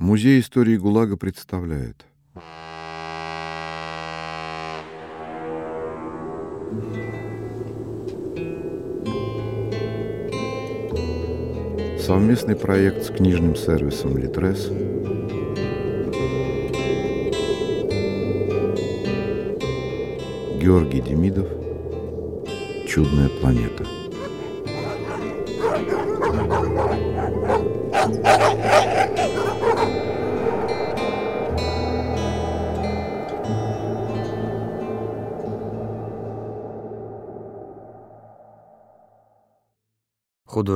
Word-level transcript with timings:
Музей 0.00 0.40
истории 0.40 0.78
ГУЛАГа 0.78 1.18
представляет. 1.18 2.06
Совместный 12.00 12.56
проект 12.56 13.04
с 13.04 13.10
книжным 13.10 13.54
сервисом 13.54 14.16
«Литрес» 14.16 14.68
Георгий 20.58 21.02
Демидов. 21.02 21.46
«Чудная 22.88 23.28
планета» 23.28 23.99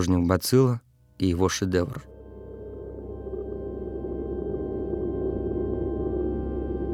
Художник 0.04 0.28
Бацилла 0.28 0.80
и 1.18 1.26
его 1.26 1.48
шедевр. 1.48 2.02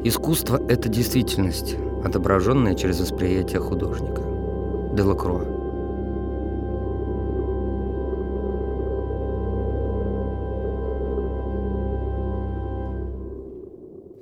Искусство— 0.05 0.61
это 0.69 0.87
действительность, 0.87 1.75
отображенная 2.05 2.73
через 2.73 3.01
восприятие 3.01 3.59
художника. 3.59 4.21
Делакроа. 4.95 5.43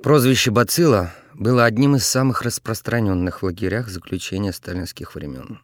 Прозвище 0.02 0.50
Бацилла 0.50 1.12
было 1.34 1.64
одним 1.64 1.94
из 1.94 2.04
самых 2.06 2.42
распространенных 2.42 3.42
в 3.42 3.44
лагерях 3.44 3.88
заключения 3.88 4.52
сталинских 4.52 5.14
времен. 5.14 5.60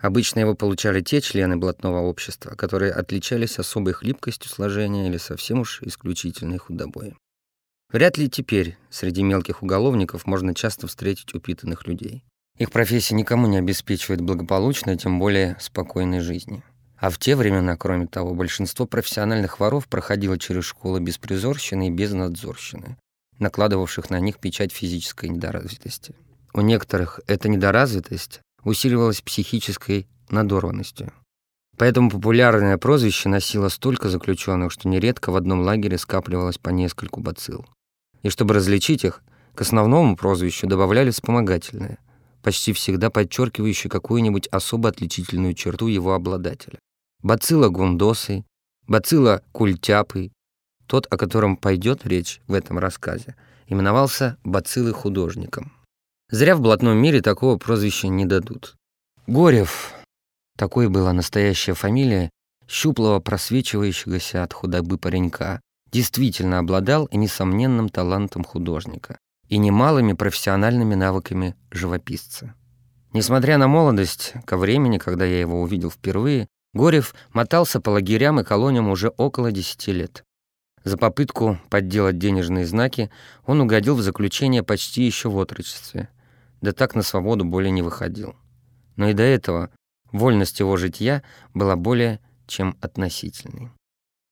Обычно 0.00 0.40
его 0.40 0.54
получали 0.54 1.00
те 1.00 1.20
члены 1.20 1.56
блатного 1.56 1.98
общества, 1.98 2.54
которые 2.54 2.92
отличались 2.92 3.58
особой 3.58 3.94
хлипкостью 3.94 4.48
сложения 4.48 5.08
или 5.08 5.16
совсем 5.16 5.60
уж 5.60 5.82
исключительной 5.82 6.58
худобой. 6.58 7.16
Вряд 7.90 8.16
ли 8.16 8.28
теперь 8.28 8.76
среди 8.90 9.22
мелких 9.22 9.62
уголовников 9.62 10.26
можно 10.26 10.54
часто 10.54 10.86
встретить 10.86 11.34
упитанных 11.34 11.86
людей. 11.86 12.22
Их 12.58 12.70
профессия 12.70 13.14
никому 13.14 13.46
не 13.46 13.58
обеспечивает 13.58 14.20
благополучной, 14.20 14.96
тем 14.96 15.18
более 15.18 15.56
спокойной 15.58 16.20
жизни. 16.20 16.62
А 16.96 17.10
в 17.10 17.18
те 17.18 17.34
времена, 17.34 17.76
кроме 17.76 18.06
того, 18.06 18.34
большинство 18.34 18.84
профессиональных 18.84 19.60
воров 19.60 19.86
проходило 19.88 20.38
через 20.38 20.64
школы 20.64 21.00
беспризорщины 21.00 21.88
и 21.88 21.90
безнадзорщины, 21.90 22.96
накладывавших 23.38 24.10
на 24.10 24.18
них 24.20 24.38
печать 24.38 24.72
физической 24.72 25.28
недоразвитости. 25.28 26.14
У 26.52 26.60
некоторых 26.60 27.20
эта 27.26 27.48
недоразвитость 27.48 28.40
усиливалась 28.64 29.20
психической 29.20 30.06
надорванностью. 30.30 31.12
Поэтому 31.76 32.10
популярное 32.10 32.76
прозвище 32.76 33.28
носило 33.28 33.68
столько 33.68 34.08
заключенных, 34.08 34.72
что 34.72 34.88
нередко 34.88 35.30
в 35.30 35.36
одном 35.36 35.60
лагере 35.60 35.96
скапливалось 35.96 36.58
по 36.58 36.70
нескольку 36.70 37.20
бацилл. 37.20 37.64
И 38.22 38.30
чтобы 38.30 38.54
различить 38.54 39.04
их, 39.04 39.22
к 39.54 39.60
основному 39.60 40.16
прозвищу 40.16 40.66
добавляли 40.66 41.10
вспомогательное, 41.10 41.98
почти 42.42 42.72
всегда 42.72 43.10
подчеркивающее 43.10 43.90
какую-нибудь 43.90 44.48
особо 44.48 44.88
отличительную 44.88 45.54
черту 45.54 45.86
его 45.86 46.14
обладателя. 46.14 46.78
Бацилла 47.22 47.68
гундосой, 47.68 48.44
бацилла 48.88 49.42
культяпой, 49.52 50.32
тот, 50.86 51.06
о 51.10 51.16
котором 51.16 51.56
пойдет 51.56 52.06
речь 52.06 52.40
в 52.48 52.54
этом 52.54 52.78
рассказе, 52.78 53.36
именовался 53.66 54.36
бациллой 54.42 54.92
художником. 54.92 55.72
Зря 56.30 56.56
в 56.56 56.60
блатном 56.60 56.98
мире 56.98 57.22
такого 57.22 57.56
прозвища 57.56 58.08
не 58.08 58.26
дадут. 58.26 58.76
Горев, 59.26 59.94
такой 60.58 60.90
была 60.90 61.14
настоящая 61.14 61.72
фамилия, 61.72 62.28
щуплого 62.68 63.18
просвечивающегося 63.18 64.42
от 64.42 64.52
худобы 64.52 64.98
паренька, 64.98 65.62
действительно 65.90 66.58
обладал 66.58 67.06
и 67.06 67.16
несомненным 67.16 67.88
талантом 67.88 68.44
художника 68.44 69.18
и 69.48 69.56
немалыми 69.56 70.12
профессиональными 70.12 70.94
навыками 70.94 71.56
живописца. 71.70 72.54
Несмотря 73.14 73.56
на 73.56 73.66
молодость, 73.66 74.34
ко 74.44 74.58
времени, 74.58 74.98
когда 74.98 75.24
я 75.24 75.40
его 75.40 75.62
увидел 75.62 75.90
впервые, 75.90 76.46
Горев 76.74 77.14
мотался 77.32 77.80
по 77.80 77.88
лагерям 77.88 78.38
и 78.38 78.44
колониям 78.44 78.90
уже 78.90 79.08
около 79.16 79.50
десяти 79.50 79.92
лет. 79.92 80.24
За 80.84 80.98
попытку 80.98 81.58
подделать 81.70 82.18
денежные 82.18 82.66
знаки 82.66 83.10
он 83.46 83.62
угодил 83.62 83.94
в 83.94 84.02
заключение 84.02 84.62
почти 84.62 85.04
еще 85.04 85.30
в 85.30 85.38
отрочестве 85.38 86.10
да 86.60 86.72
так 86.72 86.94
на 86.94 87.02
свободу 87.02 87.44
более 87.44 87.70
не 87.70 87.82
выходил. 87.82 88.36
Но 88.96 89.08
и 89.08 89.14
до 89.14 89.22
этого 89.22 89.70
вольность 90.12 90.60
его 90.60 90.76
житья 90.76 91.22
была 91.54 91.76
более 91.76 92.20
чем 92.46 92.76
относительной. 92.80 93.70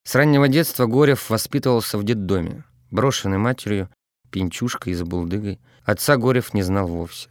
С 0.05 0.15
раннего 0.15 0.49
детства 0.49 0.87
Горев 0.87 1.31
воспитывался 1.31 1.99
в 1.99 2.05
детдоме, 2.05 2.65
брошенный 2.91 3.39
матерью, 3.39 3.91
пинчушкой 4.31 4.93
и 4.93 4.97
забулдыгой. 4.97 5.61
Отца 5.85 6.17
Горев 6.17 6.55
не 6.55 6.63
знал 6.63 6.87
вовсе. 6.87 7.29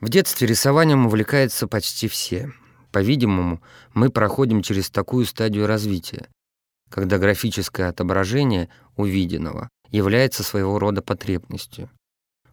В 0.00 0.08
детстве 0.08 0.46
рисованием 0.46 1.06
увлекаются 1.06 1.66
почти 1.66 2.08
все. 2.08 2.52
По-видимому, 2.92 3.62
мы 3.94 4.10
проходим 4.10 4.62
через 4.62 4.90
такую 4.90 5.26
стадию 5.26 5.66
развития, 5.66 6.28
когда 6.90 7.18
графическое 7.18 7.88
отображение 7.88 8.68
увиденного 8.96 9.68
является 9.90 10.42
своего 10.42 10.78
рода 10.78 11.02
потребностью. 11.02 11.90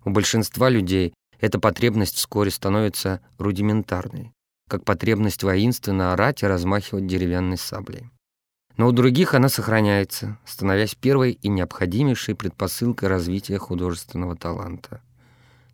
У 0.04 0.10
большинства 0.10 0.70
людей 0.70 1.14
эта 1.42 1.60
потребность 1.60 2.16
вскоре 2.16 2.52
становится 2.52 3.20
рудиментарной, 3.38 4.32
как 4.70 4.86
потребность 4.86 5.44
воинственно 5.44 6.14
орать 6.14 6.44
и 6.44 6.48
размахивать 6.48 7.08
деревянной 7.08 7.58
саблей. 7.58 8.10
Но 8.78 8.88
у 8.88 8.92
других 8.92 9.34
она 9.34 9.50
сохраняется, 9.50 10.38
становясь 10.46 10.96
первой 10.96 11.34
и 11.34 11.50
необходимейшей 11.50 12.36
предпосылкой 12.36 13.10
развития 13.10 13.58
художественного 13.58 14.38
таланта. 14.38 15.02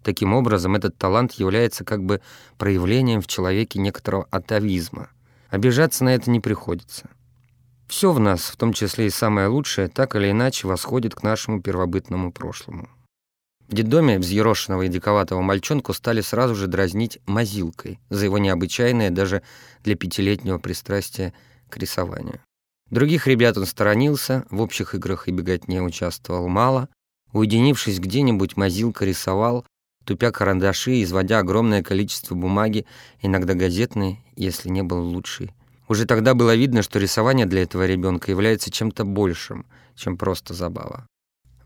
Таким 0.03 0.33
образом, 0.33 0.75
этот 0.75 0.97
талант 0.97 1.33
является 1.33 1.83
как 1.83 2.03
бы 2.03 2.22
проявлением 2.57 3.22
в 3.22 3.27
человеке 3.27 3.77
некоторого 3.79 4.25
атовизма. 4.31 5.09
Обижаться 5.50 6.06
на 6.06 6.16
это 6.16 6.31
не 6.31 6.39
приходится. 6.39 7.09
Все 7.88 8.11
в 8.11 8.19
нас, 8.19 8.41
в 8.41 8.56
том 8.56 8.73
числе 8.73 9.07
и 9.07 9.09
самое 9.09 9.47
лучшее, 9.47 9.89
так 9.89 10.16
или 10.16 10.31
иначе 10.31 10.67
восходит 10.67 11.13
к 11.13 11.23
нашему 11.23 11.61
первобытному 11.61 12.31
прошлому. 12.31 12.89
В 13.67 13.73
детдоме 13.73 14.17
взъерошенного 14.17 14.83
и 14.83 14.88
диковатого 14.88 15.41
мальчонку 15.41 15.94
стали 15.94 16.22
сразу 16.22 16.55
же 16.55 16.67
дразнить 16.67 17.19
мазилкой 17.25 18.00
за 18.09 18.25
его 18.25 18.38
необычайное 18.38 19.09
даже 19.09 19.41
для 19.83 19.95
пятилетнего 19.95 20.57
пристрастие 20.57 21.33
к 21.69 21.77
рисованию. 21.77 22.39
Других 22.89 23.27
ребят 23.27 23.57
он 23.57 23.66
сторонился, 23.66 24.45
в 24.50 24.61
общих 24.61 24.95
играх 24.95 25.27
и 25.27 25.31
беготне 25.31 25.81
участвовал 25.81 26.47
мало. 26.47 26.88
Уединившись 27.33 28.00
где-нибудь, 28.00 28.56
мазилка 28.56 29.03
рисовал, 29.03 29.66
тупя 30.06 30.31
карандаши, 30.31 31.03
изводя 31.03 31.39
огромное 31.39 31.83
количество 31.83 32.35
бумаги, 32.35 32.85
иногда 33.22 33.53
газетной, 33.53 34.23
если 34.38 34.69
не 34.69 34.83
был 34.83 35.01
лучший. 35.01 35.51
Уже 35.89 36.06
тогда 36.06 36.33
было 36.33 36.56
видно, 36.56 36.81
что 36.81 37.00
рисование 37.00 37.45
для 37.45 37.63
этого 37.63 37.85
ребенка 37.85 38.31
является 38.31 38.72
чем-то 38.72 39.03
большим, 39.03 39.66
чем 39.95 40.17
просто 40.17 40.53
забава. 40.53 41.06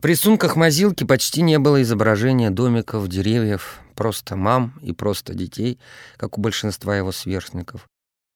В 0.01 0.05
рисунках 0.05 0.55
мазилки 0.55 1.03
почти 1.03 1.43
не 1.43 1.59
было 1.59 1.83
изображения 1.83 2.49
домиков, 2.49 3.07
деревьев, 3.07 3.81
просто 3.93 4.35
мам 4.35 4.73
и 4.81 4.93
просто 4.93 5.35
детей, 5.35 5.77
как 6.17 6.39
у 6.39 6.41
большинства 6.41 6.97
его 6.97 7.11
сверстников. 7.11 7.87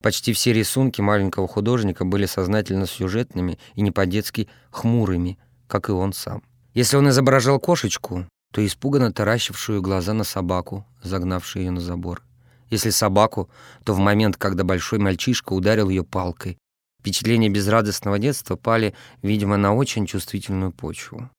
Почти 0.04 0.32
все 0.34 0.54
рисунки 0.54 1.02
маленького 1.02 1.48
художника 1.48 2.06
были 2.06 2.28
сознательно 2.28 2.86
сюжетными 2.86 3.58
и 3.74 3.82
не 3.82 3.90
по-детски 3.90 4.48
хмурыми, 4.70 5.40
как 5.68 5.90
и 5.90 5.92
он 5.92 6.14
сам. 6.14 6.44
Если 6.76 6.98
он 6.98 7.10
изображал 7.10 7.60
кошечку, 7.60 8.28
то 8.54 8.64
испуганно 8.64 9.12
таращившую 9.12 9.82
глаза 9.82 10.14
на 10.14 10.24
собаку, 10.24 10.86
загнавшую 11.02 11.66
ее 11.66 11.72
на 11.72 11.82
забор. 11.82 12.22
Если 12.70 12.92
собаку, 12.92 13.50
то 13.84 13.96
в 13.96 13.98
момент, 13.98 14.38
когда 14.38 14.64
большой 14.64 15.00
мальчишка 15.00 15.54
ударил 15.54 15.90
ее 15.90 16.04
палкой. 16.04 16.60
Впечатления 17.02 17.50
безрадостного 17.50 18.20
детства 18.20 18.56
пали, 18.56 18.94
видимо, 19.24 19.58
на 19.58 19.74
очень 19.74 20.06
чувствительную 20.06 20.72
почву. 20.72 21.32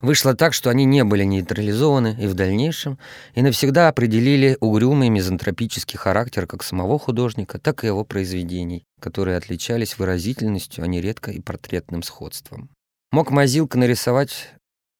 Вышло 0.00 0.34
так, 0.34 0.54
что 0.54 0.70
они 0.70 0.84
не 0.84 1.02
были 1.02 1.24
нейтрализованы 1.24 2.16
и 2.20 2.28
в 2.28 2.34
дальнейшем, 2.34 2.98
и 3.34 3.42
навсегда 3.42 3.88
определили 3.88 4.56
угрюмый 4.60 5.08
мизантропический 5.08 5.98
характер 5.98 6.46
как 6.46 6.62
самого 6.62 7.00
художника, 7.00 7.58
так 7.58 7.82
и 7.82 7.88
его 7.88 8.04
произведений, 8.04 8.84
которые 9.00 9.36
отличались 9.36 9.98
выразительностью, 9.98 10.84
а 10.84 10.86
нередко 10.86 11.32
и 11.32 11.40
портретным 11.40 12.04
сходством. 12.04 12.70
Мог 13.10 13.32
Мазилка 13.32 13.76
нарисовать 13.76 14.50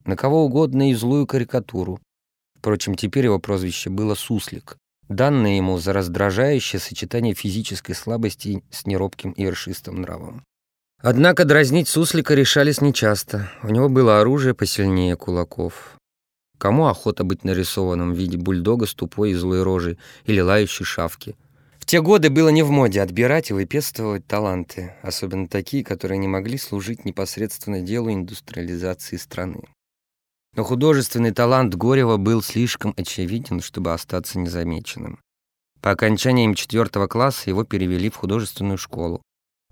на 0.03 0.17
кого 0.17 0.43
угодно 0.43 0.91
и 0.91 0.95
злую 0.95 1.27
карикатуру. 1.27 2.01
Впрочем, 2.57 2.95
теперь 2.95 3.25
его 3.25 3.39
прозвище 3.39 3.89
было 3.89 4.15
«Суслик», 4.15 4.75
данное 5.07 5.55
ему 5.55 5.77
за 5.77 5.93
раздражающее 5.93 6.79
сочетание 6.79 7.33
физической 7.35 7.93
слабости 7.93 8.63
с 8.69 8.85
неробким 8.85 9.31
и 9.31 9.43
вершистым 9.43 10.01
нравом. 10.01 10.43
Однако 11.01 11.45
дразнить 11.45 11.87
суслика 11.87 12.33
решались 12.33 12.81
нечасто. 12.81 13.49
У 13.63 13.69
него 13.69 13.87
было 13.87 14.19
оружие 14.19 14.53
посильнее 14.53 15.15
кулаков. 15.15 15.95
Кому 16.57 16.87
охота 16.87 17.23
быть 17.23 17.45
нарисованным 17.45 18.13
в 18.13 18.17
виде 18.17 18.37
бульдога 18.37 18.85
с 18.85 18.93
тупой 18.93 19.31
и 19.31 19.33
злой 19.33 19.63
рожей 19.63 19.97
или 20.25 20.41
лающей 20.41 20.83
шавки? 20.83 21.37
В 21.79 21.85
те 21.85 22.01
годы 22.01 22.29
было 22.29 22.49
не 22.49 22.63
в 22.63 22.69
моде 22.69 23.01
отбирать 23.01 23.49
и 23.49 23.53
выпестовывать 23.53 24.27
таланты, 24.27 24.93
особенно 25.01 25.47
такие, 25.47 25.85
которые 25.85 26.17
не 26.17 26.27
могли 26.27 26.57
служить 26.57 27.05
непосредственно 27.05 27.79
делу 27.79 28.11
индустриализации 28.11 29.15
страны. 29.15 29.69
Но 30.53 30.65
художественный 30.65 31.31
талант 31.31 31.75
Горева 31.75 32.17
был 32.17 32.41
слишком 32.41 32.93
очевиден, 32.97 33.61
чтобы 33.61 33.93
остаться 33.93 34.37
незамеченным. 34.37 35.21
По 35.79 35.91
окончании 35.91 36.43
им 36.43 36.55
четвертого 36.55 37.07
класса 37.07 37.49
его 37.49 37.63
перевели 37.63 38.09
в 38.09 38.17
художественную 38.17 38.77
школу. 38.77 39.21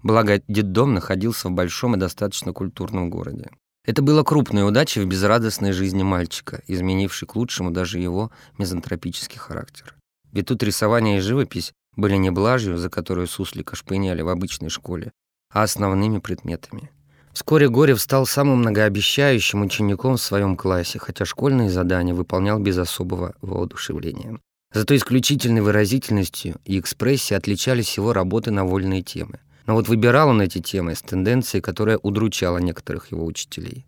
Благо, 0.08 0.42
детдом 0.48 0.94
находился 0.94 1.50
в 1.50 1.52
большом 1.52 1.96
и 1.96 2.00
достаточно 2.00 2.54
культурном 2.54 3.10
городе. 3.10 3.50
Это 3.86 4.02
было 4.02 4.24
крупной 4.24 4.66
удачей 4.66 5.04
в 5.04 5.06
безрадостной 5.06 5.74
жизни 5.74 6.02
мальчика, 6.02 6.62
изменившей 6.66 7.28
к 7.28 7.36
лучшему 7.36 7.72
даже 7.72 8.00
его 8.00 8.32
мизантропический 8.58 9.38
характер. 9.38 9.96
Ведь 10.32 10.46
тут 10.46 10.64
рисование 10.64 11.18
и 11.18 11.20
живопись 11.20 11.74
были 11.98 12.16
не 12.16 12.30
блажью, 12.30 12.78
за 12.78 12.90
которую 12.90 13.28
суслика 13.28 13.76
шпыняли 13.76 14.22
в 14.22 14.30
обычной 14.30 14.70
школе, 14.70 15.12
а 15.54 15.64
основными 15.64 16.20
предметами. 16.20 16.90
Вскоре 17.34 17.68
Горев 17.68 18.00
стал 18.00 18.26
самым 18.26 18.60
многообещающим 18.60 19.62
учеником 19.62 20.16
в 20.16 20.22
своем 20.22 20.56
классе, 20.56 21.00
хотя 21.00 21.26
школьные 21.26 21.70
задания 21.70 22.14
выполнял 22.14 22.60
без 22.60 22.78
особого 22.78 23.36
воодушевления. 23.42 24.40
Зато 24.74 24.96
исключительной 24.96 25.60
выразительностью 25.60 26.56
и 26.64 26.80
экспрессией 26.80 27.38
отличались 27.38 27.98
его 27.98 28.14
работы 28.14 28.52
на 28.52 28.64
вольные 28.64 29.02
темы. 29.02 29.42
Но 29.68 29.76
вот 29.76 29.90
выбирал 29.90 30.30
он 30.30 30.42
эти 30.42 30.60
темы 30.60 30.96
с 30.96 31.02
тенденцией, 31.02 31.62
которая 31.62 31.98
удручала 31.98 32.58
некоторых 32.58 33.12
его 33.12 33.26
учителей. 33.26 33.86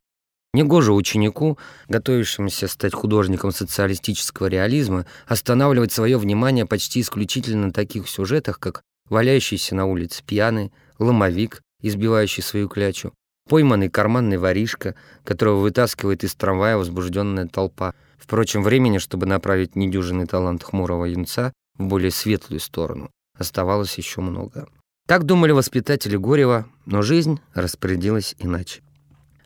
Негоже 0.54 0.94
ученику, 0.94 1.58
готовившемуся 1.88 2.68
стать 2.68 2.94
художником 2.94 3.52
социалистического 3.52 4.48
реализма, 4.48 5.06
останавливать 5.28 5.92
свое 5.92 6.18
внимание 6.18 6.66
почти 6.66 7.02
исключительно 7.02 7.68
на 7.68 7.74
таких 7.74 8.10
сюжетах, 8.10 8.60
как 8.60 8.82
валяющийся 9.10 9.76
на 9.76 9.86
улице 9.86 10.24
пьяный, 10.26 10.74
ломовик, 10.98 11.62
избивающий 11.82 12.44
свою 12.44 12.68
клячу, 12.68 13.14
пойманный 13.48 13.90
карманный 13.90 14.38
воришка, 14.38 14.96
которого 15.24 15.60
вытаскивает 15.60 16.24
из 16.24 16.34
трамвая 16.36 16.78
возбужденная 16.78 17.48
толпа. 17.48 17.94
Впрочем, 18.18 18.64
времени, 18.64 18.98
чтобы 18.98 19.28
направить 19.28 19.76
недюжинный 19.76 20.26
талант 20.26 20.64
хмурого 20.64 21.06
юнца 21.06 21.54
в 21.78 21.86
более 21.86 22.12
светлую 22.12 22.60
сторону, 22.60 23.12
оставалось 23.38 23.98
еще 23.98 24.22
много. 24.22 24.68
Так 25.10 25.24
думали 25.24 25.54
воспитатели 25.54 26.18
Горева, 26.18 26.68
но 26.86 27.02
жизнь 27.02 27.40
распорядилась 27.56 28.36
иначе. 28.38 28.84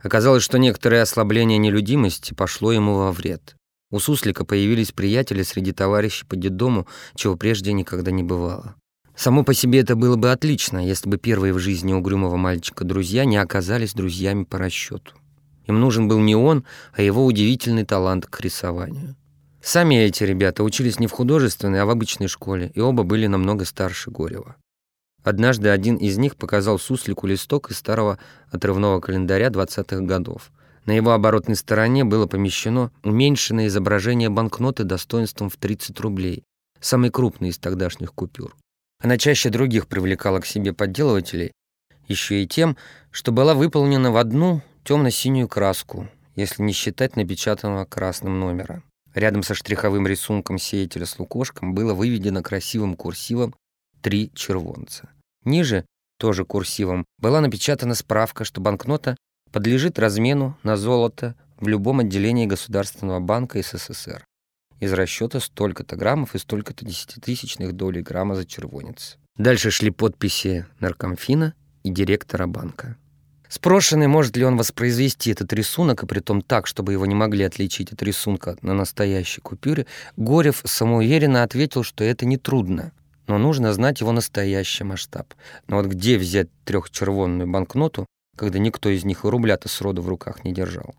Оказалось, 0.01 0.43
что 0.43 0.59
некоторое 0.59 1.03
ослабление 1.03 1.57
нелюдимости 1.57 2.33
пошло 2.33 2.73
ему 2.73 2.95
во 2.95 3.13
вред. 3.13 3.55
У 3.89 3.99
Суслика 3.99 4.43
появились 4.43 4.91
приятели 4.91 5.41
среди 5.41 5.71
товарищей 5.71 6.25
по 6.25 6.35
детдому, 6.35 6.85
чего 7.15 7.37
прежде 7.37 7.71
никогда 7.71 8.11
не 8.11 8.23
бывало. 8.23 8.75
Само 9.15 9.45
по 9.45 9.53
себе 9.53 9.79
это 9.79 9.95
было 9.95 10.17
бы 10.17 10.33
отлично, 10.33 10.85
если 10.85 11.09
бы 11.09 11.17
первые 11.17 11.53
в 11.53 11.59
жизни 11.59 11.93
угрюмого 11.93 12.35
мальчика 12.35 12.83
друзья 12.83 13.23
не 13.23 13.37
оказались 13.37 13.93
друзьями 13.93 14.43
по 14.43 14.57
расчету. 14.57 15.13
Им 15.67 15.79
нужен 15.79 16.09
был 16.09 16.19
не 16.19 16.35
он, 16.35 16.65
а 16.91 17.01
его 17.01 17.25
удивительный 17.25 17.85
талант 17.85 18.25
к 18.25 18.41
рисованию. 18.41 19.15
Сами 19.61 19.95
эти 19.95 20.25
ребята 20.25 20.61
учились 20.61 20.99
не 20.99 21.07
в 21.07 21.13
художественной, 21.13 21.79
а 21.79 21.85
в 21.85 21.89
обычной 21.89 22.27
школе, 22.27 22.69
и 22.75 22.81
оба 22.81 23.03
были 23.03 23.27
намного 23.27 23.63
старше 23.63 24.11
Горева. 24.11 24.57
Однажды 25.23 25.69
один 25.69 25.95
из 25.95 26.17
них 26.17 26.35
показал 26.35 26.77
суслику 26.77 27.27
листок 27.27 27.71
из 27.71 27.77
старого 27.77 28.19
отрывного 28.51 28.99
календаря 28.99 29.47
20-х 29.47 30.01
годов. 30.01 30.51
На 30.85 30.91
его 30.91 31.11
оборотной 31.11 31.55
стороне 31.55 32.03
было 32.03 32.27
помещено 32.27 32.91
уменьшенное 33.03 33.67
изображение 33.67 34.29
банкноты 34.29 34.83
достоинством 34.83 35.49
в 35.49 35.55
30 35.55 35.97
рублей, 36.01 36.43
самый 36.81 37.09
крупный 37.09 37.49
из 37.49 37.57
тогдашних 37.57 38.13
купюр. 38.13 38.55
Она 39.01 39.17
чаще 39.17 39.49
других 39.49 39.87
привлекала 39.87 40.41
к 40.41 40.45
себе 40.45 40.73
подделывателей, 40.73 41.53
еще 42.07 42.43
и 42.43 42.47
тем, 42.47 42.75
что 43.11 43.31
была 43.31 43.53
выполнена 43.53 44.11
в 44.11 44.17
одну 44.17 44.61
темно-синюю 44.83 45.47
краску, 45.47 46.09
если 46.35 46.63
не 46.63 46.73
считать 46.73 47.15
напечатанного 47.15 47.85
красным 47.85 48.39
номера. 48.41 48.83
Рядом 49.13 49.43
со 49.43 49.53
штриховым 49.53 50.05
рисунком 50.05 50.57
сеятеля 50.57 51.05
с 51.05 51.17
лукошком 51.17 51.73
было 51.73 51.93
выведено 51.93 52.41
красивым 52.41 52.95
курсивом 52.95 53.55
три 54.01 54.31
червонца. 54.33 55.09
Ниже, 55.45 55.85
тоже 56.17 56.45
курсивом, 56.45 57.05
была 57.17 57.41
напечатана 57.41 57.95
справка, 57.95 58.45
что 58.45 58.61
банкнота 58.61 59.17
подлежит 59.51 59.99
размену 59.99 60.57
на 60.63 60.77
золото 60.77 61.35
в 61.57 61.67
любом 61.67 61.99
отделении 61.99 62.45
Государственного 62.45 63.19
банка 63.19 63.61
СССР 63.61 64.25
из 64.83 64.93
расчета 64.93 65.39
столько-то 65.39 65.95
граммов 65.95 66.35
и 66.35 66.39
столько-то 66.39 66.85
десятитысячных 66.85 67.73
долей 67.73 68.01
грамма 68.01 68.35
за 68.35 68.45
червонец. 68.45 69.17
Дальше 69.37 69.71
шли 69.71 69.91
подписи 69.91 70.65
наркомфина 70.79 71.53
и 71.83 71.89
директора 71.89 72.47
банка. 72.47 72.97
Спрошенный, 73.47 74.07
может 74.07 74.35
ли 74.35 74.43
он 74.43 74.57
воспроизвести 74.57 75.31
этот 75.31 75.53
рисунок, 75.53 76.03
и 76.03 76.07
при 76.07 76.19
том 76.19 76.41
так, 76.41 76.65
чтобы 76.65 76.91
его 76.91 77.05
не 77.05 77.13
могли 77.13 77.43
отличить 77.43 77.93
от 77.93 78.01
рисунка 78.01 78.57
на 78.61 78.73
настоящей 78.73 79.41
купюре, 79.41 79.85
Горев 80.17 80.63
самоуверенно 80.65 81.43
ответил, 81.43 81.83
что 81.83 82.03
это 82.03 82.25
нетрудно 82.25 82.91
но 83.27 83.37
нужно 83.37 83.73
знать 83.73 84.01
его 84.01 84.11
настоящий 84.11 84.83
масштаб. 84.83 85.33
Но 85.67 85.77
вот 85.77 85.87
где 85.87 86.17
взять 86.17 86.49
трехчервонную 86.65 87.49
банкноту, 87.49 88.05
когда 88.35 88.59
никто 88.59 88.89
из 88.89 89.03
них 89.03 89.25
и 89.25 89.27
рубля-то 89.27 89.69
сроду 89.69 90.01
в 90.01 90.07
руках 90.07 90.43
не 90.43 90.53
держал? 90.53 90.95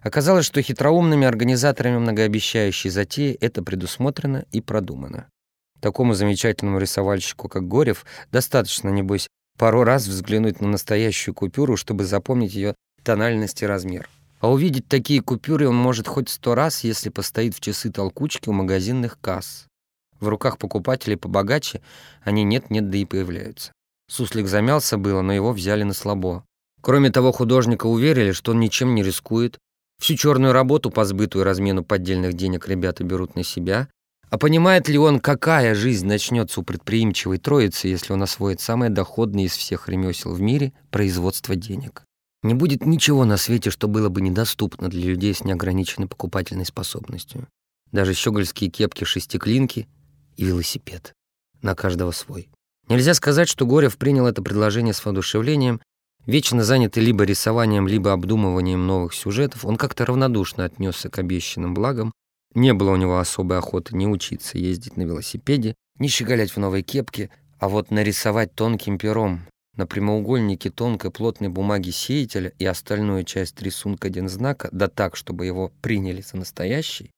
Оказалось, 0.00 0.44
что 0.44 0.60
хитроумными 0.60 1.26
организаторами 1.26 1.96
многообещающей 1.98 2.90
затеи 2.90 3.36
это 3.40 3.62
предусмотрено 3.62 4.44
и 4.52 4.60
продумано. 4.60 5.28
Такому 5.80 6.14
замечательному 6.14 6.78
рисовальщику, 6.78 7.48
как 7.48 7.66
Горев, 7.66 8.04
достаточно, 8.30 8.90
небось, 8.90 9.28
пару 9.58 9.84
раз 9.84 10.06
взглянуть 10.06 10.60
на 10.60 10.68
настоящую 10.68 11.34
купюру, 11.34 11.76
чтобы 11.76 12.04
запомнить 12.04 12.54
ее 12.54 12.74
тональность 13.02 13.62
и 13.62 13.66
размер. 13.66 14.08
А 14.40 14.50
увидеть 14.50 14.88
такие 14.88 15.22
купюры 15.22 15.68
он 15.68 15.76
может 15.76 16.06
хоть 16.06 16.28
сто 16.28 16.54
раз, 16.54 16.84
если 16.84 17.08
постоит 17.08 17.54
в 17.54 17.60
часы 17.60 17.90
толкучки 17.90 18.48
у 18.50 18.52
магазинных 18.52 19.18
касс. 19.20 19.66
В 20.20 20.28
руках 20.28 20.58
покупателей 20.58 21.16
побогаче 21.16 21.80
они 22.22 22.44
нет-нет, 22.44 22.90
да 22.90 22.98
и 22.98 23.04
появляются. 23.04 23.72
Суслик 24.08 24.46
замялся 24.46 24.98
было, 24.98 25.22
но 25.22 25.32
его 25.32 25.52
взяли 25.52 25.82
на 25.82 25.94
слабо. 25.94 26.44
Кроме 26.80 27.10
того, 27.10 27.32
художника 27.32 27.86
уверили, 27.86 28.32
что 28.32 28.52
он 28.52 28.60
ничем 28.60 28.94
не 28.94 29.02
рискует. 29.02 29.58
Всю 30.00 30.16
черную 30.16 30.52
работу 30.52 30.90
по 30.90 31.04
сбыту 31.04 31.40
и 31.40 31.44
размену 31.44 31.82
поддельных 31.82 32.34
денег 32.34 32.68
ребята 32.68 33.04
берут 33.04 33.36
на 33.36 33.42
себя. 33.42 33.88
А 34.28 34.38
понимает 34.38 34.88
ли 34.88 34.98
он, 34.98 35.20
какая 35.20 35.74
жизнь 35.74 36.06
начнется 36.06 36.60
у 36.60 36.64
предприимчивой 36.64 37.38
троицы, 37.38 37.88
если 37.88 38.12
он 38.12 38.22
освоит 38.22 38.60
самое 38.60 38.90
доходное 38.90 39.44
из 39.44 39.52
всех 39.52 39.88
ремесел 39.88 40.34
в 40.34 40.40
мире– 40.40 40.72
производство 40.90 41.54
денег? 41.54 42.02
Не 42.42 42.52
будет 42.52 42.84
ничего 42.84 43.24
на 43.24 43.38
свете, 43.38 43.70
что 43.70 43.88
было 43.88 44.10
бы 44.10 44.20
недоступно 44.20 44.90
для 44.90 45.04
людей 45.08 45.32
с 45.32 45.44
неограниченной 45.44 46.08
покупательной 46.08 46.66
способностью. 46.66 47.48
Даже 47.92 48.12
щегольские 48.12 48.70
кепки-шестиклинки 48.70 49.88
и 50.36 50.44
велосипед. 50.44 51.12
На 51.62 51.74
каждого 51.74 52.10
свой. 52.10 52.48
Нельзя 52.88 53.14
сказать, 53.14 53.48
что 53.48 53.66
Горев 53.66 53.96
принял 53.96 54.26
это 54.26 54.42
предложение 54.42 54.92
с 54.92 55.04
воодушевлением. 55.04 55.80
Вечно 56.26 56.64
занятый 56.64 57.00
либо 57.00 57.24
рисованием, 57.24 57.88
либо 57.88 58.12
обдумыванием 58.12 58.86
новых 58.86 59.14
сюжетов, 59.14 59.64
он 59.64 59.76
как-то 59.76 60.06
равнодушно 60.06 60.64
отнесся 60.64 61.08
к 61.08 61.18
обещанным 61.18 61.74
благам. 61.74 62.12
Не 62.54 62.72
было 62.72 62.92
у 62.92 62.96
него 62.96 63.18
особой 63.18 63.58
охоты 63.58 63.96
ни 63.96 64.06
учиться 64.06 64.58
ездить 64.58 64.96
на 64.96 65.02
велосипеде, 65.02 65.74
ни 65.98 66.08
щеголять 66.08 66.50
в 66.50 66.56
новой 66.58 66.82
кепке, 66.82 67.30
а 67.58 67.68
вот 67.68 67.90
нарисовать 67.90 68.54
тонким 68.54 68.98
пером 68.98 69.46
на 69.76 69.86
прямоугольнике 69.86 70.70
тонкой 70.70 71.10
плотной 71.10 71.48
бумаги 71.48 71.90
сеятеля 71.90 72.52
и 72.58 72.64
остальную 72.64 73.24
часть 73.24 73.60
рисунка 73.60 74.08
дензнака, 74.08 74.68
да 74.72 74.88
так, 74.88 75.16
чтобы 75.16 75.46
его 75.46 75.72
приняли 75.82 76.20
за 76.20 76.36
настоящий, 76.36 77.10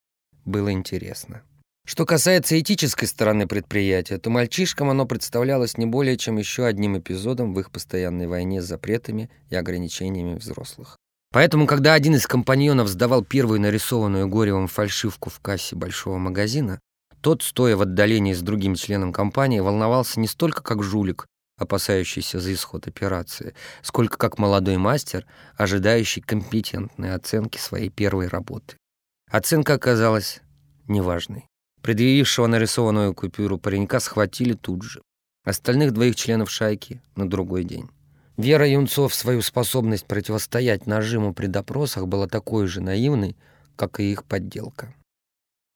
было 0.44 0.72
интересно. 0.72 1.42
Что 1.88 2.04
касается 2.04 2.58
этической 2.58 3.06
стороны 3.06 3.46
предприятия, 3.46 4.18
то 4.18 4.28
мальчишкам 4.28 4.90
оно 4.90 5.06
представлялось 5.06 5.78
не 5.78 5.86
более 5.86 6.16
чем 6.16 6.36
еще 6.36 6.66
одним 6.66 6.98
эпизодом 6.98 7.54
в 7.54 7.60
их 7.60 7.70
постоянной 7.70 8.26
войне 8.26 8.60
с 8.60 8.66
запретами 8.66 9.30
и 9.50 9.54
ограничениями 9.54 10.34
взрослых. 10.34 10.96
Поэтому, 11.32 11.68
когда 11.68 11.94
один 11.94 12.16
из 12.16 12.26
компаньонов 12.26 12.88
сдавал 12.88 13.22
первую 13.22 13.60
нарисованную 13.60 14.26
Горевым 14.26 14.66
фальшивку 14.66 15.30
в 15.30 15.38
кассе 15.38 15.76
большого 15.76 16.18
магазина, 16.18 16.80
тот, 17.20 17.44
стоя 17.44 17.76
в 17.76 17.82
отдалении 17.82 18.32
с 18.32 18.42
другим 18.42 18.74
членом 18.74 19.12
компании, 19.12 19.60
волновался 19.60 20.18
не 20.18 20.26
столько 20.26 20.64
как 20.64 20.82
жулик, 20.82 21.26
опасающийся 21.56 22.40
за 22.40 22.52
исход 22.52 22.88
операции, 22.88 23.54
сколько 23.82 24.18
как 24.18 24.38
молодой 24.38 24.76
мастер, 24.76 25.24
ожидающий 25.56 26.20
компетентной 26.20 27.14
оценки 27.14 27.58
своей 27.58 27.90
первой 27.90 28.26
работы. 28.26 28.76
Оценка 29.30 29.74
оказалась 29.74 30.40
неважной. 30.88 31.46
Предъявившего 31.82 32.46
нарисованную 32.46 33.14
купюру 33.14 33.58
паренька 33.58 34.00
схватили 34.00 34.54
тут 34.54 34.82
же. 34.82 35.02
Остальных 35.44 35.92
двоих 35.92 36.16
членов 36.16 36.50
шайки 36.50 37.00
на 37.14 37.28
другой 37.28 37.64
день. 37.64 37.88
Вера 38.36 38.68
юнцов 38.68 39.14
свою 39.14 39.40
способность 39.40 40.06
противостоять 40.06 40.86
нажиму 40.86 41.32
при 41.32 41.46
допросах 41.46 42.06
была 42.06 42.26
такой 42.26 42.66
же 42.66 42.80
наивной, 42.80 43.36
как 43.76 44.00
и 44.00 44.12
их 44.12 44.24
подделка. 44.24 44.94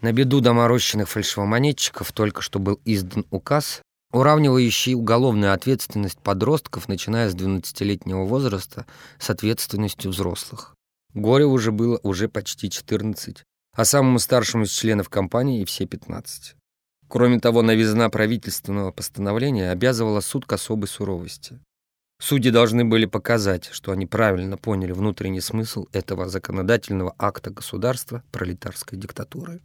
На 0.03 0.13
беду 0.13 0.41
доморощенных 0.41 1.09
фальшивомонетчиков 1.09 2.13
только 2.13 2.43
что 2.43 2.59
был 2.59 2.81
издан 2.85 3.25
указ, 3.31 3.83
уравнивающий 4.13 4.95
уголовную 4.95 5.53
ответственность 5.53 6.19
подростков, 6.19 6.89
начиная 6.89 7.31
с 7.31 7.35
12-летнего 7.35 8.25
возраста, 8.25 8.87
с 9.19 9.31
ответственностью 9.31 10.11
взрослых. 10.11 10.75
Горе 11.15 11.45
уже 11.45 11.73
было 11.73 11.99
уже 12.03 12.29
почти 12.29 12.71
14, 12.71 13.43
а 13.73 13.85
самому 13.85 14.19
старшему 14.19 14.65
из 14.65 14.71
членов 14.71 15.09
компании 15.09 15.63
и 15.63 15.65
все 15.65 15.87
15. 15.87 16.57
Кроме 17.09 17.41
того, 17.41 17.63
новизна 17.63 18.09
правительственного 18.09 18.93
постановления 18.93 19.71
обязывала 19.71 20.21
суд 20.21 20.47
к 20.47 20.53
особой 20.53 20.87
суровости. 20.87 21.59
Судьи 22.21 22.51
должны 22.51 22.85
были 22.85 23.07
показать, 23.07 23.71
что 23.73 23.93
они 23.93 24.07
правильно 24.07 24.59
поняли 24.59 24.93
внутренний 24.93 25.41
смысл 25.41 25.87
этого 25.93 26.29
законодательного 26.29 27.15
акта 27.19 27.51
государства 27.51 28.23
пролетарской 28.31 28.99
диктатуры. 28.99 29.61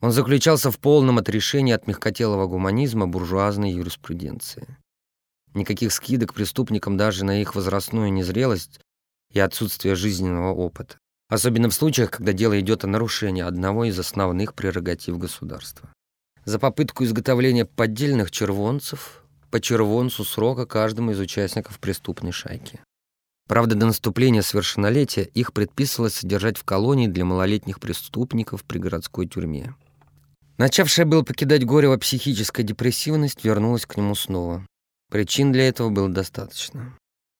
Он 0.00 0.12
заключался 0.12 0.70
в 0.70 0.78
полном 0.78 1.18
отрешении 1.18 1.72
от 1.72 1.86
мягкотелого 1.86 2.46
гуманизма 2.46 3.08
буржуазной 3.08 3.72
юриспруденции. 3.72 4.76
Никаких 5.54 5.92
скидок 5.92 6.34
преступникам 6.34 6.98
даже 6.98 7.24
на 7.24 7.40
их 7.40 7.54
возрастную 7.54 8.12
незрелость 8.12 8.78
и 9.32 9.40
отсутствие 9.40 9.94
жизненного 9.94 10.52
опыта, 10.52 10.98
особенно 11.28 11.68
в 11.68 11.74
случаях, 11.74 12.10
когда 12.10 12.32
дело 12.32 12.58
идет 12.60 12.84
о 12.84 12.88
нарушении 12.88 13.42
одного 13.42 13.84
из 13.84 13.98
основных 13.98 14.54
прерогатив 14.54 15.18
государства. 15.18 15.88
За 16.44 16.58
попытку 16.58 17.04
изготовления 17.04 17.64
поддельных 17.64 18.30
червонцев 18.30 19.24
по 19.50 19.60
червонцу 19.60 20.24
срока 20.24 20.66
каждому 20.66 21.10
из 21.10 21.20
участников 21.20 21.78
преступной 21.80 22.32
шайки. 22.32 22.80
Правда, 23.48 23.76
до 23.76 23.86
наступления 23.86 24.42
совершеннолетия 24.42 25.22
их 25.22 25.52
предписывалось 25.52 26.14
содержать 26.14 26.56
в 26.56 26.64
колонии 26.64 27.06
для 27.06 27.24
малолетних 27.24 27.78
преступников 27.78 28.64
при 28.64 28.78
городской 28.78 29.26
тюрьме. 29.26 29.74
Начавшая 30.58 31.06
было 31.06 31.22
покидать 31.22 31.64
Горева 31.64 31.96
психическая 31.96 32.64
депрессивность 32.64 33.44
вернулась 33.44 33.86
к 33.86 33.96
нему 33.96 34.14
снова. 34.14 34.66
Причин 35.10 35.52
для 35.52 35.68
этого 35.68 35.90
было 35.90 36.08
достаточно. 36.08 36.96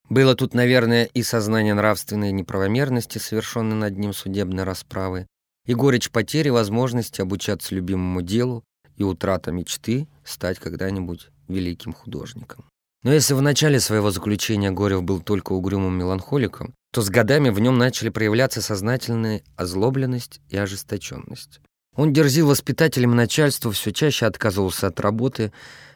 Было 0.09 0.35
тут, 0.35 0.55
наверное, 0.55 1.05
и 1.05 1.23
сознание 1.23 1.75
нравственной 1.75 2.33
неправомерности, 2.33 3.19
совершенной 3.19 3.77
над 3.77 3.99
ним 3.99 4.13
судебной 4.13 4.65
расправы, 4.65 5.27
и 5.67 5.75
горечь 5.75 6.11
потери 6.11 6.49
возможности 6.49 7.21
обучаться 7.21 7.75
любимому 7.75 8.23
делу, 8.23 8.63
и 8.97 9.03
утрата 9.03 9.51
мечты 9.51 10.09
стать 10.25 10.59
когда-нибудь 10.59 11.29
великим 11.49 11.93
художником. 11.93 12.65
Но 13.03 13.13
если 13.13 13.35
в 13.35 13.43
начале 13.43 13.79
своего 13.79 14.11
заключения 14.11 14.71
Горев 14.71 15.03
был 15.03 15.21
только 15.21 15.53
угрюмым 15.53 15.97
меланхоликом, 15.99 16.75
то 16.93 17.03
с 17.03 17.11
годами 17.11 17.51
в 17.51 17.61
нем 17.61 17.79
начали 17.79 18.09
проявляться 18.09 18.63
сознательная 18.63 19.43
озлобленность 19.57 20.41
и 20.49 20.57
ожесточенность. 20.57 21.61
Он 21.95 22.13
дерзил 22.13 22.49
воспитателям 22.49 23.13
и 23.13 23.17
начальству, 23.17 23.71
все 23.71 23.93
чаще 23.93 24.27
отказывался 24.27 24.89
от 24.89 25.01
работы, 25.01 25.53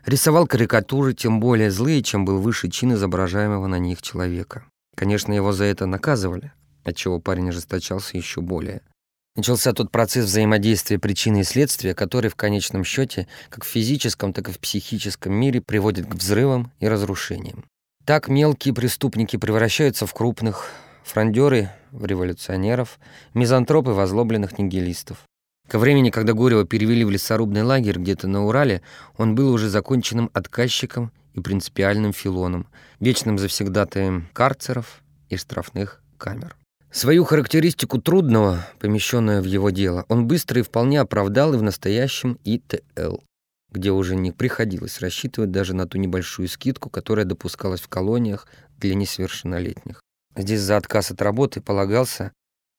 рисовал 0.06 0.46
карикатуры, 0.46 1.14
тем 1.14 1.40
более 1.40 1.70
злые, 1.70 2.02
чем 2.02 2.24
был 2.24 2.40
выше 2.40 2.68
чин 2.68 2.94
изображаемого 2.94 3.66
на 3.66 3.78
них 3.78 4.02
человека. 4.02 4.64
Конечно, 4.96 5.32
его 5.32 5.52
за 5.52 5.64
это 5.64 5.86
наказывали, 5.86 6.52
отчего 6.84 7.20
парень 7.20 7.48
ожесточался 7.48 8.16
еще 8.16 8.40
более. 8.40 8.82
Начался 9.36 9.72
тот 9.72 9.90
процесс 9.90 10.26
взаимодействия 10.26 10.98
причины 10.98 11.40
и 11.40 11.44
следствия, 11.44 11.94
который 11.94 12.30
в 12.30 12.34
конечном 12.34 12.84
счете, 12.84 13.28
как 13.48 13.64
в 13.64 13.68
физическом, 13.68 14.32
так 14.32 14.48
и 14.48 14.52
в 14.52 14.58
психическом 14.58 15.32
мире, 15.32 15.60
приводит 15.60 16.06
к 16.06 16.14
взрывам 16.14 16.72
и 16.80 16.88
разрушениям. 16.88 17.64
Так 18.04 18.28
мелкие 18.28 18.74
преступники 18.74 19.36
превращаются 19.36 20.04
в 20.06 20.12
крупных, 20.14 20.70
фрондеры— 21.04 21.70
в 21.92 22.04
революционеров, 22.04 22.98
мизантропы— 23.34 23.90
в 23.92 24.00
озлобленных 24.00 24.58
нигилистов. 24.58 25.18
Ко 25.70 25.78
времени, 25.78 26.10
когда 26.10 26.32
Горева 26.32 26.64
перевели 26.64 27.04
в 27.04 27.10
лесорубный 27.10 27.62
лагерь 27.62 28.00
где-то 28.00 28.26
на 28.26 28.44
Урале, 28.44 28.82
он 29.16 29.36
был 29.36 29.52
уже 29.52 29.68
законченным 29.68 30.28
отказчиком 30.34 31.12
и 31.34 31.40
принципиальным 31.40 32.12
филоном, 32.12 32.66
вечным 32.98 33.38
завсегдатаем 33.38 34.28
карцеров 34.32 35.00
и 35.28 35.36
штрафных 35.36 36.02
камер. 36.18 36.56
Свою 36.90 37.22
характеристику 37.22 38.00
трудного, 38.00 38.66
помещенную 38.80 39.42
в 39.42 39.44
его 39.44 39.70
дело, 39.70 40.04
он 40.08 40.26
быстро 40.26 40.58
и 40.58 40.64
вполне 40.64 41.00
оправдал 41.00 41.54
и 41.54 41.56
в 41.56 41.62
настоящем 41.62 42.40
ИТЛ, 42.42 43.18
где 43.70 43.92
уже 43.92 44.16
не 44.16 44.32
приходилось 44.32 44.98
рассчитывать 44.98 45.52
даже 45.52 45.76
на 45.76 45.86
ту 45.86 45.98
небольшую 45.98 46.48
скидку, 46.48 46.90
которая 46.90 47.26
допускалась 47.26 47.80
в 47.80 47.86
колониях 47.86 48.48
для 48.78 48.96
несовершеннолетних. 48.96 50.00
Здесь 50.34 50.62
за 50.62 50.78
отказ 50.78 51.12
от 51.12 51.22
работы 51.22 51.60
полагался 51.60 52.32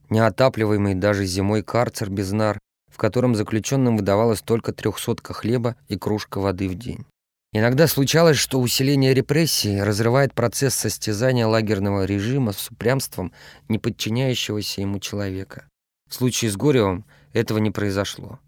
неотапливаемый 0.10 0.96
даже 0.96 1.24
зимой 1.24 1.64
карцер 1.64 2.10
без 2.10 2.34
нар, 2.34 2.60
в 2.92 2.98
котором 2.98 3.36
заключенным 3.36 3.98
выдавалось 3.98 4.42
только 4.42 4.74
трехсотка 4.74 5.34
хлеба 5.34 5.76
и 5.88 5.98
кружка 5.98 6.40
воды 6.40 6.68
в 6.68 6.76
день. 6.76 7.06
Иногда 7.54 7.88
случалось, 7.88 8.38
что 8.38 8.62
усиление 8.62 9.14
репрессий 9.14 9.82
разрывает 9.82 10.34
процесс 10.34 10.74
состязания 10.74 11.46
лагерного 11.46 12.06
режима 12.06 12.54
с 12.54 12.70
упрямством 12.70 13.34
неподчиняющегося 13.68 14.82
ему 14.82 15.00
человека. 15.00 15.68
В 16.10 16.14
случае 16.14 16.50
с 16.52 16.56
Горевым 16.56 17.06
этого 17.34 17.58
не 17.58 17.72
произошло. 17.72 18.40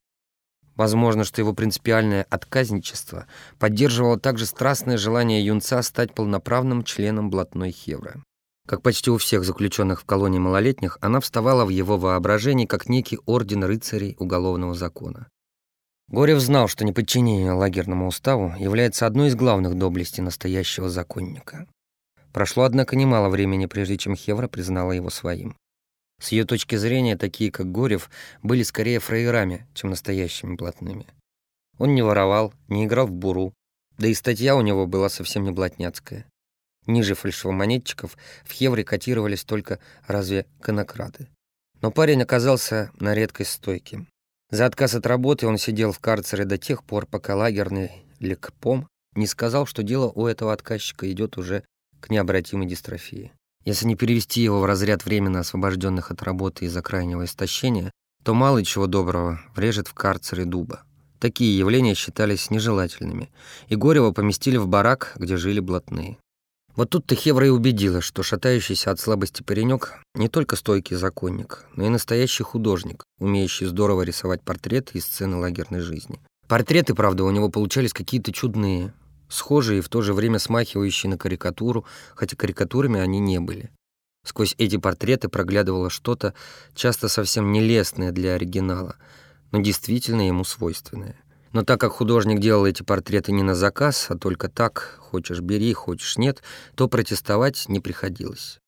Возможно, 0.76 1.24
что 1.24 1.42
его 1.42 1.54
принципиальное 1.54 2.26
отказничество 2.30 3.28
поддерживало 3.60 4.20
также 4.20 4.46
страстное 4.46 4.98
желание 4.98 5.46
юнца 5.46 5.82
стать 5.84 6.14
полноправным 6.14 6.84
членом 6.84 7.30
блатной 7.30 7.72
хевры. 7.72 8.24
Как 8.66 8.82
почти 8.82 9.12
у 9.12 9.18
всех 9.18 9.44
заключенных 9.44 10.02
в 10.02 10.06
колонии 10.06 10.40
малолетних, 10.40 10.98
она 11.02 11.20
вставала 11.20 11.66
в 11.66 11.70
его 11.70 11.98
воображении 11.98 12.66
как 12.66 12.88
некий 12.88 13.20
орден 13.26 13.64
рыцарей 13.64 14.16
уголовного 14.20 14.74
закона. 14.74 15.28
Горев 16.08 16.40
знал, 16.40 16.68
что 16.68 16.86
неподчинение 16.86 17.52
лагерному 17.52 18.08
уставу 18.08 18.54
является 18.58 19.06
одной 19.06 19.30
из 19.30 19.36
главных 19.36 19.78
доблестей 19.78 20.22
настоящего 20.22 20.90
законника. 20.90 21.68
Прошло, 22.32 22.64
однако, 22.64 22.96
немало 22.96 23.30
времени, 23.30 23.66
прежде 23.66 23.98
чем 23.98 24.16
Хевра 24.16 24.48
признала 24.48 24.92
его 24.92 25.10
своим. 25.10 25.58
С 26.22 26.32
ее 26.32 26.46
точки 26.46 26.76
зрения, 26.76 27.18
такие, 27.18 27.52
как 27.52 27.72
Горев, 27.72 28.10
были 28.42 28.64
скорее 28.64 29.00
фраерами, 29.00 29.68
чем 29.74 29.90
настоящими 29.90 30.56
блатными. 30.56 31.06
Он 31.78 31.94
не 31.96 32.02
воровал, 32.02 32.54
не 32.70 32.86
играл 32.86 33.08
в 33.08 33.12
буру, 33.12 33.54
да 33.98 34.08
и 34.08 34.14
статья 34.14 34.56
у 34.56 34.62
него 34.62 34.88
была 34.88 35.10
совсем 35.10 35.44
не 35.44 35.52
блатняцкая. 35.52 36.26
Ниже 36.86 37.16
фальшивомонетчиков 37.16 38.18
в 38.44 38.52
Хевре 38.52 38.84
котировались 38.84 39.44
только 39.44 39.80
разве 40.08 40.46
конокрады. 40.62 41.28
Но 41.82 41.92
парень 41.92 42.24
оказался 42.24 42.92
на 43.00 43.14
редкость 43.14 43.52
стойким. 43.52 44.08
За 44.52 44.66
отказ 44.66 44.96
от 44.96 45.06
работы 45.08 45.48
он 45.48 45.58
сидел 45.58 45.92
в 45.92 46.00
карцере 46.00 46.46
до 46.46 46.58
тех 46.58 46.84
пор, 46.84 47.06
пока 47.06 47.36
лагерный 47.36 47.92
лекпом 48.20 48.88
не 49.16 49.28
сказал, 49.28 49.66
что 49.66 49.84
дело 49.84 50.12
у 50.14 50.28
этого 50.28 50.54
отказчика 50.54 51.12
идет 51.12 51.38
уже 51.38 51.64
к 52.00 52.10
необратимой 52.10 52.68
дистрофии. 52.68 53.32
Если 53.66 53.88
не 53.88 53.96
перевести 53.96 54.42
его 54.42 54.60
в 54.60 54.66
разряд 54.66 55.06
временно 55.06 55.40
освобожденных 55.40 56.12
от 56.12 56.22
работы 56.22 56.66
из-за 56.66 56.82
крайнего 56.82 57.24
истощения, 57.26 57.92
то 58.24 58.34
мало 58.34 58.64
чего 58.64 58.88
доброго 58.88 59.40
врежет 59.56 59.88
в 59.88 59.94
карцере 59.94 60.46
дуба. 60.46 60.84
Такие 61.20 61.58
явления 61.58 61.96
считались 61.96 62.50
нежелательными, 62.50 63.32
и 63.70 63.76
Горева 63.76 64.12
поместили 64.12 64.58
в 64.58 64.68
барак, 64.68 65.14
где 65.16 65.38
жили 65.38 65.62
блатные. 65.62 66.18
Вот 66.76 66.90
тут-то 66.90 67.14
Хевра 67.14 67.46
и 67.46 67.50
убедила, 67.50 68.02
что 68.02 68.24
шатающийся 68.24 68.90
от 68.90 69.00
слабости 69.00 69.44
паренек 69.44 70.00
не 70.16 70.28
только 70.28 70.56
стойкий 70.56 70.96
законник, 70.96 71.66
но 71.76 71.86
и 71.86 71.90
настоящий 71.90 72.42
художник, 72.44 73.04
умеющий 73.20 73.68
здорово 73.68 74.02
рисовать 74.02 74.42
портреты 74.42 74.98
из 74.98 75.06
сцены 75.06 75.38
лагерной 75.38 75.82
жизни. 75.82 76.20
Портреты, 76.48 76.96
правда, 76.96 77.26
у 77.26 77.32
него 77.32 77.50
получались 77.50 77.94
какие-то 77.94 78.32
чудные, 78.32 78.92
схожие 79.30 79.80
и 79.80 79.82
в 79.82 79.90
то 79.90 80.02
же 80.02 80.14
время 80.14 80.40
смахивающие 80.40 81.12
на 81.12 81.18
карикатуру, 81.18 81.86
хотя 82.16 82.36
карикатурами 82.36 83.00
они 83.00 83.20
не 83.20 83.40
были. 83.40 83.70
Сквозь 84.26 84.56
эти 84.58 84.78
портреты 84.78 85.30
проглядывало 85.30 85.92
что-то, 85.92 86.34
часто 86.74 87.08
совсем 87.08 87.52
нелестное 87.52 88.12
для 88.12 88.34
оригинала, 88.34 88.96
но 89.52 89.62
действительно 89.62 90.26
ему 90.26 90.44
свойственное. 90.44 91.23
Но 91.54 91.64
так 91.64 91.80
как 91.80 91.94
художник 91.94 92.40
делал 92.40 92.66
эти 92.66 92.82
портреты 92.82 93.32
не 93.32 93.44
на 93.44 93.54
заказ, 93.54 94.08
а 94.10 94.18
только 94.18 94.50
так, 94.50 94.98
хочешь 95.00 95.40
бери, 95.40 95.72
хочешь 95.72 96.18
нет, 96.18 96.42
то 96.76 96.88
протестовать 96.88 97.70
не 97.70 97.80
приходилось. 97.80 98.60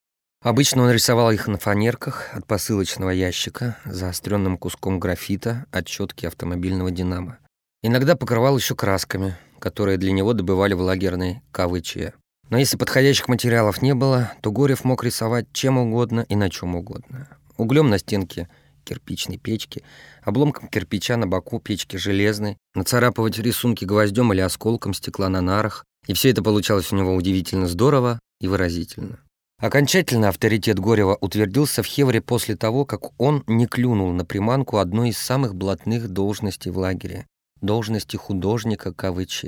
Обычно 0.43 0.83
он 0.83 0.91
рисовал 0.91 1.31
их 1.31 1.47
на 1.47 1.57
фанерках 1.57 2.29
от 2.33 2.45
посылочного 2.45 3.09
ящика, 3.09 3.77
заостренным 3.85 4.59
куском 4.59 4.99
графита 4.99 5.65
от 5.71 5.87
щетки 5.87 6.27
автомобильного 6.27 6.91
«Динамо». 6.91 7.39
Иногда 7.81 8.15
покрывал 8.15 8.55
еще 8.55 8.75
красками, 8.75 9.35
которые 9.57 9.97
для 9.97 10.11
него 10.11 10.33
добывали 10.33 10.75
в 10.75 10.81
лагерной 10.81 11.41
КВЧ. 11.51 12.13
Но 12.49 12.59
если 12.59 12.77
подходящих 12.77 13.27
материалов 13.27 13.81
не 13.81 13.95
было, 13.95 14.31
то 14.41 14.51
Горев 14.51 14.83
мог 14.83 15.03
рисовать 15.03 15.47
чем 15.51 15.79
угодно 15.79 16.23
и 16.29 16.35
на 16.35 16.51
чем 16.51 16.75
угодно. 16.75 17.27
Углем 17.57 17.89
на 17.89 17.97
стенке– 17.97 18.47
кирпичной 18.85 19.37
печки, 19.37 19.83
обломком 20.21 20.69
кирпича 20.69 21.17
на 21.17 21.27
боку 21.27 21.59
печки 21.59 21.97
железной, 21.97 22.57
нацарапывать 22.73 23.39
рисунки 23.39 23.83
гвоздем 23.83 24.31
или 24.31 24.39
осколком 24.39 24.93
стекла 24.93 25.27
на 25.27 25.41
нарах. 25.41 25.83
И 26.07 26.13
все 26.13 26.29
это 26.29 26.41
получалось 26.41 26.93
у 26.93 26.95
него 26.95 27.13
удивительно 27.15 27.67
здорово 27.67 28.19
и 28.39 28.47
выразительно. 28.47 29.19
Окончательно 29.57 30.29
авторитет 30.29 30.79
Горева 30.79 31.17
утвердился 31.21 31.81
в 31.81 31.85
Хевре 31.85 32.21
после 32.21 32.57
того, 32.57 32.85
как 32.85 33.19
он 33.19 33.43
не 33.47 33.67
клюнул 33.67 34.11
на 34.11 34.25
приманку 34.25 34.77
одной 34.77 35.09
из 35.09 35.17
самых 35.17 35.55
блатных 35.55 36.09
должностей 36.09 36.71
в 36.71 36.77
лагере– 36.77 37.25
должности 37.61 38.17
художника 38.17 38.93
КВЧ. 38.93 39.45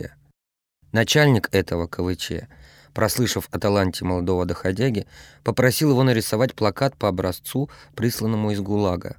Начальник 0.94 1.50
этого 1.51 1.88
КВЧ, 1.88 2.48
прослышав 2.94 3.50
о 3.51 3.60
таланте 3.60 4.06
молодого 4.06 4.46
доходяги, 4.46 5.06
попросил 5.44 5.91
его 5.91 6.03
нарисовать 6.03 6.56
плакат 6.56 6.96
по 6.96 7.10
образцу, 7.10 7.70
присланному 7.94 8.51
из 8.51 8.62
ГУЛАГа. 8.62 9.17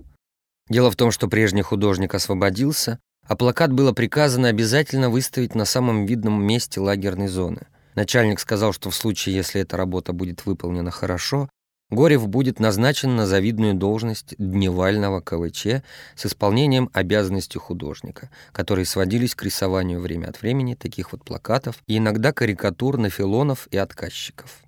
Дело 0.68 0.90
в 0.90 0.96
том, 0.96 1.10
что 1.10 1.28
прежний 1.28 1.62
художник 1.62 2.14
освободился, 2.14 2.98
а 3.26 3.37
плакат 3.37 3.72
было 3.72 3.92
приказано 3.92 4.48
обязательно 4.48 5.10
выставить 5.10 5.54
на 5.54 5.64
самом 5.64 6.06
видном 6.06 6.42
месте 6.42 6.80
лагерной 6.80 7.28
зоны. 7.28 7.66
Начальник 7.94 8.38
сказал, 8.40 8.72
что 8.72 8.90
в 8.90 8.94
случае, 8.94 9.34
если 9.34 9.60
эта 9.60 9.76
работа 9.76 10.12
будет 10.12 10.46
выполнена 10.46 10.90
хорошо, 10.90 11.48
Горев 11.90 12.28
будет 12.28 12.60
назначен 12.60 13.16
на 13.16 13.26
завидную 13.26 13.72
должность 13.72 14.34
дневального 14.37 15.22
КВЧ 15.22 15.82
с 16.16 16.26
исполнением 16.26 16.90
обязанностей 16.92 17.58
художника, 17.58 18.30
которые 18.52 18.84
сводились 18.84 19.34
к 19.34 19.42
рисованию 19.42 19.98
время 20.00 20.26
от 20.26 20.42
времени 20.42 20.75
таких 20.75 21.12
вот 21.12 21.25
плакатов 21.25 21.76
и 21.87 21.96
иногда 21.96 22.32
карикатур 22.32 22.98
на 22.98 23.08
филонов 23.08 23.68
и 23.70 23.78
отказчиков. 23.78 24.58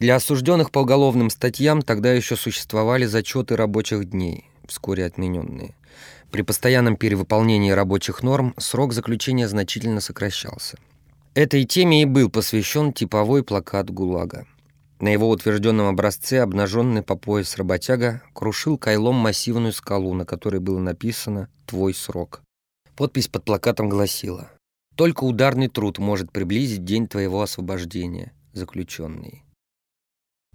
Для 0.00 0.16
осужденных 0.16 0.70
по 0.70 0.80
уголовным 0.80 1.30
статьям 1.30 1.80
тогда 1.80 2.12
еще 2.12 2.36
существовали 2.36 3.06
зачеты 3.06 3.56
рабочих 3.56 4.10
дней, 4.10 4.50
вскоре 4.68 5.06
отмененные. 5.06 5.74
При 6.30 6.42
постоянном 6.42 6.96
перевыполнении 6.96 7.70
рабочих 7.70 8.22
норм 8.22 8.54
срок 8.58 8.92
заключения 8.92 9.48
значительно 9.48 10.00
сокращался. 10.00 10.78
Этой 11.34 11.64
теме 11.64 12.02
и 12.02 12.04
был 12.04 12.30
посвящен 12.30 12.92
типовой 12.92 13.42
плакат 13.42 13.90
ГУЛАГа. 13.90 14.46
На 15.00 15.08
его 15.08 15.28
утвержденном 15.28 15.86
образце 15.86 16.40
обнаженный 16.40 17.02
по 17.02 17.16
пояс 17.16 17.56
работяга 17.56 18.22
крушил 18.32 18.78
кайлом 18.78 19.16
массивную 19.16 19.72
скалу, 19.72 20.14
на 20.14 20.24
которой 20.24 20.60
было 20.60 20.78
написано 20.78 21.48
«Твой 21.66 21.92
срок». 21.92 22.40
Подпись 22.96 23.28
под 23.28 23.44
плакатом 23.44 23.90
гласила 23.90 24.50
«Только 24.94 25.24
ударный 25.24 25.68
труд 25.68 25.98
может 25.98 26.32
приблизить 26.32 26.84
день 26.84 27.06
твоего 27.06 27.42
освобождения, 27.42 28.32
заключенный». 28.54 29.45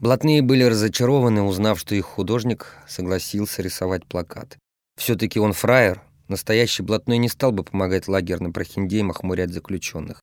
Блатные 0.02 0.42
были 0.42 0.64
разочарованы, 0.64 1.44
узнав, 1.44 1.80
что 1.80 1.94
их 1.94 2.06
художник 2.06 2.76
согласился 2.88 3.62
рисовать 3.62 4.04
плакат. 4.08 4.58
Все-таки 4.98 5.40
он 5.40 5.54
фраер, 5.54 6.02
настоящий 6.28 6.82
блатной 6.82 7.20
не 7.20 7.30
стал 7.30 7.52
бы 7.52 7.64
помогать 7.64 8.08
лагерным 8.08 8.52
прохиндеям 8.52 9.12
охмурять 9.12 9.54
заключенных. 9.54 10.20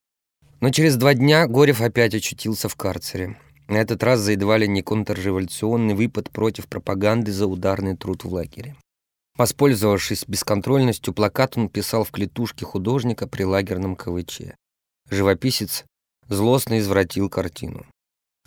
Но 0.60 0.70
через 0.70 0.96
два 0.96 1.14
дня 1.14 1.46
Горев 1.46 1.80
опять 1.80 2.12
очутился 2.12 2.68
в 2.68 2.74
карцере. 2.74 3.38
На 3.68 3.76
этот 3.76 4.02
раз 4.02 4.18
за 4.18 4.32
едва 4.32 4.58
ли 4.58 4.66
не 4.66 4.82
контрреволюционный 4.82 5.94
выпад 5.94 6.28
против 6.30 6.66
пропаганды 6.66 7.30
за 7.30 7.46
ударный 7.46 7.96
труд 7.96 8.24
в 8.24 8.32
лагере. 8.32 8.74
Воспользовавшись 9.36 10.24
бесконтрольностью, 10.26 11.14
плакат 11.14 11.56
он 11.56 11.68
писал 11.68 12.02
в 12.02 12.10
клетушке 12.10 12.64
художника 12.64 13.28
при 13.28 13.44
лагерном 13.44 13.94
КВЧ. 13.94 14.54
Живописец 15.08 15.84
злостно 16.28 16.80
извратил 16.80 17.28
картину. 17.28 17.86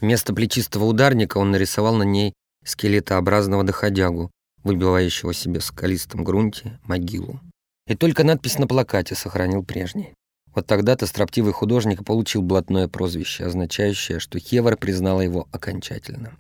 Вместо 0.02 0.34
плечистого 0.34 0.86
ударника 0.86 1.38
он 1.38 1.52
нарисовал 1.52 1.96
на 1.96 2.04
ней 2.04 2.34
скелетообразного 2.66 3.64
доходягу, 3.64 4.32
выбивающего 4.64 5.34
себе 5.34 5.60
в 5.60 5.64
скалистом 5.64 6.24
грунте 6.24 6.80
могилу. 6.84 7.40
И 7.88 7.96
только 7.96 8.24
надпись 8.24 8.58
на 8.58 8.68
плакате 8.68 9.16
сохранил 9.16 9.64
прежний. 9.64 10.14
Вот 10.54 10.68
тогда-то 10.68 11.06
строптивый 11.06 11.54
художник 11.54 12.04
получил 12.04 12.42
блатное 12.42 12.88
прозвище, 12.88 13.46
означающее, 13.46 14.20
что 14.20 14.40
Хевар 14.40 14.76
признала 14.76 15.22
его 15.22 15.48
окончательно. 15.52 16.38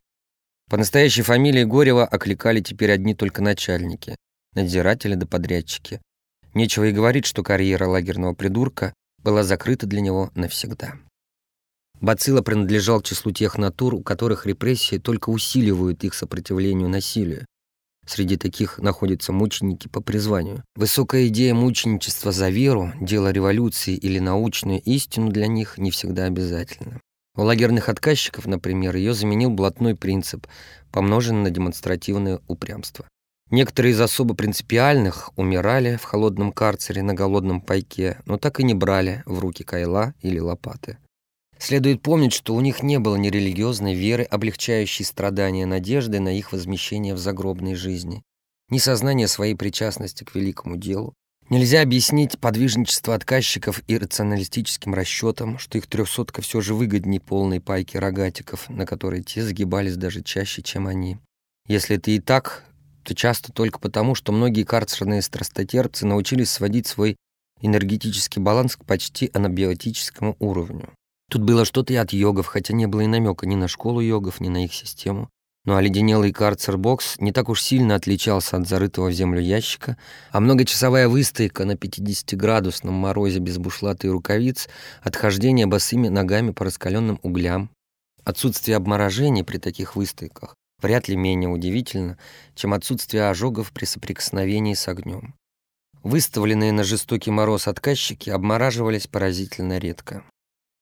По 0.70 0.77
настоящей 0.77 1.22
фамилии 1.22 1.63
Горева 1.63 2.06
окликали 2.06 2.62
теперь 2.62 2.91
одни 2.91 3.13
только 3.13 3.41
начальники, 3.41 4.15
надзиратели 4.53 5.15
да 5.15 5.27
подрядчики. 5.27 6.01
Нечего 6.53 6.86
и 6.86 6.91
говорить, 6.91 7.26
что 7.26 7.43
карьера 7.43 7.88
лагерного 7.88 8.34
придурка 8.34 8.93
была 9.19 9.43
закрыта 9.43 9.86
для 9.86 10.02
него 10.02 10.32
навсегда. 10.36 10.95
Бацилла 12.02 12.42
принадлежал 12.42 13.00
к 13.00 13.06
числу 13.06 13.32
тех 13.32 13.60
натур, 13.60 13.94
у 13.94 14.02
которых 14.02 14.48
репрессии 14.48 14.98
только 14.98 15.30
усиливают 15.30 16.04
их 16.04 16.16
сопротивлению 16.16 16.90
насилию. 16.90 17.46
Среди 18.08 18.38
таких 18.38 18.80
находятся 18.80 19.32
мученики 19.32 19.88
по 19.88 20.02
призванию. 20.02 20.64
Высокая 20.76 21.28
идея 21.28 21.54
мученичества 21.54 22.32
за 22.32 22.50
веру, 22.50 22.92
дело 23.00 23.32
революции 23.32 23.96
или 23.96 24.18
научную 24.18 24.82
истину 24.82 25.30
для 25.30 25.46
них 25.46 25.78
не 25.78 25.92
всегда 25.92 26.26
обязательно. 26.26 27.00
У 27.38 27.44
лагерных 27.44 27.88
отказчиков, 27.88 28.48
например, 28.48 28.96
ее 28.96 29.14
заменил 29.14 29.52
блатной 29.52 29.96
принцип, 29.96 30.48
помноженный 30.92 31.44
на 31.44 31.50
демонстративное 31.52 32.42
упрямство. 32.48 33.06
Некоторые 33.52 33.92
из 33.92 34.02
особо 34.02 34.34
принципиальных 34.34 35.32
умирали 35.38 35.98
в 35.98 36.04
холодном 36.04 36.52
карцере 36.52 37.04
на 37.04 37.14
голодном 37.14 37.62
пайке, 37.62 38.18
но 38.26 38.38
так 38.38 38.60
и 38.60 38.64
не 38.64 38.74
брали 38.74 39.22
в 39.26 39.40
руки 39.40 39.64
кайла 39.64 40.14
или 40.22 40.40
лопаты. 40.40 40.98
Следует 41.62 42.02
помнить, 42.02 42.34
что 42.34 42.56
у 42.56 42.60
них 42.60 42.82
не 42.82 42.97
было 42.97 43.15
ни 43.17 43.30
религиозной 43.30 43.93
веры, 43.93 44.24
облегчающей 44.24 45.06
страдания 45.06 45.67
надежды 45.67 46.19
на 46.19 46.36
их 46.36 46.54
возмещение 46.54 47.13
в 47.13 47.19
загробной 47.19 47.76
жизни, 47.76 48.24
ни 48.69 48.80
сознания 48.80 49.28
своей 49.28 49.54
причастности 49.54 50.24
к 50.24 50.34
великому 50.34 50.76
делу. 50.76 51.13
Нельзя 51.50 51.84
объяснить 51.84 52.39
подвижничество 52.39 53.13
отказчиков 53.13 53.84
и 53.88 53.95
рационалистическим 54.00 54.95
расчетом, 54.95 55.60
что 55.60 55.78
их 55.78 55.86
трехсотка 55.86 56.41
все 56.41 56.62
же 56.62 56.74
выгоднее 56.74 57.21
полной 57.21 57.62
пайки 57.62 57.95
рогатиков, 57.95 58.67
на 58.67 58.88
которые 58.88 59.21
те 59.21 59.43
загибались 59.43 59.97
даже 59.97 60.24
чаще, 60.24 60.63
чем 60.63 60.88
они. 60.88 61.19
Если 61.67 61.97
это 61.97 62.10
и 62.10 62.19
так, 62.19 62.63
то 63.04 63.13
часто 63.13 63.52
только 63.54 63.78
потому, 63.78 64.15
что 64.15 64.32
многие 64.32 64.63
карцерные 64.63 65.21
страстотерпцы 65.21 66.08
научились 66.08 66.50
сводить 66.50 66.88
свой 66.88 67.17
энергетический 67.62 68.41
баланс 68.41 68.78
к 68.78 68.84
почти 68.84 69.30
анабиотическому 69.32 70.38
уровню. 70.39 70.91
Тут 71.32 71.44
было 71.44 71.63
что-то 71.63 71.94
и 71.94 71.96
от 71.96 72.12
йогов, 72.12 72.48
хотя 72.48 72.74
не 72.74 72.88
было 72.88 73.02
и 73.02 73.08
намека 73.08 73.46
ни 73.48 73.56
на 73.56 73.70
школу 73.70 74.02
йогов, 74.02 74.41
ни 74.41 74.50
на 74.50 74.65
их 74.65 74.74
систему. 74.74 75.30
Но 75.63 75.80
карцер-бокс 75.80 77.20
не 77.20 77.32
так 77.32 77.48
уж 77.48 77.62
сильно 77.62 77.96
отличался 77.96 78.58
от 78.58 78.67
зарытого 78.67 79.08
в 79.08 79.13
землю 79.13 79.39
ящика, 79.39 79.96
а 80.32 80.41
многочасовая 80.41 81.08
выстойка 81.08 81.63
на 81.63 81.76
50-градусном 81.76 82.91
морозе 82.91 83.39
без 83.39 83.60
бушлата 83.60 84.08
и 84.08 84.10
рукавиц, 84.10 84.67
отхождение 85.04 85.67
босыми 85.67 86.10
ногами 86.10 86.52
по 86.52 86.65
раскаленным 86.65 87.17
углям, 87.24 87.70
отсутствие 88.26 88.76
обморожений 88.76 89.46
при 89.46 89.58
таких 89.58 89.96
выстойках 89.96 90.56
вряд 90.82 91.08
ли 91.08 91.15
менее 91.15 91.50
удивительно, 91.50 92.17
чем 92.56 92.74
отсутствие 92.74 93.30
ожогов 93.30 93.72
при 93.72 93.86
соприкосновении 93.86 94.74
с 94.74 94.88
огнем. 94.89 95.36
Выставленные 96.04 96.74
на 96.74 96.84
жестокий 96.84 97.32
мороз 97.32 97.67
отказчики 97.67 98.30
обмораживались 98.32 99.08
поразительно 99.08 99.78
редко. 99.78 100.24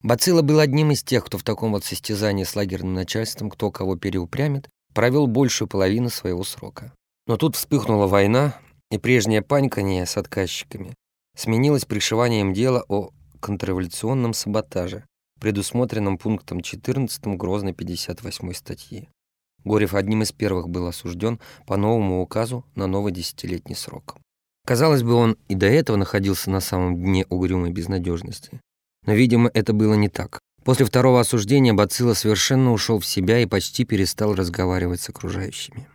Бацилла 0.02 0.42
был 0.42 0.60
одним 0.60 0.92
из 0.92 1.04
тех, 1.04 1.26
кто 1.26 1.38
в 1.38 1.44
таком 1.44 1.74
вот 1.74 1.84
состязании 1.84 2.46
с 2.46 2.56
лагерным 2.56 2.94
начальством, 2.94 3.50
кто 3.50 3.70
кого 3.70 3.98
переупрямит, 3.98 4.70
провел 4.94 5.28
большую 5.28 5.68
половину 5.68 6.10
своего 6.10 6.44
срока. 6.44 6.94
Но 7.28 7.36
тут 7.36 7.56
вспыхнула 7.58 8.08
война, 8.08 8.56
и 8.92 8.98
прежнее 8.98 9.42
паньканье 9.42 10.06
с 10.06 10.18
отказчиками 10.18 10.96
сменилось 11.36 11.86
пришиванием 11.86 12.54
дела 12.54 12.84
о 12.88 13.12
контрреволюционном 13.40 14.34
саботаже, 14.34 15.06
предусмотренном 15.40 16.18
пунктом 16.18 16.62
14 16.62 17.38
Грозной 17.38 17.74
58 17.74 18.54
статьи. 18.54 19.10
Горев 19.64 19.94
одним 19.94 20.24
из 20.24 20.32
первых 20.32 20.70
был 20.70 20.88
осужден 20.88 21.40
по 21.68 21.76
новому 21.76 22.22
указу 22.22 22.66
на 22.76 22.88
новый 22.88 23.12
десятилетний 23.12 23.76
срок. 23.76 24.16
Казалось 24.66 25.04
бы, 25.04 25.14
он 25.14 25.38
и 25.50 25.56
до 25.56 25.68
этого 25.68 25.98
находился 25.98 26.50
на 26.50 26.62
самом 26.62 26.96
дне 26.96 27.26
угрюмой 27.30 27.72
безнадежности. 27.72 28.62
Видимо, 29.13 29.50
это 29.54 29.74
было 29.74 29.93
не 29.93 30.10
так. 30.10 30.39
После 30.63 30.86
второго 30.86 31.19
осуждения 31.19 31.74
Бацилла 31.74 32.13
совершенно 32.13 32.72
ушел 32.74 33.00
в 33.00 33.06
себя 33.06 33.39
и 33.39 33.45
почти 33.45 33.86
перестал 33.86 34.36
разговаривать 34.36 35.02
с 35.02 35.10
окружающими. 35.10 35.88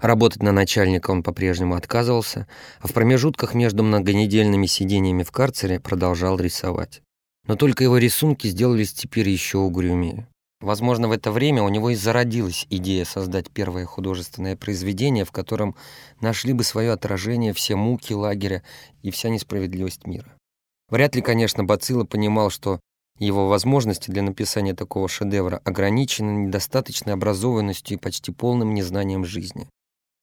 Работать 0.00 0.42
на 0.42 0.52
начальника 0.52 1.10
он 1.10 1.22
по-прежнему 1.22 1.76
отказывался, 1.76 2.46
а 2.80 2.88
в 2.88 2.92
промежутках 2.92 3.54
между 3.54 3.82
многонедельными 3.82 4.66
сидениями 4.66 5.22
в 5.22 5.30
карцере 5.30 5.80
продолжал 5.80 6.38
рисовать. 6.38 7.00
Но 7.46 7.56
только 7.56 7.84
его 7.84 7.98
рисунки 7.98 8.48
сделались 8.48 8.92
теперь 8.92 9.28
еще 9.28 9.58
угрюмее. 9.58 10.26
Возможно, 10.60 11.08
в 11.08 11.12
это 11.12 11.30
время 11.30 11.62
у 11.62 11.68
него 11.68 11.90
и 11.90 11.94
зародилась 11.94 12.66
идея 12.70 13.04
создать 13.04 13.50
первое 13.50 13.84
художественное 13.84 14.56
произведение, 14.56 15.24
в 15.24 15.32
котором 15.32 15.76
нашли 16.20 16.52
бы 16.52 16.64
свое 16.64 16.92
отражение 16.92 17.52
все 17.52 17.76
муки 17.76 18.14
лагеря 18.14 18.62
и 19.02 19.10
вся 19.10 19.28
несправедливость 19.28 20.06
мира. 20.06 20.34
Вряд 20.88 21.14
ли, 21.14 21.22
конечно, 21.22 21.64
Бацилла 21.64 22.04
понимал, 22.04 22.50
что 22.50 22.80
его 23.18 23.48
возможности 23.48 24.10
для 24.10 24.22
написания 24.22 24.74
такого 24.74 25.08
шедевра 25.08 25.60
ограничены 25.64 26.46
недостаточной 26.46 27.12
образованностью 27.12 27.96
и 27.96 28.00
почти 28.00 28.32
полным 28.32 28.74
незнанием 28.74 29.24
жизни. 29.24 29.68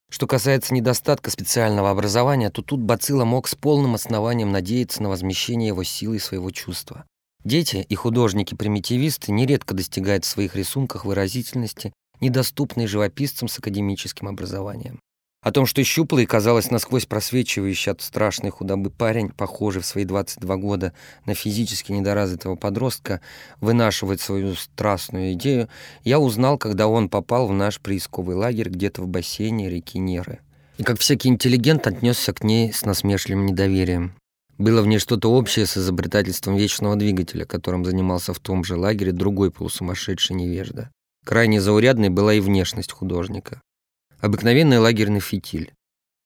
Что 0.09 0.27
касается 0.27 0.73
недостатка 0.73 1.31
специального 1.31 1.89
образования, 1.89 2.49
то 2.49 2.61
тут 2.61 2.81
Бацилла 2.81 3.23
мог 3.23 3.47
с 3.47 3.55
полным 3.55 3.95
основанием 3.95 4.51
надеяться 4.51 5.01
на 5.01 5.07
возмещение 5.07 5.69
его 5.69 5.83
силой 5.83 6.19
своего 6.19 6.51
чувства. 6.51 7.05
Дети 7.45 7.85
и 7.87 7.95
художники-примитивисты 7.95 9.31
нередко 9.31 9.73
достигают 9.73 10.25
в 10.25 10.27
своих 10.27 10.55
рисунках 10.55 11.05
выразительности, 11.05 11.93
недоступной 12.19 12.87
живописцам 12.87 13.47
с 13.47 13.57
академическим 13.57 14.27
образованием. 14.27 14.99
О 15.43 15.51
том, 15.51 15.65
что 15.65 15.83
щуплый, 15.83 16.27
казалось, 16.27 16.69
насквозь 16.69 17.07
просвечивающий 17.07 17.91
от 17.91 18.03
страшной 18.03 18.51
худобы 18.51 18.91
парень, 18.91 19.29
похожий 19.29 19.81
в 19.81 19.87
свои 19.87 20.05
22 20.05 20.57
года 20.57 20.93
на 21.25 21.33
физически 21.33 21.91
недоразвитого 21.91 22.55
подростка, 22.55 23.21
вынашивает 23.59 24.21
свою 24.21 24.53
страстную 24.53 25.33
идею, 25.33 25.67
я 26.03 26.19
узнал, 26.19 26.59
когда 26.59 26.87
он 26.87 27.09
попал 27.09 27.47
в 27.47 27.53
наш 27.53 27.79
приисковый 27.79 28.35
лагерь 28.35 28.69
где-то 28.69 29.01
в 29.01 29.07
бассейне 29.07 29.67
реки 29.67 29.97
Неры. 29.97 30.41
И 30.77 30.83
как 30.83 30.99
всякий 30.99 31.29
интеллигент 31.29 31.87
отнесся 31.87 32.33
к 32.33 32.43
ней 32.43 32.71
с 32.71 32.85
насмешливым 32.85 33.47
недоверием. 33.47 34.13
Было 34.59 34.83
в 34.83 34.87
ней 34.87 34.99
что-то 34.99 35.31
общее 35.31 35.65
с 35.65 35.75
изобретательством 35.75 36.55
вечного 36.55 36.95
двигателя, 36.95 37.45
которым 37.45 37.83
занимался 37.83 38.35
в 38.35 38.39
том 38.39 38.63
же 38.63 38.75
лагере 38.75 39.11
другой 39.11 39.49
полусумасшедший 39.49 40.35
невежда. 40.35 40.91
Крайне 41.25 41.59
заурядной 41.59 42.09
была 42.09 42.35
и 42.35 42.39
внешность 42.39 42.91
художника. 42.91 43.59
Обыкновенный 44.21 44.77
лагерный 44.77 45.19
фитиль. 45.19 45.73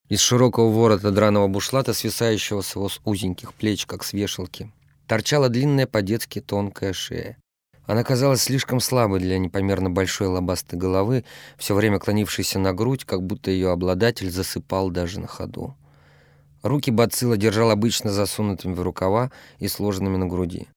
Из 0.10 0.20
широкого 0.20 0.70
ворота 0.70 1.12
драного 1.12 1.48
бушлата, 1.48 1.94
свисающего 1.94 2.60
с 2.60 2.76
его 2.76 2.90
узеньких 3.06 3.54
плеч, 3.54 3.86
как 3.86 4.04
с 4.04 4.12
вешалки, 4.12 4.70
торчала 5.08 5.48
длинная 5.48 5.88
по-детски 5.88 6.42
тонкая 6.42 6.92
шея. 6.92 7.38
Она 7.86 8.04
казалась 8.04 8.42
слишком 8.42 8.82
слабой 8.82 9.22
для 9.22 9.38
непомерно 9.40 9.90
большой 9.90 10.28
лобастой 10.28 10.78
головы, 10.78 11.24
все 11.58 11.74
время 11.74 11.98
клонившейся 11.98 12.60
на 12.60 12.74
грудь, 12.74 13.06
как 13.06 13.24
будто 13.24 13.50
ее 13.50 13.72
обладатель 13.72 14.30
засыпал 14.30 14.90
даже 14.90 15.22
на 15.22 15.28
ходу. 15.28 15.74
Руки 16.64 16.92
Бацилла 16.92 17.38
держал 17.38 17.72
обычно 17.72 18.12
засунутыми 18.12 18.74
в 18.74 18.82
рукава 18.82 19.32
и 19.60 19.70
сложенными 19.70 20.18
на 20.18 20.26
груди. 20.26 20.68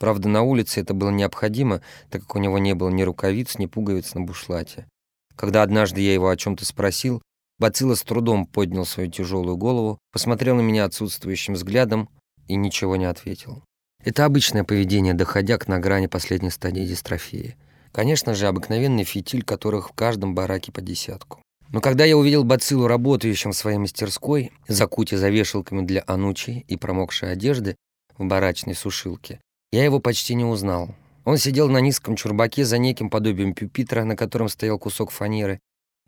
Правда, 0.00 0.28
на 0.28 0.42
улице 0.42 0.80
это 0.80 0.94
было 0.94 1.10
необходимо, 1.10 1.80
так 2.10 2.22
как 2.22 2.34
у 2.34 2.40
него 2.40 2.58
не 2.58 2.74
было 2.74 2.88
ни 2.88 3.02
рукавиц, 3.02 3.56
ни 3.56 3.66
пуговиц 3.66 4.14
на 4.14 4.22
бушлате. 4.22 4.88
Когда 5.36 5.62
однажды 5.62 6.00
я 6.00 6.14
его 6.14 6.28
о 6.28 6.36
чем-то 6.36 6.64
спросил, 6.64 7.22
Бацилла 7.58 7.94
с 7.94 8.02
трудом 8.02 8.46
поднял 8.46 8.84
свою 8.84 9.10
тяжелую 9.10 9.56
голову, 9.56 9.98
посмотрел 10.12 10.56
на 10.56 10.60
меня 10.60 10.84
отсутствующим 10.84 11.54
взглядом 11.54 12.08
и 12.48 12.56
ничего 12.56 12.96
не 12.96 13.06
ответил. 13.06 13.62
Это 14.04 14.24
обычное 14.24 14.64
поведение 14.64 15.14
доходяг 15.14 15.68
на 15.68 15.78
грани 15.78 16.06
последней 16.06 16.50
стадии 16.50 16.86
дистрофии. 16.86 17.56
Конечно 17.92 18.34
же, 18.34 18.46
обыкновенный 18.46 19.04
фитиль, 19.04 19.42
которых 19.42 19.90
в 19.90 19.92
каждом 19.92 20.34
бараке 20.34 20.70
по 20.70 20.80
десятку. 20.80 21.40
Но 21.70 21.80
когда 21.80 22.04
я 22.04 22.16
увидел 22.16 22.44
Бациллу 22.44 22.86
работающим 22.86 23.52
в 23.52 23.56
своей 23.56 23.78
мастерской, 23.78 24.52
закуте 24.68 25.16
за 25.16 25.30
вешалками 25.30 25.84
для 25.84 26.04
анучи 26.06 26.64
и 26.68 26.76
промокшей 26.76 27.32
одежды 27.32 27.74
в 28.16 28.24
барачной 28.26 28.74
сушилке, 28.74 29.40
я 29.72 29.84
его 29.84 29.98
почти 29.98 30.34
не 30.34 30.44
узнал. 30.44 30.94
Он 31.26 31.38
сидел 31.38 31.68
на 31.68 31.78
низком 31.78 32.14
чурбаке 32.14 32.64
за 32.64 32.78
неким 32.78 33.10
подобием 33.10 33.52
пюпитра, 33.52 34.04
на 34.04 34.14
котором 34.14 34.48
стоял 34.48 34.78
кусок 34.78 35.10
фанеры, 35.10 35.58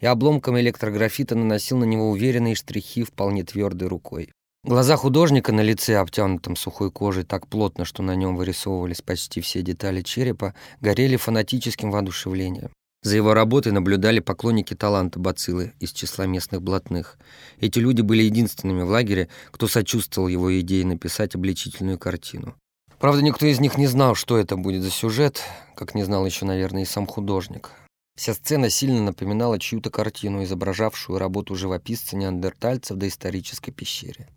и 0.01 0.07
обломком 0.07 0.59
электрографита 0.61 1.35
наносил 1.35 1.77
на 1.77 1.85
него 1.85 2.09
уверенные 2.11 2.55
штрихи 2.55 3.03
вполне 3.03 3.43
твердой 3.43 3.89
рукой. 3.89 4.31
Глаза 4.63 4.97
художника 4.97 5.51
на 5.53 5.61
лице, 5.61 5.97
обтянутом 5.97 6.55
сухой 6.55 6.93
кожей 6.93 7.25
так 7.25 7.49
плотно, 7.49 7.85
что 7.85 8.05
на 8.05 8.15
нем 8.15 8.37
вырисовывались 8.37 9.03
почти 9.03 9.41
все 9.41 9.61
детали 9.61 10.03
черепа, 10.03 10.55
горели 10.81 11.17
фанатическим 11.17 11.91
воодушевлением. 11.91 12.71
За 13.03 13.17
его 13.17 13.35
работой 13.35 13.73
наблюдали 13.73 14.21
поклонники 14.21 14.75
таланта 14.75 15.19
Бацилы 15.19 15.73
из 15.81 15.91
числа 15.91 16.27
местных 16.27 16.63
блатных. 16.63 17.19
Эти 17.59 17.81
люди 17.81 18.03
были 18.03 18.23
единственными 18.23 18.83
в 18.83 18.89
лагере, 18.91 19.29
кто 19.51 19.67
сочувствовал 19.67 20.29
его 20.29 20.61
идее 20.61 20.87
написать 20.87 21.35
обличительную 21.35 21.99
картину. 21.99 22.55
Правда, 22.99 23.23
никто 23.23 23.47
из 23.47 23.61
них 23.61 23.79
не 23.79 23.87
знал, 23.87 24.15
что 24.15 24.37
это 24.39 24.57
будет 24.57 24.83
за 24.83 24.91
сюжет, 24.91 25.43
как 25.77 25.95
не 25.95 26.03
знал 26.03 26.27
еще, 26.27 26.45
наверное, 26.45 26.83
и 26.83 26.87
сам 26.87 27.07
художник. 27.07 27.71
Вся 28.17 28.35
сцена 28.35 28.69
сильно 28.69 29.01
напоминала 29.01 29.61
чью-то 29.61 29.91
картину, 29.91 30.43
изображавшую 30.43 31.21
работу 31.21 31.55
живописца-неандертальца 31.55 32.95
в 32.95 32.97
доисторической 32.97 33.73
пещере. 33.73 34.29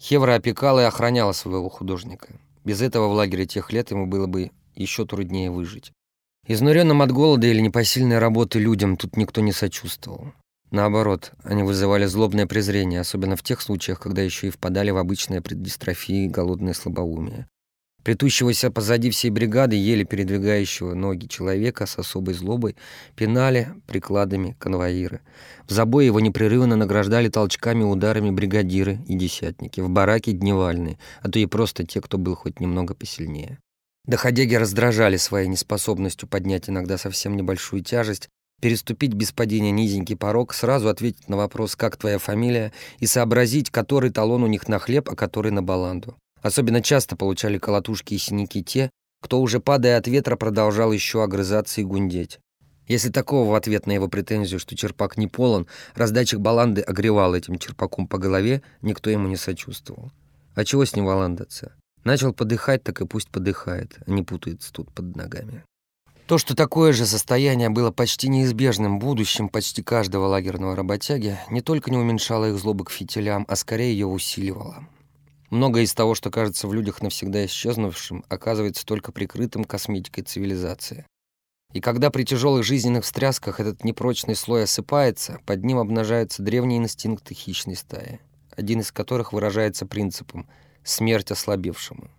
Хевра 0.00 0.36
опекала 0.36 0.80
и 0.80 0.84
охраняла 0.84 1.32
своего 1.32 1.68
художника. 1.68 2.28
Без 2.64 2.80
этого 2.80 3.08
в 3.08 3.12
лагере 3.12 3.44
тех 3.44 3.70
лет 3.72 3.90
ему 3.90 4.06
было 4.06 4.26
бы 4.26 4.52
еще 4.74 5.04
труднее 5.04 5.50
выжить. 5.50 5.92
Изнуренным 6.46 7.02
от 7.02 7.12
голода 7.12 7.46
или 7.46 7.60
непосильной 7.60 8.18
работы 8.18 8.58
людям 8.58 8.96
тут 8.96 9.18
никто 9.18 9.42
не 9.42 9.52
сочувствовал. 9.52 10.32
Наоборот, 10.70 11.32
они 11.42 11.62
вызывали 11.62 12.06
злобное 12.06 12.46
презрение, 12.46 13.00
особенно 13.00 13.36
в 13.36 13.42
тех 13.42 13.60
случаях, 13.60 14.00
когда 14.00 14.22
еще 14.22 14.46
и 14.46 14.50
впадали 14.50 14.90
в 14.90 14.96
обычные 14.96 15.42
преддистрофии 15.42 16.24
и 16.24 16.28
голодное 16.28 16.72
слабоумие. 16.72 17.46
Плетущегося 18.08 18.70
позади 18.70 19.10
всей 19.10 19.28
бригады, 19.28 19.76
еле 19.76 20.02
передвигающего 20.02 20.94
ноги 20.94 21.26
человека 21.26 21.84
с 21.84 21.98
особой 21.98 22.32
злобой, 22.32 22.74
пинали 23.14 23.68
прикладами 23.86 24.56
конвоиры. 24.58 25.20
В 25.66 25.72
забое 25.72 26.06
его 26.06 26.18
непрерывно 26.18 26.74
награждали 26.74 27.28
толчками 27.28 27.82
ударами 27.82 28.30
бригадиры 28.30 29.00
и 29.06 29.14
десятники, 29.14 29.82
в 29.82 29.90
бараке 29.90 30.32
дневальные, 30.32 30.98
а 31.20 31.28
то 31.28 31.38
и 31.38 31.44
просто 31.44 31.84
те, 31.84 32.00
кто 32.00 32.16
был 32.16 32.34
хоть 32.34 32.60
немного 32.60 32.94
посильнее. 32.94 33.58
Доходяги 34.06 34.54
раздражали 34.54 35.18
своей 35.18 35.46
неспособностью 35.48 36.30
поднять 36.30 36.70
иногда 36.70 36.96
совсем 36.96 37.36
небольшую 37.36 37.84
тяжесть, 37.84 38.30
переступить 38.62 39.12
без 39.12 39.32
падения 39.32 39.70
низенький 39.70 40.16
порог, 40.16 40.54
сразу 40.54 40.88
ответить 40.88 41.28
на 41.28 41.36
вопрос 41.36 41.76
«как 41.76 41.98
твоя 41.98 42.16
фамилия?» 42.16 42.72
и 43.00 43.06
сообразить, 43.06 43.68
который 43.68 44.08
талон 44.08 44.44
у 44.44 44.46
них 44.46 44.66
на 44.66 44.78
хлеб, 44.78 45.10
а 45.10 45.14
который 45.14 45.52
на 45.52 45.62
баланду. 45.62 46.16
Особенно 46.42 46.82
часто 46.82 47.16
получали 47.16 47.58
колотушки 47.58 48.14
и 48.14 48.18
синяки 48.18 48.62
те, 48.62 48.90
кто 49.20 49.40
уже 49.40 49.60
падая 49.60 49.98
от 49.98 50.06
ветра 50.06 50.36
продолжал 50.36 50.92
еще 50.92 51.22
огрызаться 51.22 51.80
и 51.80 51.84
гундеть. 51.84 52.38
Если 52.86 53.10
такого 53.10 53.50
в 53.50 53.54
ответ 53.54 53.86
на 53.86 53.92
его 53.92 54.08
претензию, 54.08 54.58
что 54.58 54.74
черпак 54.74 55.18
не 55.18 55.26
полон, 55.26 55.66
раздатчик 55.94 56.40
баланды 56.40 56.80
огревал 56.80 57.34
этим 57.34 57.58
черпаком 57.58 58.06
по 58.06 58.16
голове, 58.16 58.62
никто 58.80 59.10
ему 59.10 59.28
не 59.28 59.36
сочувствовал. 59.36 60.10
А 60.54 60.64
чего 60.64 60.84
с 60.84 60.96
ним 60.96 61.04
валандаться? 61.04 61.74
Начал 62.04 62.32
подыхать, 62.32 62.82
так 62.82 63.00
и 63.02 63.06
пусть 63.06 63.28
подыхает, 63.28 63.98
а 64.06 64.10
не 64.10 64.22
путается 64.22 64.72
тут 64.72 64.90
под 64.92 65.14
ногами. 65.16 65.64
То, 66.26 66.38
что 66.38 66.54
такое 66.54 66.92
же 66.92 67.04
состояние 67.04 67.68
было 67.68 67.90
почти 67.90 68.28
неизбежным 68.28 68.98
будущим 68.98 69.48
почти 69.48 69.82
каждого 69.82 70.26
лагерного 70.26 70.76
работяги, 70.76 71.38
не 71.50 71.60
только 71.60 71.90
не 71.90 71.98
уменьшало 71.98 72.50
их 72.50 72.58
злобы 72.58 72.84
к 72.84 72.90
фитилям, 72.90 73.44
а 73.48 73.56
скорее 73.56 73.92
ее 73.92 74.06
усиливало. 74.06 74.86
Многое 75.50 75.84
из 75.84 75.94
того, 75.94 76.14
что 76.14 76.30
кажется 76.30 76.68
в 76.68 76.74
людях 76.74 77.00
навсегда 77.00 77.46
исчезнувшим, 77.46 78.24
оказывается 78.28 78.84
только 78.84 79.12
прикрытым 79.12 79.64
косметикой 79.64 80.24
цивилизации. 80.24 81.06
И 81.72 81.80
когда 81.80 82.10
при 82.10 82.24
тяжелых 82.24 82.64
жизненных 82.64 83.04
встрясках 83.04 83.60
этот 83.60 83.84
непрочный 83.84 84.34
слой 84.34 84.64
осыпается, 84.64 85.40
под 85.46 85.64
ним 85.64 85.78
обнажаются 85.78 86.42
древние 86.42 86.78
инстинкты 86.78 87.34
хищной 87.34 87.76
стаи, 87.76 88.20
один 88.56 88.80
из 88.80 88.92
которых 88.92 89.32
выражается 89.32 89.86
принципом 89.86 90.48
«смерть 90.82 91.30
ослабевшему». 91.30 92.10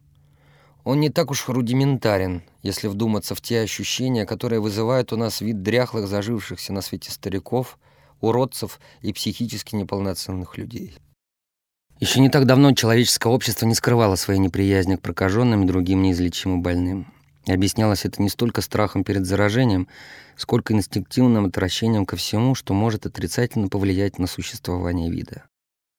Он 0.84 1.00
не 1.00 1.10
так 1.10 1.30
уж 1.30 1.48
рудиментарен, 1.48 2.44
если 2.64 2.88
вдуматься 2.88 3.36
в 3.36 3.42
те 3.42 3.62
ощущения, 3.62 4.26
которые 4.26 4.60
вызывают 4.60 5.14
у 5.14 5.18
нас 5.18 5.42
вид 5.42 5.62
дряхлых, 5.62 6.08
зажившихся 6.08 6.74
на 6.74 6.82
свете 6.82 7.12
стариков, 7.12 7.78
уродцев 8.22 8.80
и 9.02 9.14
психически 9.14 9.76
неполноценных 9.76 10.58
людей. 10.58 10.98
Еще 12.00 12.22
не 12.22 12.30
так 12.30 12.46
давно 12.46 12.74
человеческое 12.74 13.28
общество 13.34 13.66
не 13.66 13.76
скрывало 13.76 14.16
своей 14.16 14.40
неприязни 14.40 14.96
к 14.96 15.02
прокаженным 15.02 15.64
и 15.64 15.68
другим 15.68 16.02
неизлечимо 16.02 16.60
больным. 16.60 17.12
И 17.46 17.52
объяснялось 17.52 18.06
это 18.06 18.22
не 18.22 18.30
столько 18.30 18.62
страхом 18.62 19.04
перед 19.04 19.26
заражением, 19.26 19.90
сколько 20.38 20.74
инстинктивным 20.74 21.46
отвращением 21.46 22.06
ко 22.06 22.16
всему, 22.16 22.56
что 22.56 22.74
может 22.74 23.06
отрицательно 23.06 23.68
повлиять 23.68 24.18
на 24.18 24.28
существование 24.28 25.12
вида. 25.12 25.44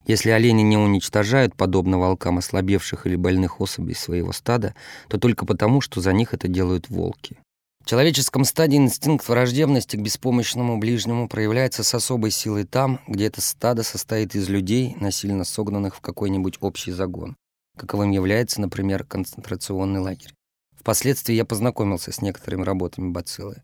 Если 0.06 0.30
олени 0.30 0.62
не 0.62 0.78
уничтожают, 0.78 1.54
подобно 1.54 1.98
волкам 1.98 2.38
ослабевших 2.38 3.06
или 3.06 3.16
больных 3.16 3.60
особей 3.60 3.94
своего 3.94 4.32
стада, 4.32 4.74
то 5.08 5.18
только 5.18 5.44
потому, 5.44 5.82
что 5.82 6.00
за 6.00 6.14
них 6.14 6.32
это 6.32 6.48
делают 6.48 6.88
волки. 6.88 7.38
В 7.82 7.86
человеческом 7.86 8.44
стаде 8.44 8.76
инстинкт 8.76 9.28
враждебности 9.28 9.96
к 9.96 10.00
беспомощному 10.00 10.78
ближнему 10.78 11.28
проявляется 11.28 11.82
с 11.82 11.94
особой 11.94 12.30
силой 12.30 12.64
там, 12.64 13.00
где 13.08 13.26
это 13.26 13.40
стадо 13.40 13.82
состоит 13.82 14.34
из 14.34 14.48
людей, 14.48 14.94
насильно 15.00 15.44
согнанных 15.44 15.96
в 15.96 16.00
какой-нибудь 16.00 16.58
общий 16.60 16.92
загон, 16.92 17.36
каковым 17.76 18.10
является, 18.10 18.60
например, 18.60 19.04
концентрационный 19.04 20.00
лагерь. 20.00 20.34
Впоследствии 20.78 21.34
я 21.34 21.44
познакомился 21.44 22.12
с 22.12 22.22
некоторыми 22.22 22.62
работами 22.62 23.10
бациллы. 23.10 23.62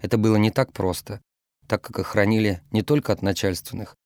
Это 0.00 0.18
было 0.18 0.36
не 0.36 0.50
так 0.50 0.72
просто, 0.72 1.20
так 1.66 1.82
как 1.82 1.98
их 1.98 2.06
хранили 2.06 2.62
не 2.70 2.82
только 2.82 3.12
от 3.12 3.22
начальственных, 3.22 3.96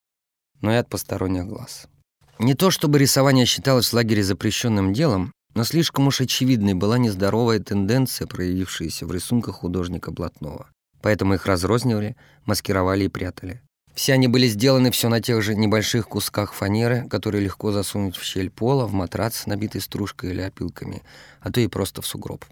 но 0.60 0.72
и 0.72 0.76
от 0.76 0.88
посторонних 0.88 1.46
глаз. 1.46 1.88
Не 2.38 2.54
то 2.54 2.70
чтобы 2.70 2.98
рисование 2.98 3.46
считалось 3.46 3.88
в 3.88 3.92
лагере 3.94 4.22
запрещенным 4.22 4.92
делом, 4.92 5.32
но 5.58 5.64
слишком 5.64 6.06
уж 6.06 6.20
очевидной 6.20 6.74
была 6.74 6.98
нездоровая 6.98 7.58
тенденция, 7.58 8.28
проявившаяся 8.28 9.06
в 9.06 9.12
рисунках 9.12 9.56
художника 9.56 10.12
Блатного. 10.12 10.68
Поэтому 11.02 11.34
их 11.34 11.46
разрознивали, 11.46 12.14
маскировали 12.44 13.06
и 13.06 13.08
прятали. 13.08 13.60
Все 13.92 14.12
они 14.12 14.28
были 14.28 14.46
сделаны 14.46 14.92
все 14.92 15.08
на 15.08 15.20
тех 15.20 15.42
же 15.42 15.56
небольших 15.56 16.06
кусках 16.06 16.52
фанеры, 16.52 17.08
которые 17.08 17.42
легко 17.42 17.72
засунуть 17.72 18.16
в 18.16 18.22
щель 18.22 18.50
пола, 18.50 18.86
в 18.86 18.92
матрац, 18.92 19.46
набитый 19.46 19.80
стружкой 19.80 20.30
или 20.30 20.42
опилками, 20.42 21.02
а 21.40 21.50
то 21.50 21.60
и 21.60 21.66
просто 21.66 22.02
в 22.02 22.06
сугроб. 22.06 22.44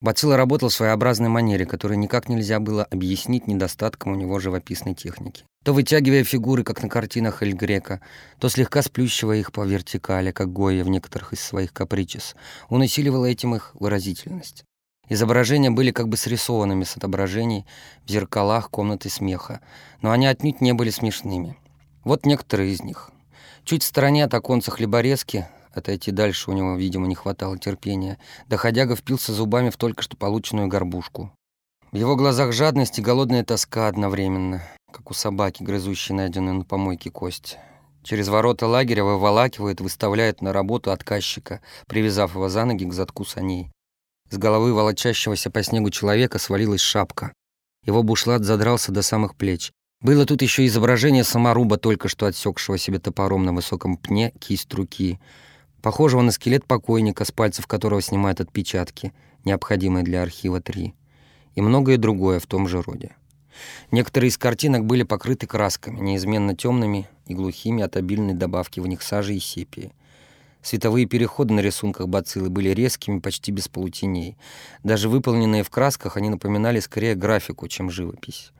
Бацилла 0.00 0.38
работал 0.38 0.70
в 0.70 0.74
своеобразной 0.74 1.28
манере, 1.28 1.66
которую 1.66 1.98
никак 1.98 2.30
нельзя 2.30 2.58
было 2.58 2.84
объяснить 2.84 3.46
недостатком 3.46 4.12
у 4.12 4.14
него 4.14 4.38
живописной 4.38 4.94
техники. 4.94 5.44
То 5.62 5.74
вытягивая 5.74 6.24
фигуры, 6.24 6.64
как 6.64 6.82
на 6.82 6.88
картинах 6.88 7.42
Эль 7.42 7.52
Грека, 7.52 8.00
то 8.38 8.48
слегка 8.48 8.80
сплющивая 8.80 9.36
их 9.36 9.52
по 9.52 9.66
вертикали, 9.66 10.30
как 10.30 10.50
Гойя 10.50 10.84
в 10.84 10.88
некоторых 10.88 11.34
из 11.34 11.40
своих 11.40 11.74
капричес, 11.74 12.34
он 12.70 12.80
усиливал 12.80 13.26
этим 13.26 13.54
их 13.54 13.72
выразительность. 13.74 14.64
Изображения 15.10 15.70
были 15.70 15.90
как 15.90 16.08
бы 16.08 16.16
срисованными 16.16 16.84
с 16.84 16.96
отображений 16.96 17.66
в 18.06 18.10
зеркалах 18.10 18.70
комнаты 18.70 19.10
смеха, 19.10 19.60
но 20.00 20.12
они 20.12 20.26
отнюдь 20.26 20.62
не 20.62 20.72
были 20.72 20.88
смешными. 20.88 21.58
Вот 22.04 22.24
некоторые 22.24 22.72
из 22.72 22.82
них. 22.82 23.10
Чуть 23.64 23.82
в 23.82 23.86
стороне 23.86 24.24
от 24.24 24.32
оконца 24.32 24.70
хлеборезки, 24.70 25.46
отойти 25.72 26.10
дальше 26.10 26.50
у 26.50 26.54
него, 26.54 26.76
видимо, 26.76 27.06
не 27.06 27.14
хватало 27.14 27.58
терпения, 27.58 28.18
доходяга 28.48 28.96
впился 28.96 29.32
зубами 29.32 29.70
в 29.70 29.76
только 29.76 30.02
что 30.02 30.16
полученную 30.16 30.68
горбушку. 30.68 31.32
В 31.92 31.96
его 31.96 32.14
глазах 32.16 32.52
жадность 32.52 32.98
и 32.98 33.02
голодная 33.02 33.44
тоска 33.44 33.88
одновременно, 33.88 34.62
как 34.92 35.10
у 35.10 35.14
собаки, 35.14 35.62
грызущей 35.62 36.14
найденную 36.14 36.54
на 36.54 36.64
помойке 36.64 37.10
кость. 37.10 37.58
Через 38.02 38.28
ворота 38.28 38.66
лагеря 38.66 39.04
выволакивает, 39.04 39.80
выставляет 39.80 40.40
на 40.40 40.52
работу 40.52 40.90
отказчика, 40.90 41.60
привязав 41.86 42.34
его 42.34 42.48
за 42.48 42.64
ноги 42.64 42.84
к 42.84 42.92
задку 42.92 43.24
саней. 43.24 43.70
С 44.30 44.38
головы 44.38 44.72
волочащегося 44.72 45.50
по 45.50 45.62
снегу 45.62 45.90
человека 45.90 46.38
свалилась 46.38 46.80
шапка. 46.80 47.32
Его 47.84 48.02
бушлат 48.02 48.44
задрался 48.44 48.92
до 48.92 49.02
самых 49.02 49.34
плеч. 49.34 49.72
Было 50.00 50.24
тут 50.24 50.40
еще 50.40 50.64
изображение 50.66 51.24
саморуба, 51.24 51.76
только 51.76 52.08
что 52.08 52.26
отсекшего 52.26 52.78
себе 52.78 52.98
топором 52.98 53.44
на 53.44 53.52
высоком 53.52 53.96
пне 53.96 54.32
кисть 54.38 54.72
руки, 54.72 55.20
похожего 55.80 56.22
на 56.22 56.32
скелет 56.32 56.64
покойника, 56.64 57.24
с 57.24 57.32
пальцев 57.32 57.66
которого 57.66 58.00
снимают 58.02 58.40
отпечатки, 58.40 59.12
необходимые 59.44 60.04
для 60.04 60.22
архива 60.22 60.60
3, 60.60 60.94
и 61.54 61.60
многое 61.60 61.96
другое 61.96 62.40
в 62.40 62.46
том 62.46 62.68
же 62.68 62.82
роде. 62.82 63.16
Некоторые 63.90 64.28
из 64.28 64.38
картинок 64.38 64.84
были 64.84 65.02
покрыты 65.02 65.46
красками, 65.46 66.00
неизменно 66.00 66.54
темными 66.54 67.08
и 67.26 67.34
глухими 67.34 67.82
от 67.82 67.96
обильной 67.96 68.34
добавки 68.34 68.80
в 68.80 68.86
них 68.86 69.02
сажи 69.02 69.34
и 69.34 69.40
сепии. 69.40 69.92
Световые 70.62 71.06
переходы 71.06 71.54
на 71.54 71.60
рисунках 71.60 72.06
бациллы 72.08 72.50
были 72.50 72.68
резкими, 72.70 73.18
почти 73.18 73.50
без 73.50 73.68
полутеней. 73.68 74.36
Даже 74.84 75.08
выполненные 75.08 75.62
в 75.62 75.70
красках, 75.70 76.16
они 76.16 76.28
напоминали 76.28 76.80
скорее 76.80 77.14
графику, 77.14 77.66
чем 77.66 77.90
живопись. 77.90 78.52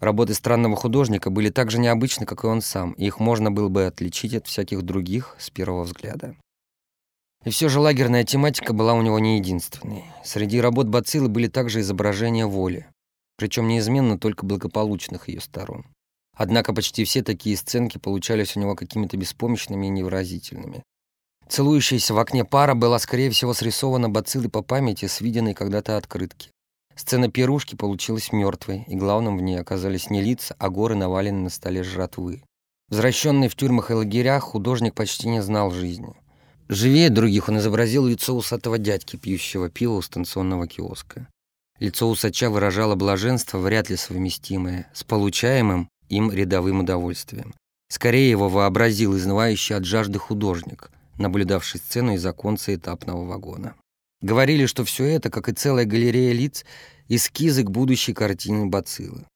Работы 0.00 0.34
странного 0.34 0.76
художника 0.76 1.30
были 1.30 1.50
так 1.50 1.70
же 1.70 1.78
необычны, 1.78 2.26
как 2.26 2.42
и 2.42 2.46
он 2.46 2.60
сам, 2.62 2.92
и 2.92 3.06
их 3.06 3.20
можно 3.20 3.52
было 3.52 3.68
бы 3.68 3.86
отличить 3.86 4.34
от 4.34 4.46
всяких 4.46 4.82
других 4.82 5.36
с 5.38 5.50
первого 5.50 5.84
взгляда. 5.84 6.34
И 7.44 7.50
все 7.50 7.68
же 7.68 7.80
лагерная 7.80 8.24
тематика 8.24 8.72
была 8.72 8.94
у 8.94 9.02
него 9.02 9.18
не 9.18 9.38
единственной. 9.38 10.04
Среди 10.24 10.60
работ 10.60 10.86
бациллы 10.86 11.28
были 11.28 11.48
также 11.48 11.80
изображения 11.80 12.46
воли, 12.46 12.86
причем 13.36 13.66
неизменно 13.66 14.18
только 14.18 14.46
благополучных 14.46 15.28
ее 15.28 15.40
сторон. 15.40 15.84
Однако 16.36 16.72
почти 16.72 17.04
все 17.04 17.22
такие 17.22 17.56
сценки 17.56 17.98
получались 17.98 18.56
у 18.56 18.60
него 18.60 18.74
какими-то 18.74 19.16
беспомощными 19.16 19.86
и 19.86 19.90
невыразительными. 19.90 20.82
Целующаяся 21.48 22.14
в 22.14 22.18
окне 22.18 22.44
пара 22.44 22.74
была, 22.74 22.98
скорее 22.98 23.30
всего, 23.30 23.52
срисована 23.52 24.08
бациллой 24.08 24.48
по 24.48 24.62
памяти 24.62 25.06
с 25.06 25.20
виденной 25.20 25.54
когда-то 25.54 25.96
открытки. 25.96 26.50
Сцена 26.94 27.30
пирушки 27.30 27.74
получилась 27.74 28.32
мертвой, 28.32 28.84
и 28.86 28.94
главным 28.94 29.36
в 29.36 29.42
ней 29.42 29.60
оказались 29.60 30.08
не 30.08 30.22
лица, 30.22 30.54
а 30.58 30.70
горы, 30.70 30.94
наваленные 30.94 31.44
на 31.44 31.50
столе 31.50 31.82
жратвы. 31.82 32.42
Возвращенный 32.88 33.48
в 33.48 33.56
тюрьмах 33.56 33.90
и 33.90 33.94
лагерях, 33.94 34.44
художник 34.44 34.94
почти 34.94 35.28
не 35.28 35.42
знал 35.42 35.70
жизни. 35.70 36.14
Живее 36.72 37.10
других 37.10 37.48
он 37.48 37.58
изобразил 37.58 38.06
лицо 38.06 38.34
усатого 38.34 38.78
дядьки, 38.78 39.16
пьющего 39.16 39.68
пиво 39.68 39.94
у 39.94 40.02
станционного 40.02 40.66
киоска. 40.66 41.28
Лицо 41.78 42.08
усача 42.08 42.50
выражало 42.50 42.94
блаженство, 42.94 43.58
вряд 43.58 43.90
ли 43.90 43.96
совместимое, 43.96 44.90
с 44.94 45.04
получаемым 45.04 45.88
им 46.08 46.30
рядовым 46.30 46.80
удовольствием. 46.80 47.54
Скорее 47.88 48.30
его 48.30 48.48
вообразил 48.48 49.16
изнывающий 49.16 49.76
от 49.76 49.84
жажды 49.84 50.18
художник— 50.18 50.90
наблюдавший 51.18 51.80
сцену 51.80 52.14
из 52.14 52.24
оконца 52.26 52.74
этапного 52.74 53.24
вагона. 53.24 53.74
Говорили, 54.20 54.66
что 54.66 54.84
все 54.84 55.04
это, 55.04 55.30
как 55.30 55.48
и 55.48 55.52
целая 55.52 55.84
галерея 55.84 56.32
лиц, 56.32 56.64
эскизы 57.08 57.64
к 57.64 57.70
будущей 57.70 58.12
картине 58.12 58.66
Бациллы. 58.66 59.26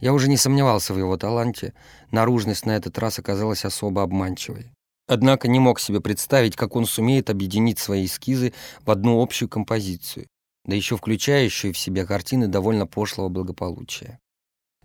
Я 0.00 0.12
уже 0.12 0.28
не 0.28 0.36
сомневался 0.36 0.92
в 0.92 0.98
его 0.98 1.16
таланте, 1.16 1.72
наружность 2.10 2.66
на 2.66 2.76
этот 2.76 2.98
раз 2.98 3.18
оказалась 3.18 3.64
особо 3.64 4.02
обманчивой. 4.02 4.72
Однако 5.08 5.48
не 5.48 5.60
мог 5.60 5.78
себе 5.78 6.00
представить, 6.00 6.56
как 6.56 6.74
он 6.74 6.84
сумеет 6.84 7.30
объединить 7.30 7.78
свои 7.78 8.06
эскизы 8.06 8.52
в 8.84 8.90
одну 8.90 9.22
общую 9.22 9.48
композицию, 9.48 10.26
да 10.64 10.74
еще 10.74 10.96
включающую 10.96 11.72
в 11.72 11.78
себя 11.78 12.04
картины 12.04 12.48
довольно 12.48 12.86
пошлого 12.86 13.28
благополучия. 13.28 14.18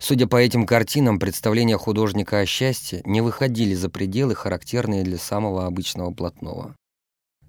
Судя 0.00 0.26
по 0.26 0.36
этим 0.36 0.66
картинам, 0.66 1.18
представления 1.18 1.76
художника 1.76 2.40
о 2.40 2.46
счастье 2.46 3.02
не 3.04 3.20
выходили 3.20 3.74
за 3.74 3.88
пределы, 3.88 4.34
характерные 4.34 5.04
для 5.04 5.18
самого 5.18 5.66
обычного 5.66 6.10
блатного. 6.10 6.74